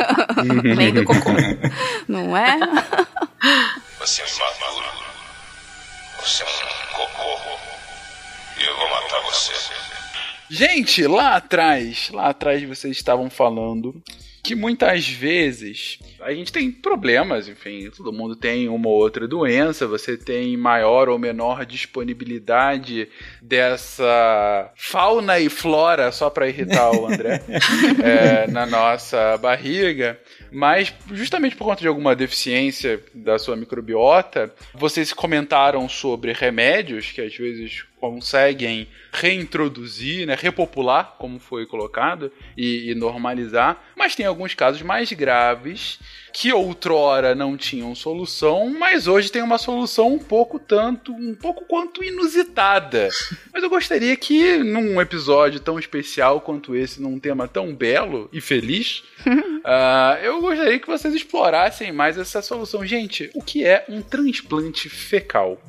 [0.74, 1.30] Nem do cocô.
[2.08, 2.58] Não é?
[3.98, 5.09] Você me matou.
[6.20, 7.58] Você é um cocô.
[8.58, 9.54] E eu vou matar você.
[10.50, 14.02] Gente, lá atrás, lá atrás vocês estavam falando
[14.42, 19.86] que muitas vezes a gente tem problemas, enfim, todo mundo tem uma ou outra doença,
[19.86, 23.08] você tem maior ou menor disponibilidade
[23.40, 27.42] dessa fauna e flora, só para irritar o André,
[28.02, 30.18] é, na nossa barriga,
[30.50, 37.20] mas justamente por conta de alguma deficiência da sua microbiota, vocês comentaram sobre remédios que
[37.20, 44.54] às vezes conseguem reintroduzir, né, repopular, como foi colocado, e, e normalizar, mas tem alguns
[44.54, 45.98] casos mais graves
[46.32, 51.64] que outrora não tinham solução, mas hoje tem uma solução um pouco tanto, um pouco
[51.66, 53.08] quanto inusitada.
[53.52, 58.40] Mas eu gostaria que num episódio tão especial quanto esse, num tema tão belo e
[58.40, 59.02] feliz,
[59.64, 62.86] ah, eu gostaria que vocês explorassem mais essa solução.
[62.86, 65.60] Gente, o que é um transplante fecal?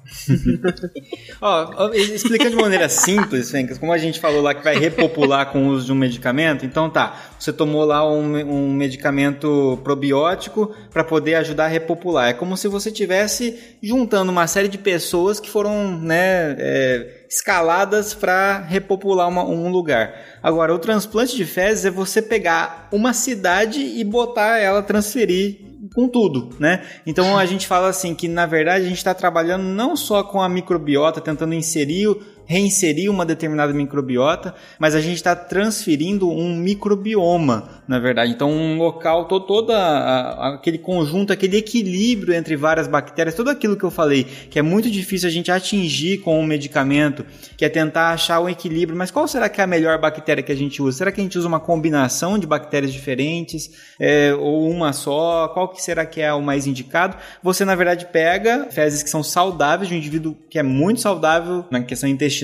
[1.41, 1.93] Ó, ó,
[2.23, 5.69] explicando de maneira simples, Fencas, como a gente falou lá que vai repopular com o
[5.69, 11.35] uso de um medicamento, então tá, você tomou lá um, um medicamento probiótico para poder
[11.35, 12.29] ajudar a repopular.
[12.29, 18.13] É como se você tivesse juntando uma série de pessoas que foram, né, é, escaladas
[18.13, 20.13] para repopular uma- um lugar.
[20.43, 26.07] Agora, o transplante de fezes é você pegar uma cidade e botar ela transferir com
[26.07, 26.83] tudo, né?
[27.05, 30.41] Então a gente fala assim que na verdade a gente está trabalhando não só com
[30.41, 32.15] a microbiota, tentando inserir,
[32.51, 38.33] reinserir uma determinada microbiota, mas a gente está transferindo um microbioma, na verdade.
[38.33, 43.49] Então, um local, todo, todo a, a, aquele conjunto, aquele equilíbrio entre várias bactérias, tudo
[43.49, 47.25] aquilo que eu falei, que é muito difícil a gente atingir com um medicamento,
[47.55, 48.97] que é tentar achar um equilíbrio.
[48.97, 50.97] Mas qual será que é a melhor bactéria que a gente usa?
[50.97, 55.47] Será que a gente usa uma combinação de bactérias diferentes é, ou uma só?
[55.53, 57.15] Qual que será que é o mais indicado?
[57.41, 61.63] Você, na verdade, pega fezes que são saudáveis de um indivíduo que é muito saudável
[61.71, 62.40] na questão intestinal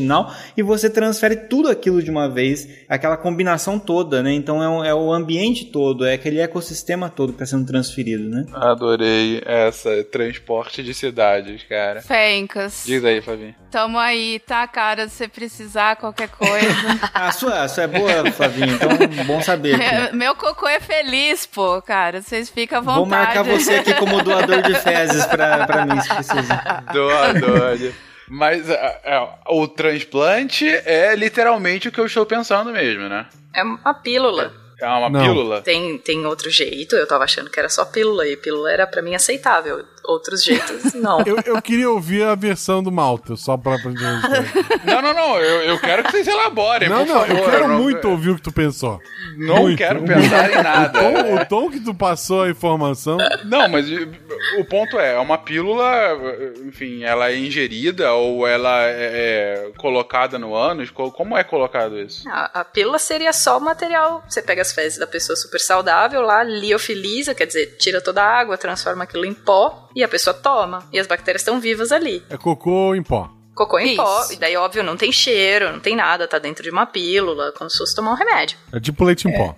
[0.55, 4.33] e você transfere tudo aquilo de uma vez, aquela combinação toda, né?
[4.33, 8.29] Então é, um, é o ambiente todo, é aquele ecossistema todo que está sendo transferido,
[8.29, 8.45] né?
[8.53, 12.01] Adorei essa transporte de cidades, cara.
[12.01, 12.83] Fencas.
[12.85, 13.55] Diz aí, Flavinho.
[13.71, 15.07] Tamo aí, tá, cara?
[15.07, 16.67] Se você precisar qualquer coisa.
[17.13, 19.77] a, sua, a sua é boa, Flavinho, então bom saber.
[19.77, 22.21] Meu, meu cocô é feliz, pô, cara.
[22.21, 22.99] Vocês ficam à vontade.
[22.99, 26.83] Vou marcar você aqui como doador de fezes pra, pra mim, se precisar.
[26.93, 27.77] Doador.
[28.29, 33.27] Mas é, é, o transplante é literalmente o que eu estou pensando mesmo, né?
[33.53, 34.53] É uma pílula.
[34.79, 35.21] É uma Não.
[35.21, 35.61] pílula.
[35.61, 39.01] Tem, tem outro jeito, eu tava achando que era só pílula, e pílula era pra
[39.01, 39.83] mim aceitável.
[40.07, 41.21] Outros jeitos, não.
[41.25, 44.01] Eu, eu queria ouvir a versão do Malta, só pra aprender.
[44.85, 45.37] Não, não, não.
[45.37, 47.37] Eu, eu quero que vocês elaborem, Não, por não, favor.
[47.37, 49.01] eu quero não- muito ouvir o que tu pensou.
[49.37, 49.77] Não Muito.
[49.77, 50.99] quero pensar em nada.
[50.99, 53.17] O tom, o tom que tu passou a informação.
[53.45, 53.85] Não, mas
[54.59, 55.85] o ponto é, é uma pílula,
[56.65, 60.89] enfim, ela é ingerida ou ela é, é colocada no ânus?
[60.89, 62.27] Co- Como é colocado isso?
[62.29, 64.23] A, a pílula seria só o material.
[64.27, 68.39] Você pega as fezes da pessoa super saudável lá, liofiliza, quer dizer, tira toda a
[68.39, 70.87] água, transforma aquilo em pó e a pessoa toma.
[70.93, 72.23] E as bactérias estão vivas ali.
[72.29, 73.36] É cocô em pó.
[73.57, 73.95] Cocô em Isso.
[73.95, 77.51] pó, e daí, óbvio, não tem cheiro, não tem nada, tá dentro de uma pílula,
[77.57, 78.55] como se fosse tomar um remédio.
[78.71, 79.55] É tipo leite em pó.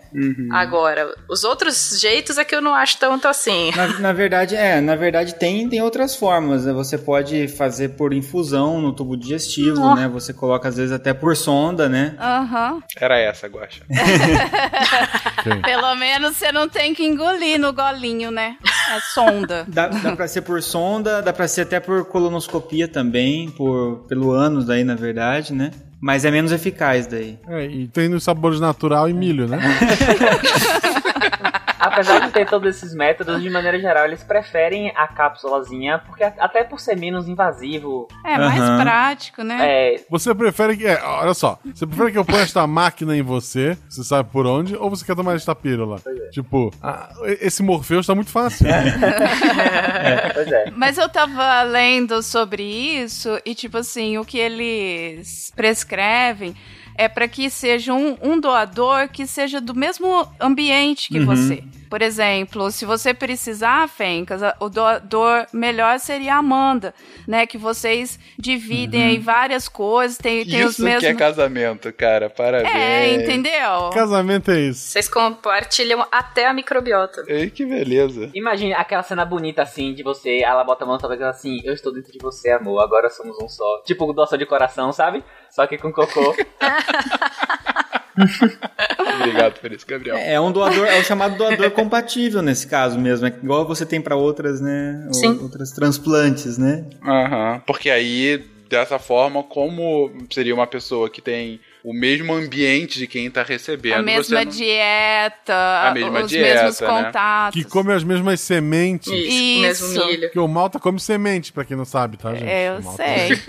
[0.51, 3.71] Agora, os outros jeitos é que eu não acho tanto assim.
[3.75, 6.65] Na, na verdade, é, na verdade tem, tem outras formas.
[6.65, 6.71] né?
[6.73, 9.95] Você pode fazer por infusão no tubo digestivo, Oh.
[9.95, 10.07] né?
[10.07, 12.15] Você coloca às vezes até por sonda, né?
[12.19, 12.81] Aham.
[12.97, 13.81] Era essa, Guaxa.
[15.63, 18.55] Pelo menos você não tem que engolir no golinho, né?
[18.95, 19.65] É sonda.
[19.67, 24.31] Dá, dá pra ser por sonda, dá pra ser até por colonoscopia também, por, pelo
[24.31, 25.71] ânus daí, na verdade, né?
[26.01, 27.37] Mas é menos eficaz daí.
[27.47, 29.59] É, e tem nos sabores natural e milho, né?
[31.79, 36.33] Apesar de ter todos esses métodos, de maneira geral, eles preferem a cápsulazinha, porque a-
[36.39, 38.81] até por ser menos invasivo, É mais Aham.
[38.83, 39.57] prático, né?
[39.95, 40.85] é, Você prefere que.
[40.85, 41.57] É, olha só.
[41.73, 45.05] Você prefere que eu ponha esta máquina em você, você sabe por onde, ou você
[45.05, 46.01] quer tomar esta pílula?
[46.31, 48.67] Tipo, ah, esse Morpheus tá muito fácil.
[50.33, 50.71] pois é.
[50.75, 56.55] Mas eu tava lendo sobre isso e, tipo assim, o que eles prescrevem
[56.99, 61.63] é para que seja um, um doador que seja do mesmo ambiente que você.
[61.89, 66.93] Por exemplo, se você precisar, Fencas, o doador melhor seria a Amanda,
[67.27, 67.47] né?
[67.47, 71.01] Que vocês dividem aí várias coisas, tem, tem os Isso mesmos.
[71.01, 72.29] que é casamento, cara.
[72.29, 72.75] Parabéns.
[72.75, 73.89] É, entendeu?
[73.91, 74.91] Casamento é isso.
[74.91, 77.23] Vocês compartilham até a microbiota.
[77.27, 78.29] Ei, que beleza.
[78.35, 81.59] Imagine aquela cena bonita assim de você, ela bota a mão na tua cabeça assim,
[81.63, 83.81] eu estou dentro de você, amor, agora somos um só.
[83.83, 85.23] Tipo doação de coração, sabe?
[85.49, 86.35] Só que com cocô.
[89.15, 90.17] Obrigado por isso, Gabriel.
[90.17, 94.01] É um doador, é o chamado doador compatível nesse caso mesmo, é igual você tem
[94.01, 95.07] pra outras, né?
[95.11, 95.39] Sim.
[95.41, 96.85] Outras transplantes, né?
[97.03, 97.61] Aham.
[97.65, 103.29] Porque aí, dessa forma, como seria uma pessoa que tem o mesmo ambiente de quem
[103.31, 104.51] tá recebendo, A mesma você não...
[104.51, 106.87] dieta, A mesma os dieta, mesmos né?
[106.87, 107.61] contatos.
[107.63, 109.11] Que come as mesmas sementes.
[109.13, 110.19] Isso, Isso.
[110.19, 112.47] Porque o Malta come semente, pra quem não sabe, tá, gente?
[112.49, 113.39] É, eu sei.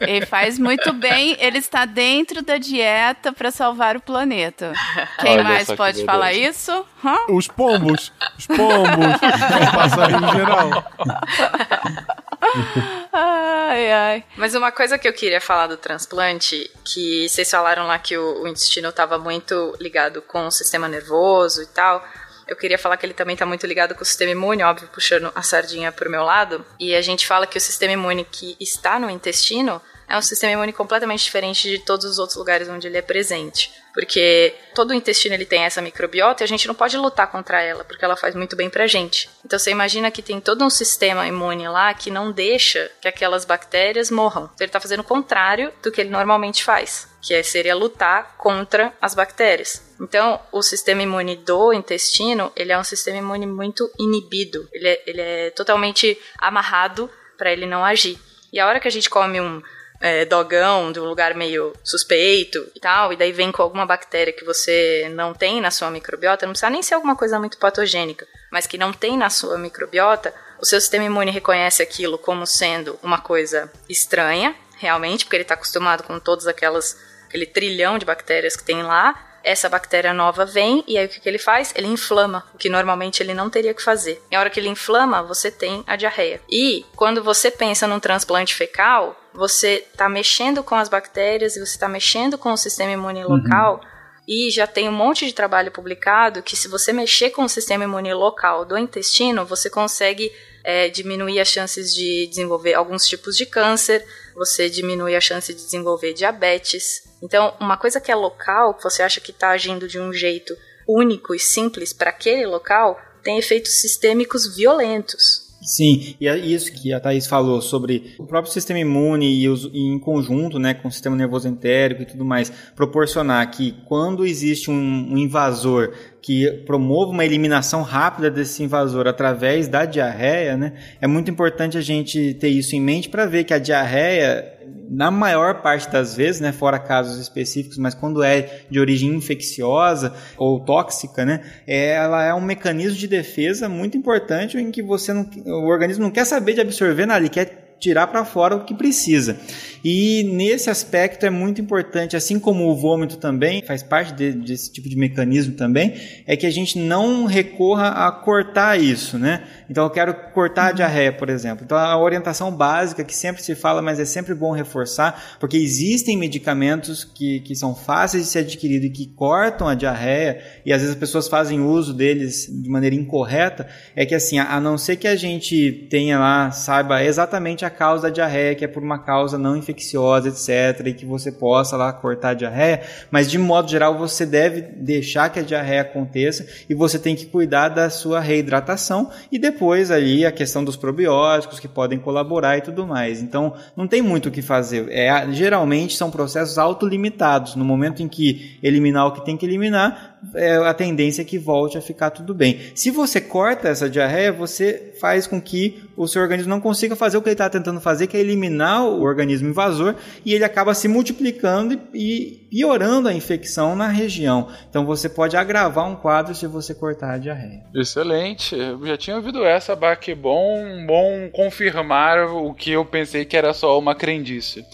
[0.00, 4.72] Ele faz muito bem, ele está dentro da dieta para salvar o planeta.
[5.20, 6.84] Quem Olha mais pode falar isso?
[7.04, 7.16] Hã?
[7.28, 9.14] Os pombos, os pombos,
[9.64, 10.70] os passarinhos em geral.
[13.16, 14.24] Ai, ai.
[14.36, 18.42] Mas uma coisa que eu queria falar do transplante, que vocês falaram lá que o,
[18.42, 22.04] o intestino estava muito ligado com o sistema nervoso e tal.
[22.46, 25.30] Eu queria falar que ele também está muito ligado com o sistema imune, óbvio, puxando
[25.34, 26.64] a sardinha pro meu lado.
[26.78, 30.52] E a gente fala que o sistema imune que está no intestino é um sistema
[30.52, 33.72] imune completamente diferente de todos os outros lugares onde ele é presente.
[33.94, 37.62] Porque todo o intestino ele tem essa microbiota e a gente não pode lutar contra
[37.62, 39.30] ela, porque ela faz muito bem pra gente.
[39.44, 43.44] Então você imagina que tem todo um sistema imune lá que não deixa que aquelas
[43.44, 44.50] bactérias morram.
[44.58, 48.92] Ele tá fazendo o contrário do que ele normalmente faz, que é, seria lutar contra
[49.00, 49.94] as bactérias.
[50.00, 54.68] Então, o sistema imune do intestino, ele é um sistema imune muito inibido.
[54.72, 57.08] Ele é, ele é totalmente amarrado
[57.38, 58.18] para ele não agir.
[58.52, 59.62] E a hora que a gente come um
[60.00, 64.32] é, dogão de um lugar meio suspeito e tal, e daí vem com alguma bactéria
[64.32, 68.26] que você não tem na sua microbiota, não precisa nem ser alguma coisa muito patogênica,
[68.50, 72.98] mas que não tem na sua microbiota, o seu sistema imune reconhece aquilo como sendo
[73.02, 76.96] uma coisa estranha, realmente, porque ele está acostumado com todas aquelas
[77.34, 79.20] aquele trilhão de bactérias que tem lá.
[79.44, 81.72] Essa bactéria nova vem e aí o que, que ele faz?
[81.76, 84.22] Ele inflama, o que normalmente ele não teria que fazer.
[84.30, 86.40] E a hora que ele inflama, você tem a diarreia.
[86.50, 91.74] E quando você pensa num transplante fecal, você está mexendo com as bactérias e você
[91.74, 93.80] está mexendo com o sistema imune local.
[94.26, 97.84] E já tem um monte de trabalho publicado que se você mexer com o sistema
[97.84, 100.32] imune local do intestino, você consegue
[100.64, 104.02] é, diminuir as chances de desenvolver alguns tipos de câncer,
[104.34, 107.03] você diminui a chance de desenvolver diabetes.
[107.22, 110.54] Então, uma coisa que é local, que você acha que está agindo de um jeito
[110.86, 115.44] único e simples para aquele local, tem efeitos sistêmicos violentos.
[115.64, 119.64] Sim, e é isso que a Thaís falou sobre o próprio sistema imune e, os,
[119.72, 124.26] e em conjunto né, com o sistema nervoso entérico e tudo mais, proporcionar que quando
[124.26, 130.74] existe um, um invasor que promova uma eliminação rápida desse invasor através da diarreia, né,
[131.00, 134.53] é muito importante a gente ter isso em mente para ver que a diarreia
[134.94, 140.14] na maior parte das vezes, né, fora casos específicos, mas quando é de origem infecciosa
[140.36, 145.28] ou tóxica, né, ela é um mecanismo de defesa muito importante em que você não,
[145.46, 148.74] o organismo não quer saber de absorver nada, ele quer tirar para fora o que
[148.74, 149.38] precisa.
[149.84, 154.72] E nesse aspecto é muito importante, assim como o vômito também faz parte de, desse
[154.72, 155.94] tipo de mecanismo também,
[156.26, 159.44] é que a gente não recorra a cortar isso, né?
[159.68, 161.64] Então eu quero cortar a diarreia, por exemplo.
[161.66, 166.16] Então a orientação básica que sempre se fala, mas é sempre bom reforçar, porque existem
[166.16, 170.80] medicamentos que, que são fáceis de ser adquiridos e que cortam a diarreia, e às
[170.80, 174.96] vezes as pessoas fazem uso deles de maneira incorreta, é que assim, a não ser
[174.96, 178.98] que a gente tenha lá, saiba exatamente a causa da diarreia, que é por uma
[178.98, 183.70] causa não infecciosa, etc., e que você possa lá cortar a diarreia, mas de modo
[183.70, 188.20] geral você deve deixar que a diarreia aconteça e você tem que cuidar da sua
[188.20, 193.20] reidratação e depois ali a questão dos probióticos que podem colaborar e tudo mais.
[193.20, 194.88] Então não tem muito o que fazer.
[194.90, 197.56] É, geralmente são processos autolimitados.
[197.56, 201.38] No momento em que eliminar o que tem que eliminar, é, a tendência é que
[201.38, 202.60] volte a ficar tudo bem.
[202.74, 207.16] Se você corta essa diarreia, você faz com que o seu organismo não consiga fazer
[207.16, 209.94] o que ele está tentando fazer, que é eliminar o organismo invasor,
[210.24, 214.48] e ele acaba se multiplicando e piorando a infecção na região.
[214.68, 217.64] Então você pode agravar um quadro se você cortar a diarreia.
[217.74, 218.56] Excelente.
[218.56, 220.04] Eu já tinha ouvido essa, Bach.
[220.16, 224.64] Bom, bom confirmar o que eu pensei que era só uma crendice.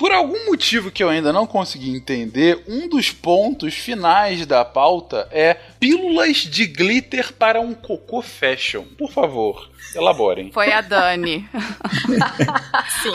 [0.00, 5.28] Por algum motivo que eu ainda não consegui entender, um dos pontos finais da pauta
[5.30, 8.84] é pílulas de glitter para um cocô fashion.
[8.96, 10.50] Por favor, elaborem.
[10.52, 11.48] Foi a Dani.
[13.02, 13.12] Sim.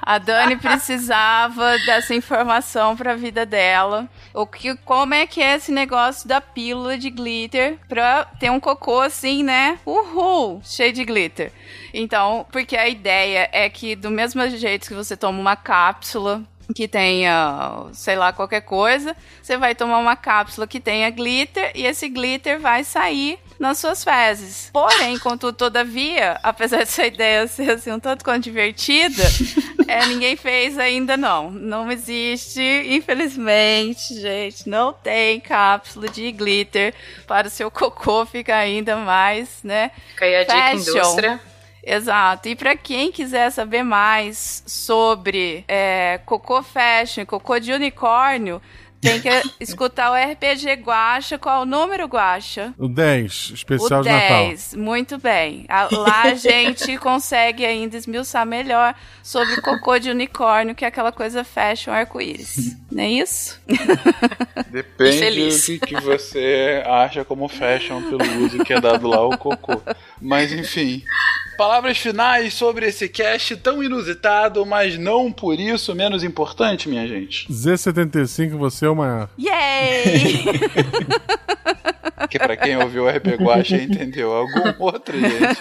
[0.00, 4.08] A Dani precisava dessa informação para a vida dela.
[4.32, 8.60] O que, como é que é esse negócio da pílula de glitter pra ter um
[8.60, 9.78] cocô assim, né?
[9.84, 11.52] Uhul, cheio de glitter.
[11.92, 16.42] Então, porque a ideia é que do mesmo jeito que você toma uma cápsula
[16.74, 21.86] que tenha, sei lá, qualquer coisa, você vai tomar uma cápsula que tenha glitter e
[21.86, 24.70] esse glitter vai sair nas suas fezes.
[24.72, 29.22] Porém, contudo, todavia, apesar dessa ideia ser assim um tanto quanto divertida,
[29.86, 31.50] é, ninguém fez ainda não.
[31.50, 36.94] Não existe, infelizmente, gente, não tem cápsula de glitter
[37.26, 39.90] para o seu cocô ficar ainda mais, né?
[40.10, 41.40] Fica aí a dica indústria.
[41.86, 42.48] Exato.
[42.48, 48.60] E para quem quiser saber mais sobre é, cocô fashion, e cocô de unicórnio,
[49.00, 49.28] tem que
[49.60, 51.38] escutar o RPG Guacha.
[51.38, 52.74] Qual é o número, Guacha?
[52.76, 54.46] O 10, especial o de Natal.
[54.48, 55.64] 10, muito bem.
[55.68, 58.92] A- Lá a gente consegue ainda esmiuçar melhor
[59.22, 62.76] sobre cocô de unicórnio, que é aquela coisa fashion arco-íris.
[62.90, 63.60] Não é isso?
[64.70, 69.38] Depende do que, que você acha como fashion pelo uso que é dado lá ao
[69.38, 69.80] cocô.
[70.20, 71.02] Mas enfim.
[71.56, 77.50] Palavras finais sobre esse cast tão inusitado, mas não por isso menos importante, minha gente.
[77.50, 79.28] Z75, você é o maior.
[79.38, 80.44] Yay!
[82.28, 84.32] Que pra quem ouviu o RP Guacha entendeu.
[84.32, 85.60] Algum outro, gente.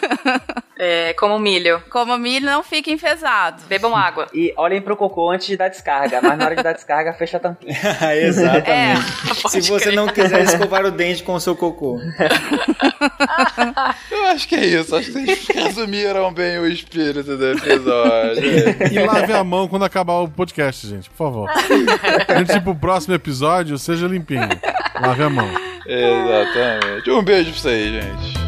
[0.79, 1.81] É, como milho.
[1.89, 3.61] Como milho, não fica enfesado.
[3.67, 4.27] Bebam água.
[4.33, 7.37] E olhem pro cocô antes de dar descarga, mas na hora de dar descarga, fecha
[7.37, 7.77] a tampinha.
[8.15, 8.69] Exatamente.
[8.69, 11.99] É, Se você não quiser escovar o dente com o seu cocô.
[14.09, 14.95] Eu acho que é isso.
[14.95, 18.43] Acho que vocês resumiram bem o espírito do episódio.
[18.91, 21.49] E lave a mão quando acabar o podcast, gente, por favor.
[22.29, 24.49] Antes de ir pro próximo episódio, seja limpinho.
[24.99, 25.49] Lave a mão.
[25.85, 27.11] Exatamente.
[27.11, 28.44] Um beijo pra vocês, gente.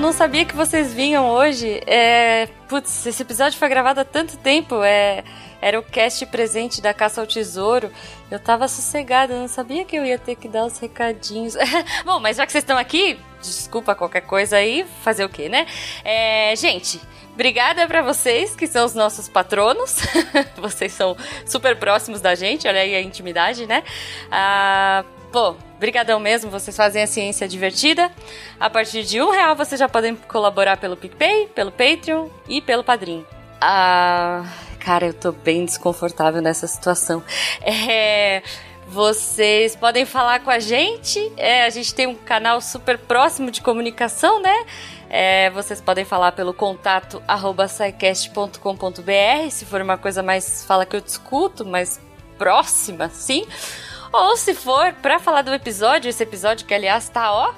[0.00, 1.80] Não sabia que vocês vinham hoje.
[1.86, 2.48] É...
[2.68, 4.82] Putz, esse episódio foi gravado há tanto tempo.
[4.82, 5.22] É...
[5.60, 7.90] Era o cast presente da Caça ao Tesouro.
[8.30, 11.54] Eu tava sossegada, eu não sabia que eu ia ter que dar os recadinhos.
[12.04, 15.66] Bom, mas já que vocês estão aqui, desculpa qualquer coisa aí, fazer o quê, né?
[16.04, 16.54] É...
[16.56, 17.00] Gente,
[17.34, 19.96] Obrigada para vocês que são os nossos patronos.
[20.56, 23.82] vocês são super próximos da gente, olha aí a intimidade, né?
[24.30, 28.10] Ah, pô, brigadão mesmo, vocês fazem a ciência divertida.
[28.58, 32.82] A partir de um real vocês já podem colaborar pelo PicPay, pelo Patreon e pelo
[32.82, 33.22] Padrim.
[33.60, 34.46] Ah,
[34.80, 37.22] cara, eu tô bem desconfortável nessa situação.
[37.62, 38.42] É...
[38.88, 41.32] Vocês podem falar com a gente.
[41.36, 44.64] É, a gente tem um canal super próximo de comunicação, né?
[45.10, 51.00] É, vocês podem falar pelo contato arroba se for uma coisa mais fala que eu
[51.00, 52.00] discuto, mais
[52.38, 53.46] próxima, sim.
[54.14, 57.52] Ou se for para falar do episódio, esse episódio que aliás tá ó.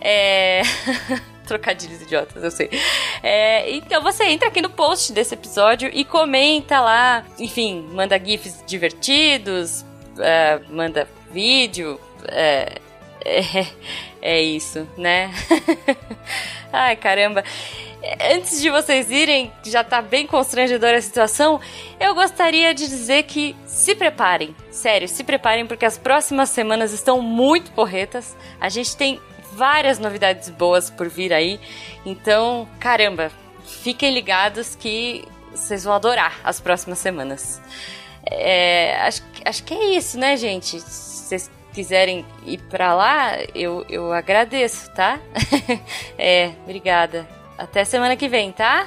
[0.00, 0.62] É.
[1.46, 2.70] Trocadilhos idiotas, eu sei.
[3.22, 8.64] É, então você entra aqui no post desse episódio e comenta lá, enfim, manda GIFs
[8.66, 9.84] divertidos,
[10.18, 12.78] é, manda vídeo, é,
[13.22, 13.66] é,
[14.22, 15.30] é isso, né?
[16.72, 17.44] Ai, caramba.
[18.32, 21.60] Antes de vocês irem, já tá bem constrangedora a situação,
[22.00, 24.56] eu gostaria de dizer que se preparem.
[24.78, 28.36] Sério, se preparem porque as próximas semanas estão muito porretas.
[28.60, 29.20] A gente tem
[29.52, 31.58] várias novidades boas por vir aí.
[32.06, 33.32] Então, caramba,
[33.64, 37.60] fiquem ligados que vocês vão adorar as próximas semanas.
[38.24, 40.78] É, acho, acho que é isso, né, gente?
[40.78, 45.18] Se vocês quiserem ir para lá, eu, eu agradeço, tá?
[46.16, 47.28] é, obrigada.
[47.58, 48.86] Até semana que vem, tá?